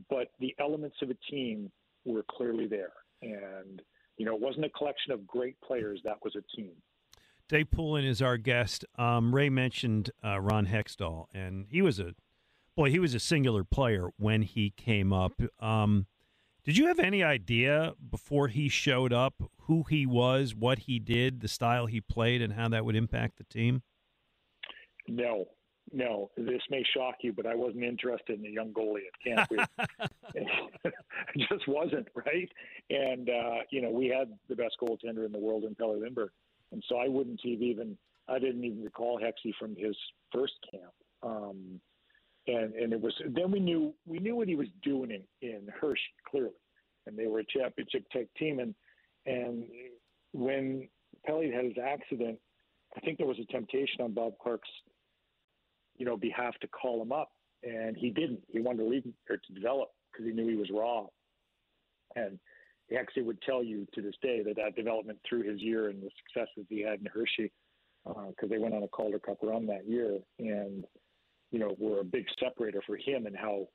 but 0.09 0.29
the 0.41 0.55
elements 0.59 0.97
of 1.03 1.11
a 1.11 1.17
team 1.31 1.71
were 2.05 2.25
clearly 2.31 2.67
there, 2.67 2.93
and 3.23 3.83
you 4.17 4.25
know, 4.27 4.35
it 4.35 4.41
wasn't 4.41 4.65
a 4.65 4.71
collection 4.71 5.13
of 5.13 5.27
great 5.27 5.61
players. 5.61 6.01
That 6.05 6.19
was 6.23 6.35
a 6.37 6.57
team. 6.57 6.73
Dave 7.49 7.71
Poulin 7.71 8.05
is 8.05 8.21
our 8.21 8.37
guest. 8.37 8.85
Um, 8.99 9.35
Ray 9.35 9.49
mentioned 9.49 10.11
uh, 10.25 10.41
Ron 10.41 10.67
Hextall, 10.67 11.27
and 11.33 11.67
he 11.69 11.81
was 11.81 12.01
a 12.01 12.15
boy. 12.77 12.91
He 12.91 12.99
was 12.99 13.15
a 13.15 13.21
singular 13.21 13.63
player 13.63 14.09
when 14.17 14.43
he 14.43 14.71
came 14.71 15.13
up. 15.13 15.41
Um, 15.61 16.07
Did 16.65 16.77
you 16.77 16.87
have 16.89 16.99
any 16.99 17.23
idea 17.23 17.95
before 18.11 18.49
he 18.49 18.69
showed 18.69 19.13
up 19.13 19.35
who 19.63 19.85
he 19.89 20.07
was, 20.07 20.55
what 20.55 20.81
he 20.81 20.99
did, 20.99 21.41
the 21.41 21.49
style 21.49 21.87
he 21.87 22.01
played, 22.01 22.43
and 22.43 22.55
how 22.55 22.69
that 22.69 22.85
would 22.85 22.97
impact 22.97 23.39
the 23.39 23.45
team? 23.45 23.83
No, 25.07 25.47
no. 25.97 26.31
This 26.37 26.61
may 26.71 26.85
shock 26.95 27.17
you, 27.23 27.33
but 27.33 27.47
I 27.47 27.55
wasn't 27.55 27.85
interested 27.85 28.39
in 28.39 28.47
a 28.47 28.51
young 28.51 28.73
goalie 28.73 29.07
at 29.07 29.49
camp. 29.49 29.69
it 30.35 30.47
just 31.39 31.67
wasn't 31.67 32.07
right. 32.15 32.49
And 32.91 33.31
uh, 33.31 33.63
you 33.71 33.81
know, 33.81 33.91
we 33.91 34.07
had 34.09 34.31
the 34.49 34.57
best 34.57 34.77
goaltender 34.81 35.25
in 35.25 35.33
the 35.33 35.39
world 35.39 35.65
in 35.65 35.75
Pelle 35.75 35.99
Lindbergh, 35.99 36.31
and 36.73 36.85
so 36.89 36.99
I 36.99 37.09
wouldn't 37.09 37.41
have 37.43 37.63
even 37.63 37.97
I 38.29 38.39
didn't 38.39 38.65
even 38.65 38.85
recall 38.85 39.19
Hexy 39.19 39.53
from 39.59 39.75
his 39.75 39.97
first 40.33 40.55
camp. 40.71 40.93
Um, 41.23 41.81
and 42.47 42.75
and 42.75 42.93
it 42.93 43.01
was 43.01 43.15
then 43.29 43.51
we 43.51 43.61
knew 43.61 43.95
we 44.07 44.19
knew 44.19 44.37
what 44.37 44.49
he 44.49 44.55
was 44.55 44.69
doing 44.83 45.11
in 45.11 45.49
in 45.49 45.69
Hershey 45.81 46.03
clearly, 46.29 46.51
and 47.07 47.19
they 47.19 47.27
were 47.27 47.41
a 47.41 47.45
championship 47.47 48.05
type 48.13 48.29
team. 48.39 48.61
And 48.61 48.75
and 49.25 49.65
when 50.33 50.89
Pelle 51.25 51.43
had 51.43 51.65
his 51.65 51.79
accident, 51.83 52.39
I 52.97 53.01
think 53.01 53.19
there 53.19 53.27
was 53.27 53.39
a 53.39 53.53
temptation 53.53 54.01
on 54.01 54.13
Bob 54.13 54.35
Clarke's, 54.43 54.69
you 55.99 56.07
know, 56.07 56.17
behalf 56.17 56.55
to 56.61 56.69
call 56.69 57.03
him 57.03 57.13
up, 57.13 57.31
and 57.63 57.97
he 57.97 58.11
didn't. 58.11 58.41
He 58.49 58.61
wanted 58.61 58.85
to 58.85 58.89
leave 58.89 59.05
or 59.29 59.37
to 59.37 59.53
develop 59.53 59.89
because 60.13 60.27
he 60.27 60.33
knew 60.33 60.49
he 60.49 60.57
was 60.57 60.71
raw. 60.73 61.07
And 62.15 62.39
he 62.89 62.97
actually 62.97 63.25
would 63.25 63.43
tell 63.43 63.63
you 63.63 63.87
to 63.95 64.03
this 64.03 64.15
day 64.23 64.43
that 64.43 64.57
that 64.57 64.77
development 64.77 65.19
through 65.29 65.43
his 65.43 65.61
year 65.61 65.89
and 65.89 66.03
the 66.03 66.11
successes 66.25 66.67
he 66.69 66.83
had 66.83 67.01
in 67.01 67.07
Hershey, 67.07 67.53
because 68.05 68.35
uh, 68.45 68.47
they 68.49 68.59
went 68.59 68.75
on 68.75 68.83
a 68.83 68.89
Calder 68.89 69.19
Cup 69.19 69.39
run 69.43 69.67
that 69.67 69.89
year, 69.89 70.19
and 70.39 70.85
you 71.51 71.59
know, 71.59 71.75
were 71.79 72.01
a 72.01 72.05
big 72.05 72.27
separator 72.41 72.83
for 72.87 72.97
him 72.97 73.27
and 73.27 73.37
how, 73.37 73.69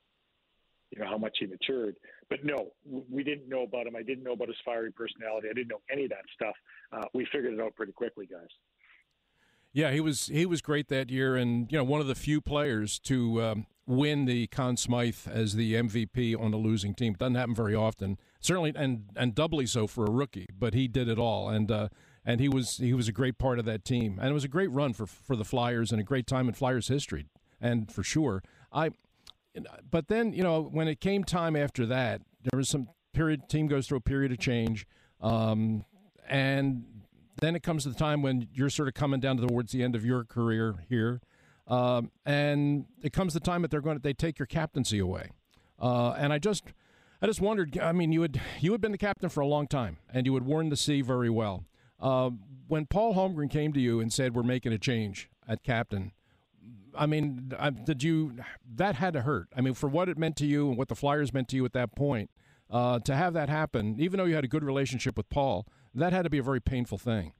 you 0.90 1.00
know, 1.00 1.08
how 1.08 1.18
much 1.18 1.36
he 1.40 1.46
matured. 1.46 1.96
But 2.28 2.44
no, 2.44 2.72
we 2.84 3.24
didn't 3.24 3.48
know 3.48 3.62
about 3.62 3.86
him. 3.86 3.96
I 3.96 4.02
didn't 4.02 4.24
know 4.24 4.32
about 4.32 4.48
his 4.48 4.58
fiery 4.64 4.92
personality. 4.92 5.48
I 5.50 5.54
didn't 5.54 5.68
know 5.68 5.80
any 5.90 6.04
of 6.04 6.10
that 6.10 6.24
stuff. 6.34 6.54
Uh, 6.92 7.06
we 7.14 7.26
figured 7.32 7.54
it 7.54 7.60
out 7.60 7.74
pretty 7.74 7.92
quickly, 7.92 8.26
guys. 8.26 8.48
Yeah, 9.72 9.90
he 9.90 10.00
was 10.00 10.26
he 10.26 10.44
was 10.46 10.60
great 10.60 10.88
that 10.88 11.10
year, 11.10 11.36
and 11.36 11.70
you 11.70 11.78
know, 11.78 11.84
one 11.84 12.00
of 12.00 12.06
the 12.06 12.14
few 12.14 12.40
players 12.40 12.98
to 13.00 13.42
um, 13.42 13.66
win 13.86 14.26
the 14.26 14.46
Conn 14.48 14.76
Smythe 14.76 15.26
as 15.26 15.54
the 15.54 15.74
MVP 15.74 16.38
on 16.38 16.52
a 16.52 16.58
losing 16.58 16.94
team. 16.94 17.14
It 17.14 17.18
doesn't 17.18 17.36
happen 17.36 17.54
very 17.54 17.74
often. 17.74 18.18
Certainly, 18.40 18.74
and 18.76 19.04
and 19.16 19.34
doubly 19.34 19.66
so 19.66 19.86
for 19.86 20.04
a 20.04 20.10
rookie. 20.10 20.46
But 20.56 20.74
he 20.74 20.88
did 20.88 21.08
it 21.08 21.18
all, 21.18 21.48
and 21.48 21.70
uh, 21.70 21.88
and 22.24 22.38
he 22.38 22.48
was 22.48 22.76
he 22.76 22.92
was 22.92 23.08
a 23.08 23.12
great 23.12 23.38
part 23.38 23.58
of 23.58 23.64
that 23.64 23.84
team, 23.84 24.18
and 24.20 24.28
it 24.28 24.34
was 24.34 24.44
a 24.44 24.48
great 24.48 24.70
run 24.70 24.92
for 24.92 25.06
for 25.06 25.36
the 25.36 25.44
Flyers 25.44 25.90
and 25.90 26.00
a 26.00 26.04
great 26.04 26.26
time 26.26 26.48
in 26.48 26.54
Flyers 26.54 26.88
history 26.88 27.28
and 27.62 27.90
for 27.90 28.02
sure, 28.02 28.42
I. 28.72 28.90
But 29.88 30.08
then 30.08 30.32
you 30.32 30.42
know 30.42 30.62
when 30.62 30.88
it 30.88 31.00
came 31.00 31.24
time 31.24 31.56
after 31.56 31.86
that, 31.86 32.22
there 32.42 32.58
was 32.58 32.68
some 32.68 32.88
period. 33.14 33.48
Team 33.48 33.68
goes 33.68 33.86
through 33.86 33.98
a 33.98 34.02
period 34.02 34.32
of 34.32 34.38
change, 34.38 34.86
um, 35.20 35.84
and 36.28 36.84
then 37.40 37.56
it 37.56 37.62
comes 37.62 37.84
to 37.84 37.88
the 37.88 37.94
time 37.94 38.22
when 38.22 38.48
you're 38.52 38.70
sort 38.70 38.88
of 38.88 38.94
coming 38.94 39.20
down 39.20 39.36
towards 39.38 39.72
the 39.72 39.82
end 39.82 39.94
of 39.94 40.04
your 40.04 40.24
career 40.24 40.76
here, 40.88 41.20
um, 41.66 42.10
and 42.26 42.86
it 43.02 43.12
comes 43.12 43.34
the 43.34 43.40
time 43.40 43.62
that 43.62 43.70
they're 43.70 43.80
going 43.80 43.96
to 43.96 44.02
they 44.02 44.12
take 44.12 44.38
your 44.38 44.46
captaincy 44.46 44.98
away, 44.98 45.30
uh, 45.80 46.12
and 46.12 46.32
I 46.32 46.38
just. 46.38 46.64
I 47.24 47.26
just 47.26 47.40
wondered. 47.40 47.78
I 47.78 47.92
mean, 47.92 48.10
you 48.10 48.22
had 48.22 48.40
you 48.58 48.72
had 48.72 48.80
been 48.80 48.90
the 48.90 48.98
captain 48.98 49.28
for 49.28 49.42
a 49.42 49.46
long 49.46 49.68
time, 49.68 49.98
and 50.12 50.26
you 50.26 50.34
had 50.34 50.42
worn 50.44 50.70
the 50.70 50.76
C 50.76 51.02
very 51.02 51.30
well. 51.30 51.64
Uh, 52.00 52.30
when 52.66 52.84
Paul 52.84 53.14
Holmgren 53.14 53.48
came 53.48 53.72
to 53.74 53.80
you 53.80 54.00
and 54.00 54.12
said, 54.12 54.34
"We're 54.34 54.42
making 54.42 54.72
a 54.72 54.78
change 54.78 55.30
at 55.46 55.62
captain," 55.62 56.10
I 56.96 57.06
mean, 57.06 57.52
did 57.84 58.02
you? 58.02 58.34
That 58.74 58.96
had 58.96 59.12
to 59.14 59.22
hurt. 59.22 59.48
I 59.56 59.60
mean, 59.60 59.74
for 59.74 59.88
what 59.88 60.08
it 60.08 60.18
meant 60.18 60.36
to 60.38 60.46
you 60.46 60.68
and 60.68 60.76
what 60.76 60.88
the 60.88 60.94
Flyers 60.94 61.32
meant 61.32 61.48
to 61.48 61.56
you 61.56 61.64
at 61.64 61.72
that 61.72 61.94
point, 61.94 62.30
uh, 62.70 62.98
to 63.00 63.14
have 63.14 63.34
that 63.34 63.48
happen, 63.48 63.96
even 63.98 64.18
though 64.18 64.24
you 64.24 64.34
had 64.34 64.44
a 64.44 64.48
good 64.48 64.64
relationship 64.64 65.16
with 65.16 65.28
Paul, 65.30 65.66
that 65.94 66.12
had 66.12 66.22
to 66.22 66.30
be 66.30 66.38
a 66.38 66.42
very 66.42 66.60
painful 66.60 66.98
thing. 66.98 67.32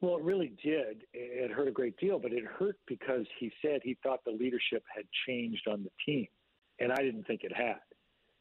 Well, 0.00 0.16
it 0.16 0.24
really 0.24 0.52
did. 0.62 1.04
It 1.12 1.52
hurt 1.52 1.68
a 1.68 1.72
great 1.72 1.96
deal, 1.98 2.18
but 2.18 2.32
it 2.32 2.44
hurt 2.44 2.76
because 2.88 3.24
he 3.38 3.52
said 3.62 3.80
he 3.82 3.96
thought 4.02 4.24
the 4.24 4.32
leadership 4.32 4.82
had 4.94 5.04
changed 5.26 5.68
on 5.68 5.84
the 5.84 5.90
team, 6.04 6.26
and 6.80 6.90
I 6.92 6.96
didn't 6.96 7.26
think 7.26 7.42
it 7.44 7.52
had. 7.54 7.80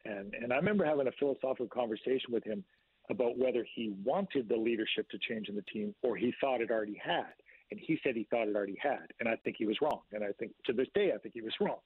And 0.05 0.33
and 0.33 0.51
I 0.51 0.55
remember 0.55 0.85
having 0.85 1.07
a 1.07 1.11
philosophical 1.19 1.67
conversation 1.67 2.31
with 2.31 2.43
him 2.43 2.63
about 3.11 3.37
whether 3.37 3.65
he 3.75 3.93
wanted 4.03 4.49
the 4.49 4.55
leadership 4.55 5.07
to 5.09 5.19
change 5.19 5.49
in 5.49 5.55
the 5.55 5.63
team 5.63 5.93
or 6.01 6.15
he 6.15 6.33
thought 6.39 6.61
it 6.61 6.71
already 6.71 6.99
had 7.03 7.33
and 7.71 7.79
he 7.79 7.97
said 8.03 8.15
he 8.15 8.27
thought 8.29 8.47
it 8.47 8.55
already 8.55 8.77
had, 8.81 9.07
and 9.19 9.27
I 9.27 9.37
think 9.37 9.55
he 9.57 9.65
was 9.65 9.77
wrong. 9.81 10.01
And 10.11 10.23
I 10.23 10.31
think 10.37 10.51
to 10.65 10.73
this 10.73 10.87
day, 10.93 11.11
I 11.15 11.17
think 11.17 11.33
he 11.33 11.41
was 11.41 11.53
wrong. 11.59 11.79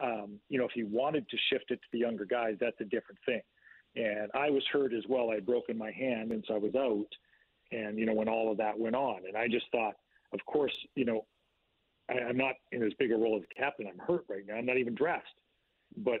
Um, 0.00 0.38
you 0.48 0.58
know, 0.58 0.66
if 0.66 0.72
he 0.74 0.82
wanted 0.82 1.28
to 1.28 1.36
shift 1.50 1.70
it 1.70 1.76
to 1.76 1.88
the 1.92 1.98
younger 1.98 2.24
guys, 2.24 2.56
that's 2.60 2.80
a 2.80 2.84
different 2.84 3.20
thing. 3.24 3.40
And 3.98 4.30
I 4.32 4.48
was 4.50 4.62
hurt 4.72 4.94
as 4.94 5.02
well. 5.08 5.30
I 5.30 5.36
had 5.36 5.46
broken 5.46 5.76
my 5.76 5.90
hand, 5.90 6.30
and 6.30 6.44
so 6.46 6.54
I 6.54 6.58
was 6.58 6.74
out. 6.76 7.08
And 7.72 7.98
you 7.98 8.06
know, 8.06 8.14
when 8.14 8.28
all 8.28 8.50
of 8.50 8.58
that 8.58 8.78
went 8.78 8.94
on, 8.94 9.22
and 9.26 9.36
I 9.36 9.48
just 9.48 9.66
thought, 9.72 9.94
of 10.32 10.44
course, 10.46 10.76
you 10.94 11.04
know, 11.04 11.26
I, 12.08 12.20
I'm 12.20 12.36
not 12.36 12.54
in 12.70 12.82
as 12.84 12.92
big 12.98 13.10
a 13.10 13.16
role 13.16 13.36
as 13.36 13.44
captain. 13.56 13.88
I'm 13.88 13.98
hurt 13.98 14.24
right 14.28 14.46
now. 14.46 14.54
I'm 14.54 14.66
not 14.66 14.78
even 14.78 14.94
dressed. 14.94 15.26
But 15.96 16.20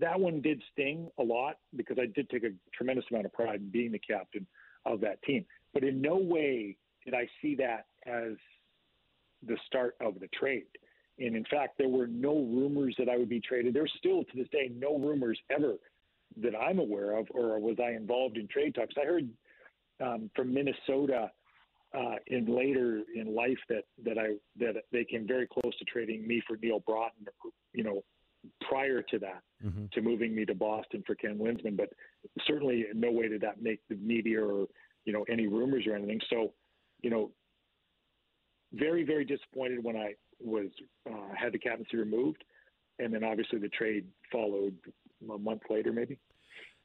that 0.00 0.18
one 0.18 0.40
did 0.40 0.60
sting 0.72 1.08
a 1.18 1.22
lot 1.22 1.58
because 1.76 1.98
I 2.00 2.06
did 2.06 2.28
take 2.30 2.42
a 2.42 2.50
tremendous 2.74 3.04
amount 3.10 3.26
of 3.26 3.32
pride 3.32 3.60
in 3.60 3.70
being 3.70 3.92
the 3.92 3.98
captain 3.98 4.46
of 4.84 5.00
that 5.02 5.22
team. 5.22 5.44
But 5.72 5.84
in 5.84 6.00
no 6.00 6.16
way 6.16 6.76
did 7.04 7.14
I 7.14 7.28
see 7.40 7.54
that 7.56 7.86
as 8.06 8.32
the 9.46 9.56
start 9.66 9.94
of 10.00 10.18
the 10.18 10.28
trade. 10.28 10.64
And 11.18 11.36
in 11.36 11.44
fact, 11.44 11.78
there 11.78 11.88
were 11.88 12.06
no 12.06 12.34
rumors 12.34 12.94
that 12.98 13.08
I 13.08 13.16
would 13.16 13.28
be 13.28 13.40
traded. 13.40 13.74
There's 13.74 13.92
still 13.98 14.24
to 14.24 14.36
this 14.36 14.48
day 14.50 14.70
no 14.74 14.98
rumors 14.98 15.38
ever 15.50 15.74
that 16.36 16.54
I'm 16.54 16.78
aware 16.78 17.16
of, 17.18 17.26
or 17.30 17.58
was 17.58 17.76
I 17.82 17.92
involved 17.92 18.36
in 18.36 18.48
trade 18.48 18.74
talks. 18.74 18.94
I 19.00 19.06
heard 19.06 19.28
um, 20.00 20.30
from 20.34 20.52
Minnesota 20.52 21.30
uh, 21.96 22.16
in 22.26 22.46
later 22.46 23.02
in 23.14 23.34
life 23.34 23.58
that 23.68 23.84
that 24.04 24.18
I 24.18 24.34
that 24.58 24.82
they 24.92 25.04
came 25.04 25.26
very 25.26 25.46
close 25.46 25.76
to 25.78 25.84
trading 25.84 26.26
me 26.26 26.42
for 26.46 26.56
Neal 26.62 26.80
Broten, 26.80 27.26
You 27.72 27.84
know, 27.84 28.02
prior 28.68 29.02
to 29.02 29.18
that, 29.20 29.42
mm-hmm. 29.64 29.86
to 29.92 30.02
moving 30.02 30.34
me 30.34 30.44
to 30.44 30.54
Boston 30.54 31.02
for 31.06 31.14
Ken 31.14 31.38
Linseman. 31.38 31.76
But 31.76 31.88
certainly, 32.46 32.86
in 32.92 33.00
no 33.00 33.10
way 33.10 33.28
did 33.28 33.40
that 33.40 33.62
make 33.62 33.80
the 33.88 33.96
media 33.96 34.44
or 34.44 34.66
you 35.04 35.12
know 35.12 35.24
any 35.30 35.46
rumors 35.46 35.86
or 35.86 35.94
anything. 35.94 36.20
So, 36.28 36.52
you 37.02 37.10
know, 37.10 37.30
very, 38.72 39.04
very 39.04 39.24
disappointed 39.24 39.82
when 39.82 39.96
I 39.96 40.14
was 40.40 40.66
uh, 41.08 41.34
had 41.34 41.52
the 41.52 41.58
captaincy 41.58 41.96
removed, 41.96 42.44
and 42.98 43.12
then 43.12 43.24
obviously 43.24 43.58
the 43.58 43.68
trade 43.68 44.06
followed 44.30 44.76
a 45.22 45.38
month 45.38 45.62
later, 45.70 45.92
maybe. 45.92 46.18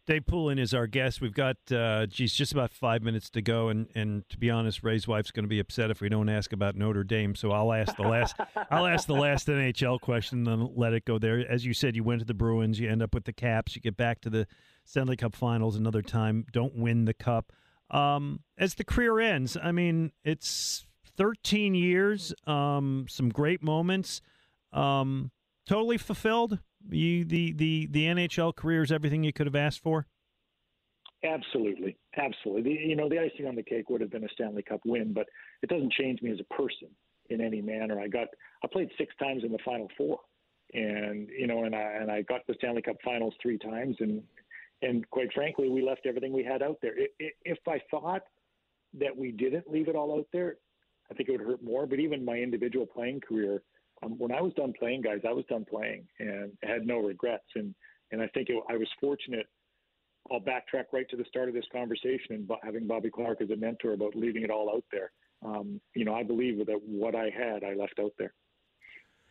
Dave 0.06 0.26
Poulin 0.26 0.60
is 0.60 0.74
our 0.74 0.86
guest. 0.86 1.22
We've 1.22 1.34
got, 1.34 1.56
uh, 1.72 2.08
geez, 2.08 2.34
just 2.34 2.52
about 2.52 2.74
five 2.74 3.02
minutes 3.02 3.30
to 3.32 3.42
go, 3.42 3.70
and, 3.70 3.88
and 3.96 4.28
to 4.30 4.38
be 4.38 4.50
honest, 4.50 4.84
Ray's 4.84 5.08
wife's 5.08 5.32
going 5.32 5.46
to 5.46 5.50
be 5.50 5.60
upset 5.60 5.92
if 5.92 6.02
we 6.02 6.10
don't 6.10 6.28
ask 6.28 6.52
about 6.52 6.76
Notre 6.76 7.06
Dame. 7.06 7.36
So 7.36 7.52
I'll 7.52 7.72
ask 7.72 7.96
the 7.96 8.04
last, 8.04 8.36
I'll 8.72 8.86
ask 8.86 9.08
the 9.08 9.14
last 9.14 9.48
NHL 9.48 10.02
question, 10.02 10.40
and 10.40 10.48
then 10.48 10.74
let 10.76 10.92
it 10.92 11.06
go 11.06 11.20
there. 11.20 11.40
As 11.50 11.66
you 11.66 11.74
said, 11.74 11.96
you 11.96 12.04
went 12.04 12.20
to 12.20 12.26
the 12.26 12.34
Bruins, 12.34 12.82
you 12.82 12.90
end 12.90 13.02
up 13.02 13.14
with 13.14 13.24
the 13.24 13.32
Caps, 13.32 13.78
you 13.78 13.82
get 13.82 13.96
back 13.96 14.20
to 14.22 14.30
the 14.30 14.46
Stanley 14.84 15.16
Cup 15.16 15.36
Finals 15.36 15.78
another 15.78 16.02
time, 16.02 16.46
don't 16.52 16.76
win 16.76 17.06
the 17.06 17.14
cup. 17.14 17.54
Um, 17.90 18.42
as 18.58 18.76
the 18.76 18.84
career 18.84 19.22
ends, 19.22 19.56
I 19.62 19.72
mean, 19.72 20.12
it's 20.26 20.86
13 21.16 21.76
years, 21.76 22.34
um, 22.46 23.06
some 23.08 23.30
great 23.30 23.64
moments. 23.64 24.22
Um, 24.74 25.32
totally 25.66 25.98
fulfilled. 25.98 26.60
You, 26.90 27.26
the 27.26 27.54
the 27.54 27.88
the 27.92 28.06
NHL 28.06 28.56
career 28.56 28.84
is 28.84 28.92
everything 28.92 29.24
you 29.24 29.34
could 29.34 29.48
have 29.48 29.56
asked 29.56 29.82
for. 29.82 30.08
Absolutely, 31.24 31.96
absolutely. 32.18 32.86
You 32.86 32.98
know, 32.98 33.08
the 33.08 33.20
icing 33.20 33.48
on 33.48 33.56
the 33.56 33.64
cake 33.64 33.90
would 33.90 34.02
have 34.02 34.12
been 34.12 34.26
a 34.26 34.30
Stanley 34.30 34.62
Cup 34.62 34.82
win, 34.86 35.14
but 35.14 35.28
it 35.62 35.70
doesn't 35.70 35.94
change 35.94 36.22
me 36.22 36.32
as 36.32 36.40
a 36.40 36.54
person 36.54 36.90
in 37.30 37.40
any 37.40 37.62
manner. 37.62 38.00
I 38.00 38.08
got 38.08 38.28
I 38.64 38.68
played 38.68 38.90
six 38.98 39.16
times 39.16 39.44
in 39.44 39.52
the 39.52 39.60
Final 39.64 39.88
Four, 39.98 40.20
and 40.74 41.30
you 41.30 41.48
know, 41.48 41.64
and 41.64 41.74
I 41.74 41.98
and 42.02 42.12
I 42.12 42.24
got 42.24 42.46
the 42.48 42.56
Stanley 42.58 42.82
Cup 42.82 42.98
Finals 43.04 43.34
three 43.42 43.58
times, 43.58 43.96
and 44.00 44.22
and 44.82 45.10
quite 45.10 45.32
frankly, 45.34 45.70
we 45.70 45.82
left 45.82 46.06
everything 46.06 46.34
we 46.34 46.44
had 46.44 46.62
out 46.62 46.78
there. 46.82 46.94
If 47.20 47.60
I 47.68 47.80
thought 47.90 48.24
that 49.00 49.16
we 49.16 49.32
didn't 49.32 49.72
leave 49.72 49.88
it 49.88 49.96
all 49.96 50.18
out 50.18 50.28
there, 50.34 50.58
I 51.10 51.14
think 51.14 51.30
it 51.30 51.32
would 51.32 51.42
hurt 51.48 51.64
more. 51.64 51.86
But 51.86 52.00
even 52.00 52.26
my 52.26 52.36
individual 52.36 52.86
playing 52.86 53.22
career, 53.22 53.64
um, 54.04 54.18
when 54.18 54.32
I 54.32 54.42
was 54.42 54.54
done 54.54 54.74
playing, 54.78 55.02
guys, 55.02 55.22
I 55.28 55.34
was 55.34 55.46
done 55.46 55.66
playing 55.66 56.08
and 56.20 56.52
had 56.64 56.86
no 56.86 57.00
regrets. 57.00 57.46
And 57.56 57.74
and 58.12 58.22
I 58.22 58.28
think 58.28 58.50
it, 58.50 58.64
I 58.70 58.78
was 58.78 58.88
fortunate. 59.00 59.48
I'll 60.32 60.40
backtrack 60.40 60.86
right 60.94 61.10
to 61.10 61.18
the 61.18 61.26
start 61.28 61.50
of 61.50 61.56
this 61.56 61.66
conversation 61.72 62.32
and 62.32 62.50
having 62.64 62.88
Bobby 62.88 63.10
Clarke 63.10 63.42
as 63.42 63.50
a 63.50 63.56
mentor 63.56 63.94
about 63.94 64.16
leaving 64.16 64.44
it 64.44 64.50
all 64.50 64.70
out 64.74 64.86
there. 64.92 65.12
Um, 65.44 65.82
you 65.96 66.06
know, 66.06 66.14
I 66.14 66.24
believe 66.24 66.66
that 66.66 66.80
what 66.86 67.16
I 67.16 67.30
had, 67.30 67.64
I 67.64 67.74
left 67.74 68.00
out 68.00 68.14
there. 68.18 68.34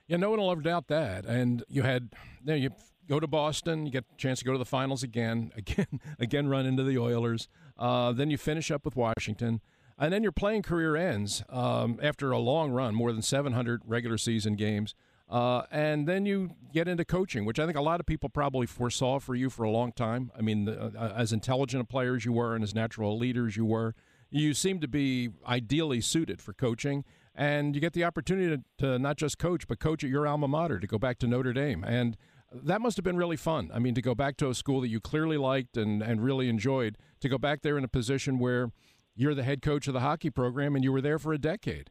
Yeah, 0.06 0.18
no 0.18 0.30
one 0.30 0.40
will 0.40 0.50
ever 0.50 0.60
doubt 0.60 0.88
that. 0.88 1.24
And 1.24 1.64
you 1.68 1.82
had, 1.82 2.10
you, 2.44 2.46
know, 2.46 2.54
you 2.54 2.70
go 3.08 3.18
to 3.18 3.26
Boston, 3.26 3.86
you 3.86 3.92
get 3.92 4.04
a 4.12 4.16
chance 4.16 4.40
to 4.40 4.44
go 4.44 4.52
to 4.52 4.58
the 4.58 4.66
finals 4.66 5.02
again, 5.02 5.52
again, 5.56 6.00
again, 6.18 6.48
run 6.48 6.66
into 6.66 6.82
the 6.82 6.98
Oilers. 6.98 7.48
Uh, 7.78 8.12
then 8.12 8.28
you 8.30 8.36
finish 8.36 8.70
up 8.70 8.84
with 8.84 8.96
Washington. 8.96 9.60
And 10.02 10.12
then 10.12 10.24
your 10.24 10.32
playing 10.32 10.62
career 10.62 10.96
ends 10.96 11.44
um, 11.48 12.00
after 12.02 12.32
a 12.32 12.38
long 12.38 12.72
run, 12.72 12.92
more 12.92 13.12
than 13.12 13.22
700 13.22 13.82
regular 13.86 14.18
season 14.18 14.56
games. 14.56 14.96
Uh, 15.30 15.62
and 15.70 16.08
then 16.08 16.26
you 16.26 16.56
get 16.74 16.88
into 16.88 17.04
coaching, 17.04 17.44
which 17.44 17.60
I 17.60 17.66
think 17.66 17.78
a 17.78 17.82
lot 17.82 18.00
of 18.00 18.06
people 18.06 18.28
probably 18.28 18.66
foresaw 18.66 19.20
for 19.20 19.36
you 19.36 19.48
for 19.48 19.62
a 19.62 19.70
long 19.70 19.92
time. 19.92 20.32
I 20.36 20.42
mean, 20.42 20.68
uh, 20.68 21.12
as 21.16 21.32
intelligent 21.32 21.82
a 21.82 21.86
player 21.86 22.16
as 22.16 22.24
you 22.24 22.32
were 22.32 22.56
and 22.56 22.64
as 22.64 22.74
natural 22.74 23.12
a 23.12 23.14
leader 23.14 23.46
as 23.46 23.56
you 23.56 23.64
were, 23.64 23.94
you 24.28 24.54
seem 24.54 24.80
to 24.80 24.88
be 24.88 25.30
ideally 25.46 26.00
suited 26.00 26.42
for 26.42 26.52
coaching. 26.52 27.04
And 27.32 27.76
you 27.76 27.80
get 27.80 27.92
the 27.92 28.02
opportunity 28.02 28.56
to, 28.56 28.84
to 28.84 28.98
not 28.98 29.18
just 29.18 29.38
coach, 29.38 29.68
but 29.68 29.78
coach 29.78 30.02
at 30.02 30.10
your 30.10 30.26
alma 30.26 30.48
mater, 30.48 30.80
to 30.80 30.86
go 30.88 30.98
back 30.98 31.20
to 31.20 31.28
Notre 31.28 31.52
Dame. 31.52 31.84
And 31.84 32.16
that 32.52 32.80
must 32.80 32.96
have 32.96 33.04
been 33.04 33.16
really 33.16 33.36
fun. 33.36 33.70
I 33.72 33.78
mean, 33.78 33.94
to 33.94 34.02
go 34.02 34.16
back 34.16 34.36
to 34.38 34.50
a 34.50 34.54
school 34.54 34.80
that 34.80 34.88
you 34.88 34.98
clearly 34.98 35.36
liked 35.36 35.76
and, 35.76 36.02
and 36.02 36.24
really 36.24 36.48
enjoyed, 36.48 36.98
to 37.20 37.28
go 37.28 37.38
back 37.38 37.62
there 37.62 37.78
in 37.78 37.84
a 37.84 37.88
position 37.88 38.40
where 38.40 38.72
you're 39.14 39.34
the 39.34 39.42
head 39.42 39.62
coach 39.62 39.86
of 39.88 39.94
the 39.94 40.00
hockey 40.00 40.30
program 40.30 40.74
and 40.74 40.84
you 40.84 40.92
were 40.92 41.00
there 41.00 41.18
for 41.18 41.32
a 41.32 41.38
decade. 41.38 41.90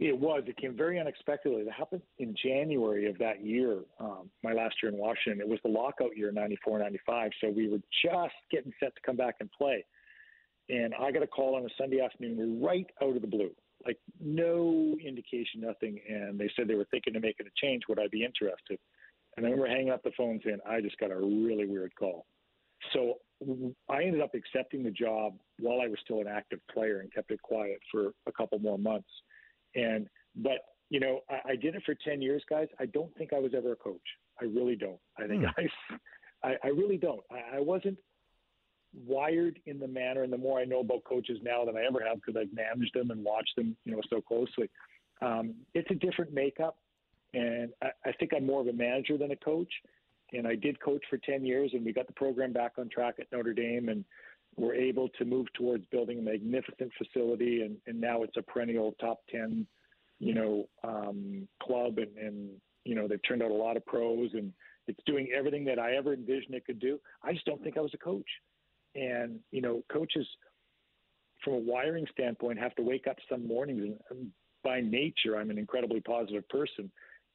It 0.00 0.18
was. 0.18 0.42
It 0.46 0.56
came 0.56 0.74
very 0.74 0.98
unexpectedly. 0.98 1.60
It 1.60 1.70
happened 1.70 2.00
in 2.18 2.34
January 2.42 3.08
of 3.10 3.18
that 3.18 3.44
year, 3.44 3.80
um, 3.98 4.30
my 4.42 4.54
last 4.54 4.76
year 4.82 4.90
in 4.90 4.98
Washington. 4.98 5.42
It 5.42 5.48
was 5.48 5.58
the 5.62 5.70
lockout 5.70 6.16
year, 6.16 6.32
94, 6.32 6.78
95. 6.78 7.30
So 7.42 7.50
we 7.50 7.68
were 7.68 7.82
just 8.02 8.34
getting 8.50 8.72
set 8.80 8.94
to 8.94 9.00
come 9.04 9.16
back 9.16 9.36
and 9.40 9.50
play. 9.52 9.84
And 10.70 10.94
I 10.94 11.10
got 11.12 11.22
a 11.22 11.26
call 11.26 11.54
on 11.54 11.66
a 11.66 11.68
Sunday 11.76 12.00
afternoon 12.00 12.62
right 12.62 12.86
out 13.02 13.14
of 13.14 13.20
the 13.20 13.28
blue, 13.28 13.50
like 13.84 13.98
no 14.18 14.96
indication, 15.04 15.60
nothing. 15.60 16.00
And 16.08 16.38
they 16.38 16.50
said 16.56 16.66
they 16.66 16.76
were 16.76 16.86
thinking 16.90 17.14
of 17.16 17.22
making 17.22 17.46
a 17.46 17.66
change. 17.66 17.82
Would 17.86 17.98
I 17.98 18.06
be 18.10 18.24
interested? 18.24 18.78
And 19.36 19.44
I 19.44 19.50
remember 19.50 19.68
hanging 19.68 19.90
up 19.90 20.02
the 20.02 20.12
phone 20.16 20.40
saying, 20.42 20.60
I 20.66 20.80
just 20.80 20.96
got 20.98 21.10
a 21.10 21.16
really 21.16 21.66
weird 21.66 21.94
call. 21.94 22.24
So 22.94 23.18
I 23.88 24.02
ended 24.02 24.20
up 24.20 24.34
accepting 24.34 24.82
the 24.82 24.90
job 24.90 25.34
while 25.58 25.80
I 25.80 25.88
was 25.88 25.98
still 26.04 26.20
an 26.20 26.26
active 26.28 26.60
player 26.72 27.00
and 27.00 27.12
kept 27.12 27.30
it 27.30 27.40
quiet 27.42 27.80
for 27.90 28.12
a 28.26 28.32
couple 28.32 28.58
more 28.58 28.78
months. 28.78 29.08
And 29.74 30.08
but 30.36 30.58
you 30.90 31.00
know, 31.00 31.20
I, 31.30 31.52
I 31.52 31.56
did 31.56 31.74
it 31.74 31.82
for 31.86 31.94
ten 31.94 32.20
years, 32.20 32.42
guys. 32.50 32.68
I 32.78 32.86
don't 32.86 33.14
think 33.16 33.32
I 33.32 33.38
was 33.38 33.52
ever 33.56 33.72
a 33.72 33.76
coach. 33.76 34.00
I 34.40 34.44
really 34.44 34.76
don't. 34.76 35.00
I 35.18 35.26
think 35.26 35.44
hmm. 35.44 35.66
I, 36.42 36.48
I, 36.48 36.56
I 36.64 36.68
really 36.68 36.96
don't. 36.96 37.22
I, 37.30 37.56
I 37.56 37.60
wasn't 37.60 37.98
wired 39.06 39.58
in 39.66 39.78
the 39.78 39.88
manner, 39.88 40.22
and 40.22 40.32
the 40.32 40.38
more 40.38 40.58
I 40.58 40.64
know 40.64 40.80
about 40.80 41.04
coaches 41.04 41.38
now 41.42 41.64
than 41.64 41.76
I 41.76 41.84
ever 41.84 42.04
have 42.06 42.16
because 42.16 42.40
I've 42.40 42.54
managed 42.54 42.94
them 42.94 43.10
and 43.10 43.24
watched 43.24 43.54
them, 43.56 43.76
you 43.84 43.92
know, 43.92 44.00
so 44.10 44.20
closely. 44.20 44.68
Um, 45.22 45.54
it's 45.74 45.90
a 45.90 45.94
different 45.94 46.32
makeup, 46.32 46.76
and 47.34 47.70
I, 47.82 47.88
I 48.04 48.12
think 48.12 48.32
I'm 48.34 48.46
more 48.46 48.60
of 48.60 48.66
a 48.66 48.72
manager 48.72 49.16
than 49.16 49.30
a 49.30 49.36
coach. 49.36 49.72
And 50.32 50.46
I 50.46 50.54
did 50.54 50.80
coach 50.80 51.02
for 51.10 51.18
10 51.18 51.44
years, 51.44 51.70
and 51.74 51.84
we 51.84 51.92
got 51.92 52.06
the 52.06 52.12
program 52.12 52.52
back 52.52 52.72
on 52.78 52.88
track 52.88 53.16
at 53.18 53.26
Notre 53.32 53.52
Dame, 53.52 53.88
and 53.88 54.04
we're 54.56 54.74
able 54.74 55.08
to 55.18 55.24
move 55.24 55.46
towards 55.54 55.84
building 55.86 56.18
a 56.18 56.22
magnificent 56.22 56.90
facility, 56.98 57.62
and, 57.62 57.76
and 57.86 58.00
now 58.00 58.22
it's 58.22 58.36
a 58.36 58.42
perennial 58.42 58.94
top 59.00 59.20
10, 59.30 59.66
you 60.18 60.34
know, 60.34 60.68
um, 60.84 61.48
club, 61.62 61.98
and, 61.98 62.16
and 62.16 62.50
you 62.84 62.94
know 62.94 63.06
they've 63.06 63.22
turned 63.26 63.42
out 63.42 63.50
a 63.50 63.54
lot 63.54 63.76
of 63.76 63.84
pros, 63.86 64.30
and 64.34 64.52
it's 64.86 65.00
doing 65.06 65.28
everything 65.36 65.64
that 65.64 65.78
I 65.78 65.96
ever 65.96 66.12
envisioned 66.14 66.54
it 66.54 66.64
could 66.64 66.80
do. 66.80 66.98
I 67.22 67.32
just 67.32 67.44
don't 67.46 67.62
think 67.62 67.76
I 67.76 67.80
was 67.80 67.94
a 67.94 67.98
coach, 67.98 68.28
and 68.94 69.38
you 69.50 69.62
know, 69.62 69.82
coaches 69.92 70.26
from 71.44 71.54
a 71.54 71.58
wiring 71.58 72.06
standpoint 72.12 72.58
have 72.58 72.74
to 72.74 72.82
wake 72.82 73.06
up 73.06 73.16
some 73.28 73.46
mornings, 73.46 73.96
and 74.10 74.30
by 74.62 74.80
nature, 74.80 75.38
I'm 75.38 75.50
an 75.50 75.58
incredibly 75.58 76.00
positive 76.00 76.46
person, 76.48 76.90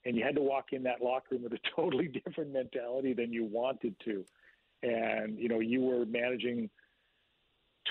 and 0.06 0.16
you 0.16 0.24
had 0.24 0.36
to 0.36 0.42
walk 0.42 0.66
in 0.72 0.84
that 0.84 1.02
locker 1.02 1.28
room 1.32 1.44
with 1.44 1.54
a 1.54 1.60
totally 1.76 2.08
different 2.08 2.54
mentality 2.54 3.14
than 3.14 3.34
you 3.34 3.46
wanted 3.46 3.96
to, 4.06 4.26
and 4.84 5.40
you 5.40 5.50
know, 5.50 5.60
you 5.60 5.82
were 5.82 6.06
managing 6.06 6.70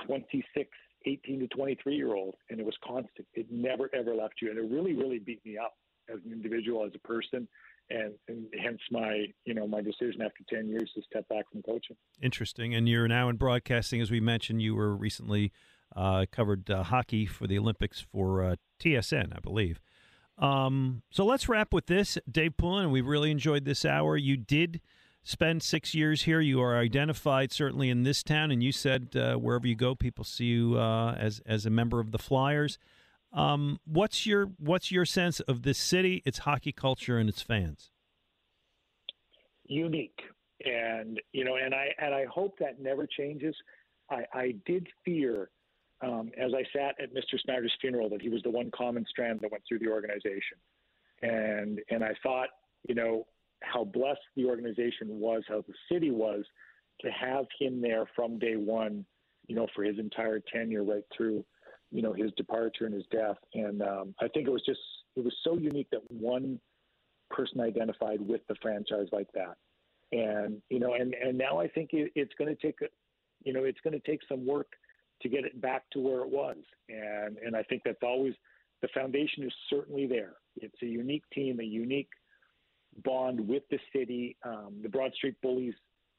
26, 0.06 0.68
18 1.06 1.40
to 1.40 1.48
23 1.48 1.94
year 1.94 2.14
old, 2.14 2.34
and 2.50 2.60
it 2.60 2.66
was 2.66 2.76
constant. 2.84 3.26
It 3.34 3.46
never 3.50 3.90
ever 3.94 4.14
left 4.14 4.34
you, 4.40 4.50
and 4.50 4.58
it 4.58 4.74
really, 4.74 4.94
really 4.94 5.18
beat 5.18 5.44
me 5.44 5.58
up 5.58 5.74
as 6.12 6.20
an 6.24 6.32
individual, 6.32 6.84
as 6.84 6.92
a 6.94 7.06
person, 7.06 7.48
and, 7.90 8.12
and 8.28 8.46
hence 8.62 8.80
my, 8.90 9.26
you 9.44 9.54
know, 9.54 9.66
my 9.66 9.80
decision 9.80 10.22
after 10.22 10.44
10 10.48 10.68
years 10.68 10.90
to 10.94 11.02
step 11.02 11.26
back 11.28 11.50
from 11.50 11.62
coaching. 11.62 11.96
Interesting, 12.22 12.74
and 12.74 12.88
you're 12.88 13.08
now 13.08 13.28
in 13.28 13.36
broadcasting, 13.36 14.00
as 14.00 14.10
we 14.10 14.20
mentioned. 14.20 14.62
You 14.62 14.74
were 14.74 14.94
recently 14.94 15.52
uh, 15.94 16.26
covered 16.30 16.70
uh, 16.70 16.82
hockey 16.84 17.26
for 17.26 17.46
the 17.46 17.58
Olympics 17.58 18.00
for 18.00 18.42
uh, 18.42 18.56
TSN, 18.80 19.36
I 19.36 19.40
believe. 19.40 19.80
Um, 20.38 21.02
so 21.10 21.24
let's 21.24 21.48
wrap 21.48 21.72
with 21.72 21.86
this, 21.86 22.18
Dave 22.30 22.56
Poulin. 22.56 22.90
We 22.90 23.00
really 23.00 23.30
enjoyed 23.30 23.64
this 23.64 23.84
hour. 23.84 24.16
You 24.16 24.36
did 24.36 24.80
spend 25.22 25.62
six 25.62 25.94
years 25.94 26.22
here. 26.22 26.40
You 26.40 26.60
are 26.60 26.76
identified 26.76 27.52
certainly 27.52 27.88
in 27.88 28.02
this 28.02 28.22
town, 28.22 28.50
and 28.50 28.62
you 28.62 28.72
said 28.72 29.16
uh, 29.16 29.36
wherever 29.36 29.66
you 29.66 29.74
go, 29.76 29.94
people 29.94 30.24
see 30.24 30.46
you 30.46 30.78
uh, 30.78 31.14
as 31.18 31.40
as 31.46 31.66
a 31.66 31.70
member 31.70 32.00
of 32.00 32.10
the 32.10 32.18
Flyers. 32.18 32.78
Um, 33.32 33.80
what's 33.84 34.26
your 34.26 34.46
what's 34.58 34.92
your 34.92 35.04
sense 35.04 35.40
of 35.40 35.62
this 35.62 35.78
city, 35.78 36.22
its 36.24 36.38
hockey 36.38 36.72
culture, 36.72 37.18
and 37.18 37.28
its 37.28 37.42
fans? 37.42 37.90
Unique, 39.66 40.20
and 40.64 41.20
you 41.32 41.44
know, 41.44 41.56
and 41.56 41.74
I 41.74 41.88
and 41.98 42.14
I 42.14 42.26
hope 42.26 42.58
that 42.58 42.80
never 42.80 43.06
changes. 43.06 43.56
I, 44.10 44.24
I 44.32 44.54
did 44.66 44.86
fear 45.04 45.48
um, 46.04 46.30
as 46.38 46.52
I 46.54 46.64
sat 46.76 46.94
at 47.02 47.14
Mr. 47.14 47.40
Snyder's 47.44 47.72
funeral 47.80 48.08
that 48.10 48.22
he 48.22 48.28
was 48.28 48.42
the 48.42 48.50
one 48.50 48.70
common 48.70 49.04
strand 49.08 49.40
that 49.40 49.50
went 49.50 49.64
through 49.68 49.78
the 49.78 49.88
organization, 49.88 50.58
and 51.22 51.80
and 51.90 52.04
I 52.04 52.12
thought, 52.22 52.48
you 52.88 52.94
know, 52.94 53.26
how 53.62 53.84
blessed 53.84 54.20
the 54.36 54.44
organization 54.44 55.18
was, 55.18 55.42
how 55.48 55.64
the 55.66 55.74
city 55.90 56.10
was 56.10 56.44
to 57.00 57.10
have 57.10 57.46
him 57.58 57.80
there 57.80 58.04
from 58.14 58.38
day 58.38 58.56
one, 58.56 59.04
you 59.46 59.56
know, 59.56 59.66
for 59.74 59.82
his 59.82 59.98
entire 59.98 60.40
tenure 60.40 60.84
right 60.84 61.04
through, 61.16 61.44
you 61.90 62.02
know, 62.02 62.12
his 62.12 62.30
departure 62.36 62.86
and 62.86 62.94
his 62.94 63.04
death. 63.10 63.36
And 63.54 63.82
um, 63.82 64.14
I 64.20 64.28
think 64.28 64.46
it 64.46 64.50
was 64.50 64.62
just, 64.64 64.80
it 65.16 65.24
was 65.24 65.34
so 65.42 65.56
unique 65.56 65.88
that 65.90 66.02
one 66.10 66.60
person 67.30 67.60
identified 67.60 68.20
with 68.20 68.42
the 68.48 68.54
franchise 68.62 69.08
like 69.12 69.28
that. 69.34 69.56
And, 70.12 70.62
you 70.70 70.78
know, 70.78 70.94
and, 70.94 71.14
and 71.14 71.36
now 71.36 71.58
I 71.58 71.68
think 71.68 71.90
it, 71.92 72.12
it's 72.14 72.34
going 72.38 72.54
to 72.54 72.60
take, 72.60 72.78
you 73.44 73.52
know, 73.52 73.64
it's 73.64 73.80
going 73.82 73.98
to 73.98 74.10
take 74.10 74.20
some 74.28 74.46
work 74.46 74.68
to 75.22 75.28
get 75.28 75.44
it 75.44 75.60
back 75.60 75.84
to 75.92 76.00
where 76.00 76.20
it 76.20 76.28
was. 76.28 76.56
And, 76.88 77.38
and 77.38 77.56
I 77.56 77.62
think 77.62 77.82
that's 77.84 78.02
always, 78.02 78.34
the 78.82 78.88
foundation 78.94 79.44
is 79.44 79.52
certainly 79.70 80.06
there. 80.06 80.34
It's 80.56 80.82
a 80.82 80.86
unique 80.86 81.24
team, 81.32 81.60
a 81.60 81.64
unique 81.64 82.10
bond 83.04 83.40
with 83.40 83.62
the 83.70 83.78
city. 83.94 84.36
Um, 84.44 84.74
the 84.82 84.88
Broad 84.88 85.14
Street 85.14 85.36
Bullies 85.42 85.74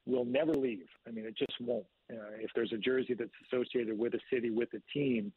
will 0.05 0.25
never 0.25 0.53
leave. 0.53 0.87
I 1.07 1.11
mean, 1.11 1.25
it 1.25 1.37
just 1.37 1.59
won't. 1.59 1.85
Uh, 2.11 2.37
if 2.39 2.51
there's 2.55 2.73
a 2.73 2.77
jersey 2.77 3.15
that's 3.15 3.31
associated 3.47 3.97
with 3.97 4.13
a 4.13 4.19
city, 4.31 4.49
with 4.49 4.69
a 4.73 4.81
team, 4.93 5.31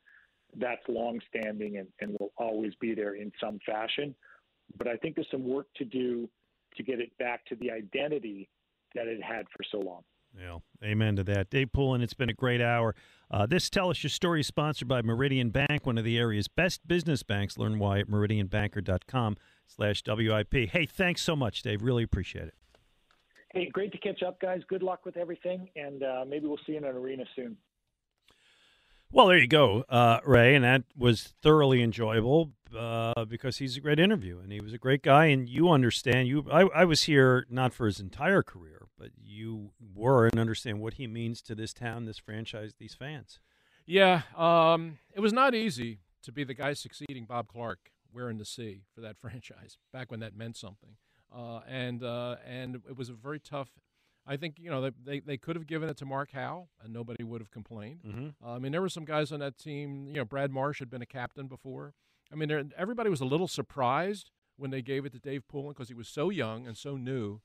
that's 0.56 0.82
long-standing 0.88 1.76
and, 1.78 1.88
and 2.00 2.16
will 2.18 2.32
always 2.38 2.72
be 2.80 2.94
there 2.94 3.14
in 3.14 3.30
some 3.40 3.58
fashion. 3.66 4.14
But 4.76 4.88
I 4.88 4.96
think 4.96 5.14
there's 5.14 5.30
some 5.30 5.46
work 5.46 5.66
to 5.76 5.84
do 5.84 6.28
to 6.76 6.82
get 6.82 7.00
it 7.00 7.16
back 7.18 7.44
to 7.46 7.56
the 7.56 7.70
identity 7.70 8.48
that 8.94 9.06
it 9.06 9.22
had 9.22 9.46
for 9.54 9.62
so 9.70 9.78
long. 9.78 10.02
Yeah, 10.38 10.58
amen 10.84 11.16
to 11.16 11.24
that. 11.24 11.50
Dave 11.50 11.72
Poulin, 11.72 12.02
it's 12.02 12.14
been 12.14 12.28
a 12.28 12.34
great 12.34 12.60
hour. 12.60 12.94
Uh, 13.30 13.44
this 13.44 13.68
Tell 13.68 13.90
Us 13.90 14.02
Your 14.02 14.10
Story 14.10 14.40
is 14.40 14.46
sponsored 14.46 14.88
by 14.88 15.02
Meridian 15.02 15.50
Bank, 15.50 15.84
one 15.84 15.98
of 15.98 16.04
the 16.04 16.16
area's 16.16 16.48
best 16.48 16.86
business 16.88 17.22
banks. 17.22 17.58
Learn 17.58 17.78
why 17.78 17.98
at 17.98 18.08
meridianbanker.com 18.08 19.36
slash 19.66 20.02
WIP. 20.06 20.70
Hey, 20.70 20.86
thanks 20.86 21.20
so 21.20 21.36
much, 21.36 21.62
Dave. 21.62 21.82
Really 21.82 22.02
appreciate 22.02 22.48
it. 22.48 22.54
Hey, 23.52 23.68
great 23.70 23.92
to 23.92 23.98
catch 23.98 24.22
up, 24.22 24.40
guys. 24.40 24.62
Good 24.68 24.82
luck 24.82 25.04
with 25.04 25.16
everything, 25.16 25.68
and 25.76 26.02
uh, 26.02 26.24
maybe 26.26 26.46
we'll 26.46 26.58
see 26.66 26.72
you 26.72 26.78
in 26.78 26.84
an 26.84 26.96
arena 26.96 27.24
soon. 27.36 27.56
Well, 29.10 29.28
there 29.28 29.38
you 29.38 29.48
go, 29.48 29.84
uh, 29.88 30.20
Ray, 30.24 30.54
and 30.54 30.64
that 30.64 30.84
was 30.96 31.32
thoroughly 31.42 31.82
enjoyable 31.82 32.52
uh, 32.76 33.24
because 33.24 33.56
he's 33.56 33.76
a 33.76 33.80
great 33.80 33.98
interview 33.98 34.38
and 34.38 34.52
he 34.52 34.60
was 34.60 34.74
a 34.74 34.78
great 34.78 35.02
guy. 35.02 35.26
And 35.26 35.48
you 35.48 35.70
understand, 35.70 36.28
you 36.28 36.44
I, 36.52 36.62
I 36.74 36.84
was 36.84 37.04
here 37.04 37.46
not 37.48 37.72
for 37.72 37.86
his 37.86 38.00
entire 38.00 38.42
career, 38.42 38.86
but 38.98 39.10
you 39.16 39.70
were 39.94 40.26
and 40.26 40.38
understand 40.38 40.80
what 40.80 40.94
he 40.94 41.06
means 41.06 41.40
to 41.42 41.54
this 41.54 41.72
town, 41.72 42.04
this 42.04 42.18
franchise, 42.18 42.74
these 42.78 42.94
fans. 42.94 43.40
Yeah, 43.86 44.22
um, 44.36 44.98
it 45.14 45.20
was 45.20 45.32
not 45.32 45.54
easy 45.54 46.00
to 46.22 46.30
be 46.30 46.44
the 46.44 46.52
guy 46.52 46.74
succeeding 46.74 47.24
Bob 47.24 47.48
Clarke 47.48 47.90
wearing 48.12 48.36
the 48.36 48.44
C 48.44 48.82
for 48.94 49.00
that 49.00 49.16
franchise 49.20 49.78
back 49.92 50.10
when 50.10 50.20
that 50.20 50.36
meant 50.36 50.56
something. 50.58 50.96
Uh, 51.34 51.60
and 51.66 52.02
uh, 52.02 52.36
and 52.46 52.76
it 52.76 52.96
was 52.96 53.08
a 53.08 53.14
very 53.14 53.40
tough. 53.40 53.70
I 54.28 54.36
think 54.36 54.56
you 54.58 54.70
know 54.70 54.90
they, 55.04 55.20
they 55.20 55.36
could 55.36 55.56
have 55.56 55.66
given 55.66 55.88
it 55.88 55.96
to 55.98 56.06
Mark 56.06 56.32
Howe 56.32 56.68
and 56.82 56.92
nobody 56.92 57.24
would 57.24 57.40
have 57.40 57.50
complained. 57.50 58.00
Mm-hmm. 58.06 58.28
Uh, 58.44 58.52
I 58.52 58.58
mean 58.58 58.72
there 58.72 58.82
were 58.82 58.88
some 58.88 59.04
guys 59.04 59.32
on 59.32 59.40
that 59.40 59.58
team. 59.58 60.06
You 60.06 60.14
know 60.14 60.24
Brad 60.24 60.52
Marsh 60.52 60.78
had 60.78 60.90
been 60.90 61.02
a 61.02 61.06
captain 61.06 61.48
before. 61.48 61.94
I 62.30 62.36
mean 62.36 62.72
everybody 62.76 63.08
was 63.08 63.20
a 63.20 63.24
little 63.24 63.48
surprised 63.48 64.30
when 64.56 64.70
they 64.70 64.82
gave 64.82 65.06
it 65.06 65.12
to 65.12 65.18
Dave 65.18 65.48
Poulin 65.48 65.70
because 65.70 65.88
he 65.88 65.94
was 65.94 66.08
so 66.08 66.28
young 66.30 66.66
and 66.66 66.76
so 66.76 66.96
new. 66.96 67.40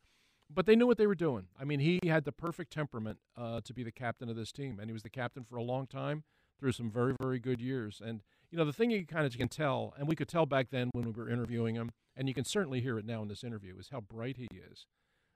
But 0.54 0.66
they 0.66 0.76
knew 0.76 0.86
what 0.86 0.98
they 0.98 1.08
were 1.08 1.16
doing. 1.16 1.48
I 1.60 1.64
mean, 1.64 1.80
he 1.80 2.00
had 2.06 2.26
the 2.26 2.32
perfect 2.32 2.72
temperament 2.74 3.18
uh, 3.36 3.62
to 3.62 3.74
be 3.74 3.82
the 3.82 3.92
captain 3.92 4.30
of 4.30 4.36
this 4.36 4.52
team, 4.52 4.78
and 4.78 4.88
he 4.88 4.94
was 4.94 5.02
the 5.02 5.10
captain 5.10 5.44
for 5.44 5.56
a 5.56 5.64
long 5.64 5.88
time 5.88 6.24
through 6.60 6.74
some 6.74 6.92
very, 6.92 7.16
very 7.20 7.40
good 7.40 7.60
years. 7.60 8.02
And 8.04 8.22
you 8.52 8.58
know, 8.58 8.66
the 8.66 8.74
thing 8.74 8.92
you 8.92 9.06
kind 9.06 9.26
of 9.26 9.36
can 9.36 9.48
tell, 9.48 9.96
and 9.98 10.08
we 10.08 10.16
could 10.16 10.28
tell 10.28 10.46
back 10.46 10.68
then 10.70 10.92
when 10.94 11.06
we 11.06 11.12
were 11.12 11.30
interviewing 11.30 11.76
him, 11.76 11.92
and 12.16 12.28
you 12.28 12.36
can 12.36 12.46
certainly 12.46 12.82
hear 12.82 13.00
it 13.00 13.06
now 13.06 13.22
in 13.24 13.28
this 13.28 13.44
interview, 13.44 13.76
is 13.80 13.90
how 13.90 14.02
bright 14.02 14.38
he 14.38 14.48
is. 14.54 14.86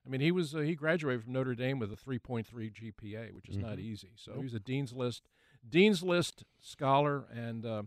I 0.07 0.09
mean, 0.09 0.21
he 0.21 0.31
was 0.31 0.55
uh, 0.55 0.59
he 0.59 0.73
graduated 0.73 1.23
from 1.23 1.33
Notre 1.33 1.53
Dame 1.53 1.79
with 1.79 1.91
a 1.91 1.97
3.3 1.97 2.45
GPA, 2.47 3.33
which 3.33 3.49
is 3.49 3.57
mm-hmm. 3.57 3.67
not 3.67 3.79
easy. 3.79 4.11
So 4.15 4.31
nope. 4.33 4.43
he's 4.43 4.53
a 4.53 4.59
dean's 4.59 4.93
list 4.93 5.23
dean's 5.67 6.01
list 6.03 6.43
scholar 6.61 7.25
and 7.33 7.65
uh, 7.65 7.83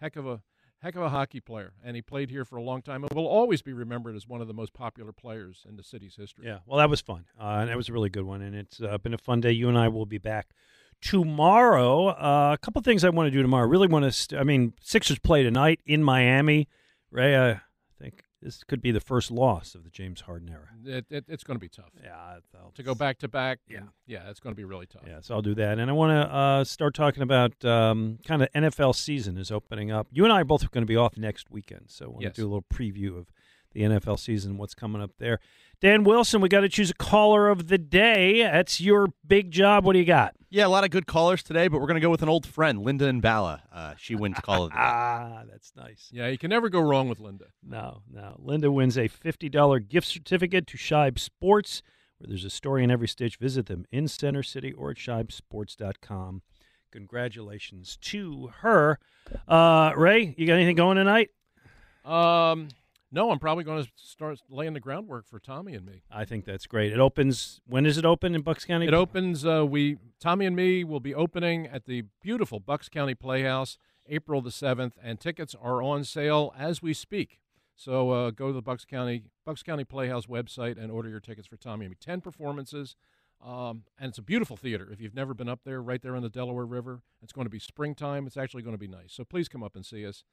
heck 0.00 0.16
of 0.16 0.26
a 0.26 0.42
heck 0.82 0.96
of 0.96 1.02
a 1.02 1.10
hockey 1.10 1.40
player, 1.40 1.74
and 1.84 1.94
he 1.94 2.02
played 2.02 2.30
here 2.30 2.44
for 2.44 2.56
a 2.56 2.62
long 2.62 2.82
time 2.82 3.04
and 3.04 3.12
will 3.12 3.26
always 3.26 3.62
be 3.62 3.72
remembered 3.72 4.16
as 4.16 4.26
one 4.26 4.40
of 4.40 4.48
the 4.48 4.54
most 4.54 4.72
popular 4.72 5.12
players 5.12 5.64
in 5.68 5.76
the 5.76 5.82
city's 5.82 6.16
history. 6.16 6.46
Yeah, 6.46 6.58
well, 6.66 6.78
that 6.78 6.90
was 6.90 7.00
fun, 7.00 7.26
uh, 7.40 7.58
and 7.60 7.68
that 7.68 7.76
was 7.76 7.88
a 7.88 7.92
really 7.92 8.08
good 8.08 8.24
one, 8.24 8.42
and 8.42 8.54
it's 8.56 8.80
uh, 8.80 8.98
been 8.98 9.14
a 9.14 9.18
fun 9.18 9.40
day. 9.40 9.52
You 9.52 9.68
and 9.68 9.78
I 9.78 9.88
will 9.88 10.06
be 10.06 10.18
back 10.18 10.48
tomorrow. 11.00 12.08
Uh, 12.08 12.52
a 12.54 12.58
couple 12.58 12.82
things 12.82 13.04
I 13.04 13.10
want 13.10 13.26
to 13.26 13.30
do 13.30 13.42
tomorrow. 13.42 13.66
I 13.66 13.70
really 13.70 13.88
want 13.88 14.04
to. 14.06 14.12
St- 14.12 14.40
I 14.40 14.44
mean, 14.44 14.72
Sixers 14.80 15.18
play 15.18 15.42
tonight 15.42 15.80
in 15.86 16.02
Miami. 16.02 16.68
Ray, 17.10 17.36
I 17.36 17.60
think 18.00 18.24
this 18.42 18.64
could 18.64 18.80
be 18.80 18.90
the 18.90 19.00
first 19.00 19.30
loss 19.30 19.74
of 19.74 19.84
the 19.84 19.90
James 19.90 20.22
Harden 20.22 20.48
era. 20.48 20.68
It, 20.84 21.06
it, 21.10 21.24
it's 21.28 21.44
going 21.44 21.56
to 21.56 21.60
be 21.60 21.68
tough. 21.68 21.90
Yeah, 22.02 22.38
to 22.74 22.82
go 22.82 22.94
back 22.94 23.18
to 23.18 23.28
back. 23.28 23.58
Yeah, 23.68 23.80
yeah, 24.06 24.30
it's 24.30 24.40
going 24.40 24.54
to 24.54 24.56
be 24.56 24.64
really 24.64 24.86
tough. 24.86 25.02
Yeah, 25.06 25.20
so 25.20 25.34
I'll 25.34 25.42
do 25.42 25.54
that, 25.56 25.78
and 25.78 25.90
I 25.90 25.92
want 25.92 26.10
to 26.12 26.34
uh, 26.34 26.64
start 26.64 26.94
talking 26.94 27.22
about 27.22 27.62
um, 27.64 28.18
kind 28.26 28.42
of 28.42 28.48
NFL 28.54 28.94
season 28.94 29.36
is 29.36 29.50
opening 29.50 29.90
up. 29.90 30.06
You 30.10 30.24
and 30.24 30.32
I 30.32 30.40
are 30.40 30.44
both 30.44 30.70
going 30.70 30.82
to 30.82 30.86
be 30.88 30.96
off 30.96 31.16
next 31.16 31.50
weekend, 31.50 31.86
so 31.88 32.06
I 32.06 32.08
want 32.08 32.22
Yes. 32.22 32.34
to 32.36 32.40
do 32.42 32.46
a 32.46 32.48
little 32.48 32.64
preview 32.72 33.18
of 33.18 33.26
the 33.72 33.82
NFL 33.82 34.18
season, 34.18 34.56
what's 34.58 34.74
coming 34.74 35.00
up 35.02 35.12
there. 35.18 35.38
Dan 35.80 36.04
Wilson, 36.04 36.40
we 36.42 36.48
got 36.50 36.60
to 36.60 36.68
choose 36.68 36.90
a 36.90 36.94
caller 36.94 37.48
of 37.48 37.68
the 37.68 37.78
day. 37.78 38.42
That's 38.42 38.80
your 38.82 39.08
big 39.26 39.50
job. 39.50 39.84
What 39.84 39.94
do 39.94 39.98
you 39.98 40.04
got? 40.04 40.34
Yeah, 40.50 40.66
a 40.66 40.68
lot 40.68 40.84
of 40.84 40.90
good 40.90 41.06
callers 41.06 41.42
today, 41.42 41.68
but 41.68 41.80
we're 41.80 41.86
going 41.86 41.94
to 41.94 42.00
go 42.02 42.10
with 42.10 42.22
an 42.22 42.28
old 42.28 42.44
friend, 42.44 42.82
Linda 42.82 43.06
and 43.06 43.22
Bala. 43.22 43.62
Uh, 43.72 43.94
she 43.96 44.14
wins 44.14 44.36
call 44.42 44.64
of 44.64 44.70
the 44.70 44.74
day. 44.76 44.82
Ah, 44.82 45.42
that's 45.50 45.72
nice. 45.76 46.10
Yeah, 46.12 46.26
you 46.26 46.36
can 46.36 46.50
never 46.50 46.68
go 46.68 46.80
wrong 46.80 47.08
with 47.08 47.18
Linda. 47.20 47.46
No, 47.62 48.02
no. 48.12 48.36
Linda 48.38 48.70
wins 48.70 48.98
a 48.98 49.08
$50 49.08 49.88
gift 49.88 50.06
certificate 50.08 50.66
to 50.66 50.76
Shibe 50.76 51.18
Sports, 51.18 51.82
where 52.18 52.28
there's 52.28 52.44
a 52.44 52.50
story 52.50 52.84
in 52.84 52.90
every 52.90 53.08
stitch. 53.08 53.36
Visit 53.36 53.66
them 53.66 53.86
in 53.90 54.06
Center 54.08 54.42
City 54.42 54.72
or 54.72 54.90
at 54.90 54.96
shibesports.com. 54.98 56.42
Congratulations 56.90 57.96
to 58.02 58.50
her. 58.60 58.98
Uh, 59.48 59.92
Ray, 59.96 60.34
you 60.36 60.46
got 60.46 60.54
anything 60.54 60.76
going 60.76 60.96
tonight? 60.96 61.30
Um, 62.04 62.68
no, 63.12 63.30
I'm 63.30 63.38
probably 63.38 63.64
going 63.64 63.82
to 63.82 63.90
start 63.96 64.38
laying 64.48 64.74
the 64.74 64.80
groundwork 64.80 65.26
for 65.26 65.38
Tommy 65.38 65.74
and 65.74 65.84
me. 65.84 66.02
I 66.10 66.24
think 66.24 66.44
that's 66.44 66.66
great. 66.66 66.92
It 66.92 67.00
opens, 67.00 67.60
When 67.66 67.86
is 67.86 67.98
it 67.98 68.04
open 68.04 68.34
in 68.34 68.42
Bucks 68.42 68.64
County? 68.64 68.86
It 68.86 68.94
opens. 68.94 69.44
Uh, 69.44 69.66
we 69.66 69.98
Tommy 70.18 70.46
and 70.46 70.54
me 70.54 70.84
will 70.84 71.00
be 71.00 71.14
opening 71.14 71.66
at 71.66 71.86
the 71.86 72.04
beautiful 72.22 72.60
Bucks 72.60 72.88
County 72.88 73.14
Playhouse 73.14 73.78
April 74.10 74.42
the 74.42 74.50
seventh, 74.50 74.98
and 75.02 75.20
tickets 75.20 75.54
are 75.60 75.82
on 75.82 76.04
sale 76.04 76.52
as 76.58 76.82
we 76.82 76.92
speak. 76.92 77.40
So 77.76 78.10
uh, 78.10 78.30
go 78.30 78.48
to 78.48 78.52
the 78.52 78.60
Bucks 78.60 78.84
County 78.84 79.22
Bucks 79.46 79.62
County 79.62 79.84
Playhouse 79.84 80.26
website 80.26 80.82
and 80.82 80.90
order 80.90 81.08
your 81.08 81.20
tickets 81.20 81.46
for 81.46 81.56
Tommy 81.56 81.86
and 81.86 81.92
me. 81.92 81.96
Ten 81.98 82.20
performances, 82.20 82.96
um, 83.44 83.84
and 83.98 84.10
it's 84.10 84.18
a 84.18 84.22
beautiful 84.22 84.56
theater. 84.56 84.88
If 84.92 85.00
you've 85.00 85.14
never 85.14 85.32
been 85.32 85.48
up 85.48 85.60
there, 85.64 85.80
right 85.80 86.02
there 86.02 86.16
on 86.16 86.22
the 86.22 86.28
Delaware 86.28 86.66
River, 86.66 87.00
it's 87.22 87.32
going 87.32 87.46
to 87.46 87.50
be 87.50 87.60
springtime. 87.60 88.26
It's 88.26 88.36
actually 88.36 88.62
going 88.62 88.74
to 88.74 88.78
be 88.78 88.88
nice. 88.88 89.12
So 89.12 89.24
please 89.24 89.48
come 89.48 89.62
up 89.62 89.76
and 89.76 89.86
see 89.86 90.04
us. 90.04 90.24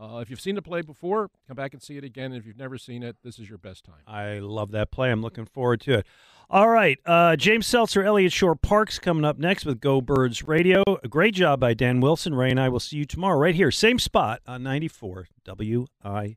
Uh, 0.00 0.18
if 0.18 0.28
you've 0.30 0.40
seen 0.40 0.54
the 0.54 0.62
play 0.62 0.82
before, 0.82 1.30
come 1.48 1.56
back 1.56 1.72
and 1.72 1.82
see 1.82 1.96
it 1.96 2.04
again. 2.04 2.32
If 2.32 2.46
you've 2.46 2.58
never 2.58 2.76
seen 2.76 3.02
it, 3.02 3.16
this 3.22 3.38
is 3.38 3.48
your 3.48 3.58
best 3.58 3.84
time. 3.84 4.02
I 4.06 4.38
love 4.38 4.72
that 4.72 4.90
play. 4.90 5.10
I'm 5.10 5.22
looking 5.22 5.46
forward 5.46 5.80
to 5.82 5.98
it. 5.98 6.06
All 6.48 6.68
right. 6.68 6.98
Uh, 7.04 7.34
James 7.36 7.66
Seltzer, 7.66 8.04
Eliot 8.04 8.32
Shorr-Parks 8.32 8.98
coming 8.98 9.24
up 9.24 9.38
next 9.38 9.64
with 9.64 9.80
Go 9.80 10.00
Birds 10.00 10.46
Radio. 10.46 10.82
A 11.02 11.08
great 11.08 11.34
job 11.34 11.60
by 11.60 11.74
Dan 11.74 12.00
Wilson. 12.00 12.34
Ray 12.34 12.50
and 12.50 12.60
I 12.60 12.68
will 12.68 12.80
see 12.80 12.98
you 12.98 13.04
tomorrow 13.04 13.38
right 13.38 13.54
here, 13.54 13.70
same 13.70 13.98
spot 13.98 14.42
on 14.46 14.62
94 14.62 15.28
WIP. 15.46 16.36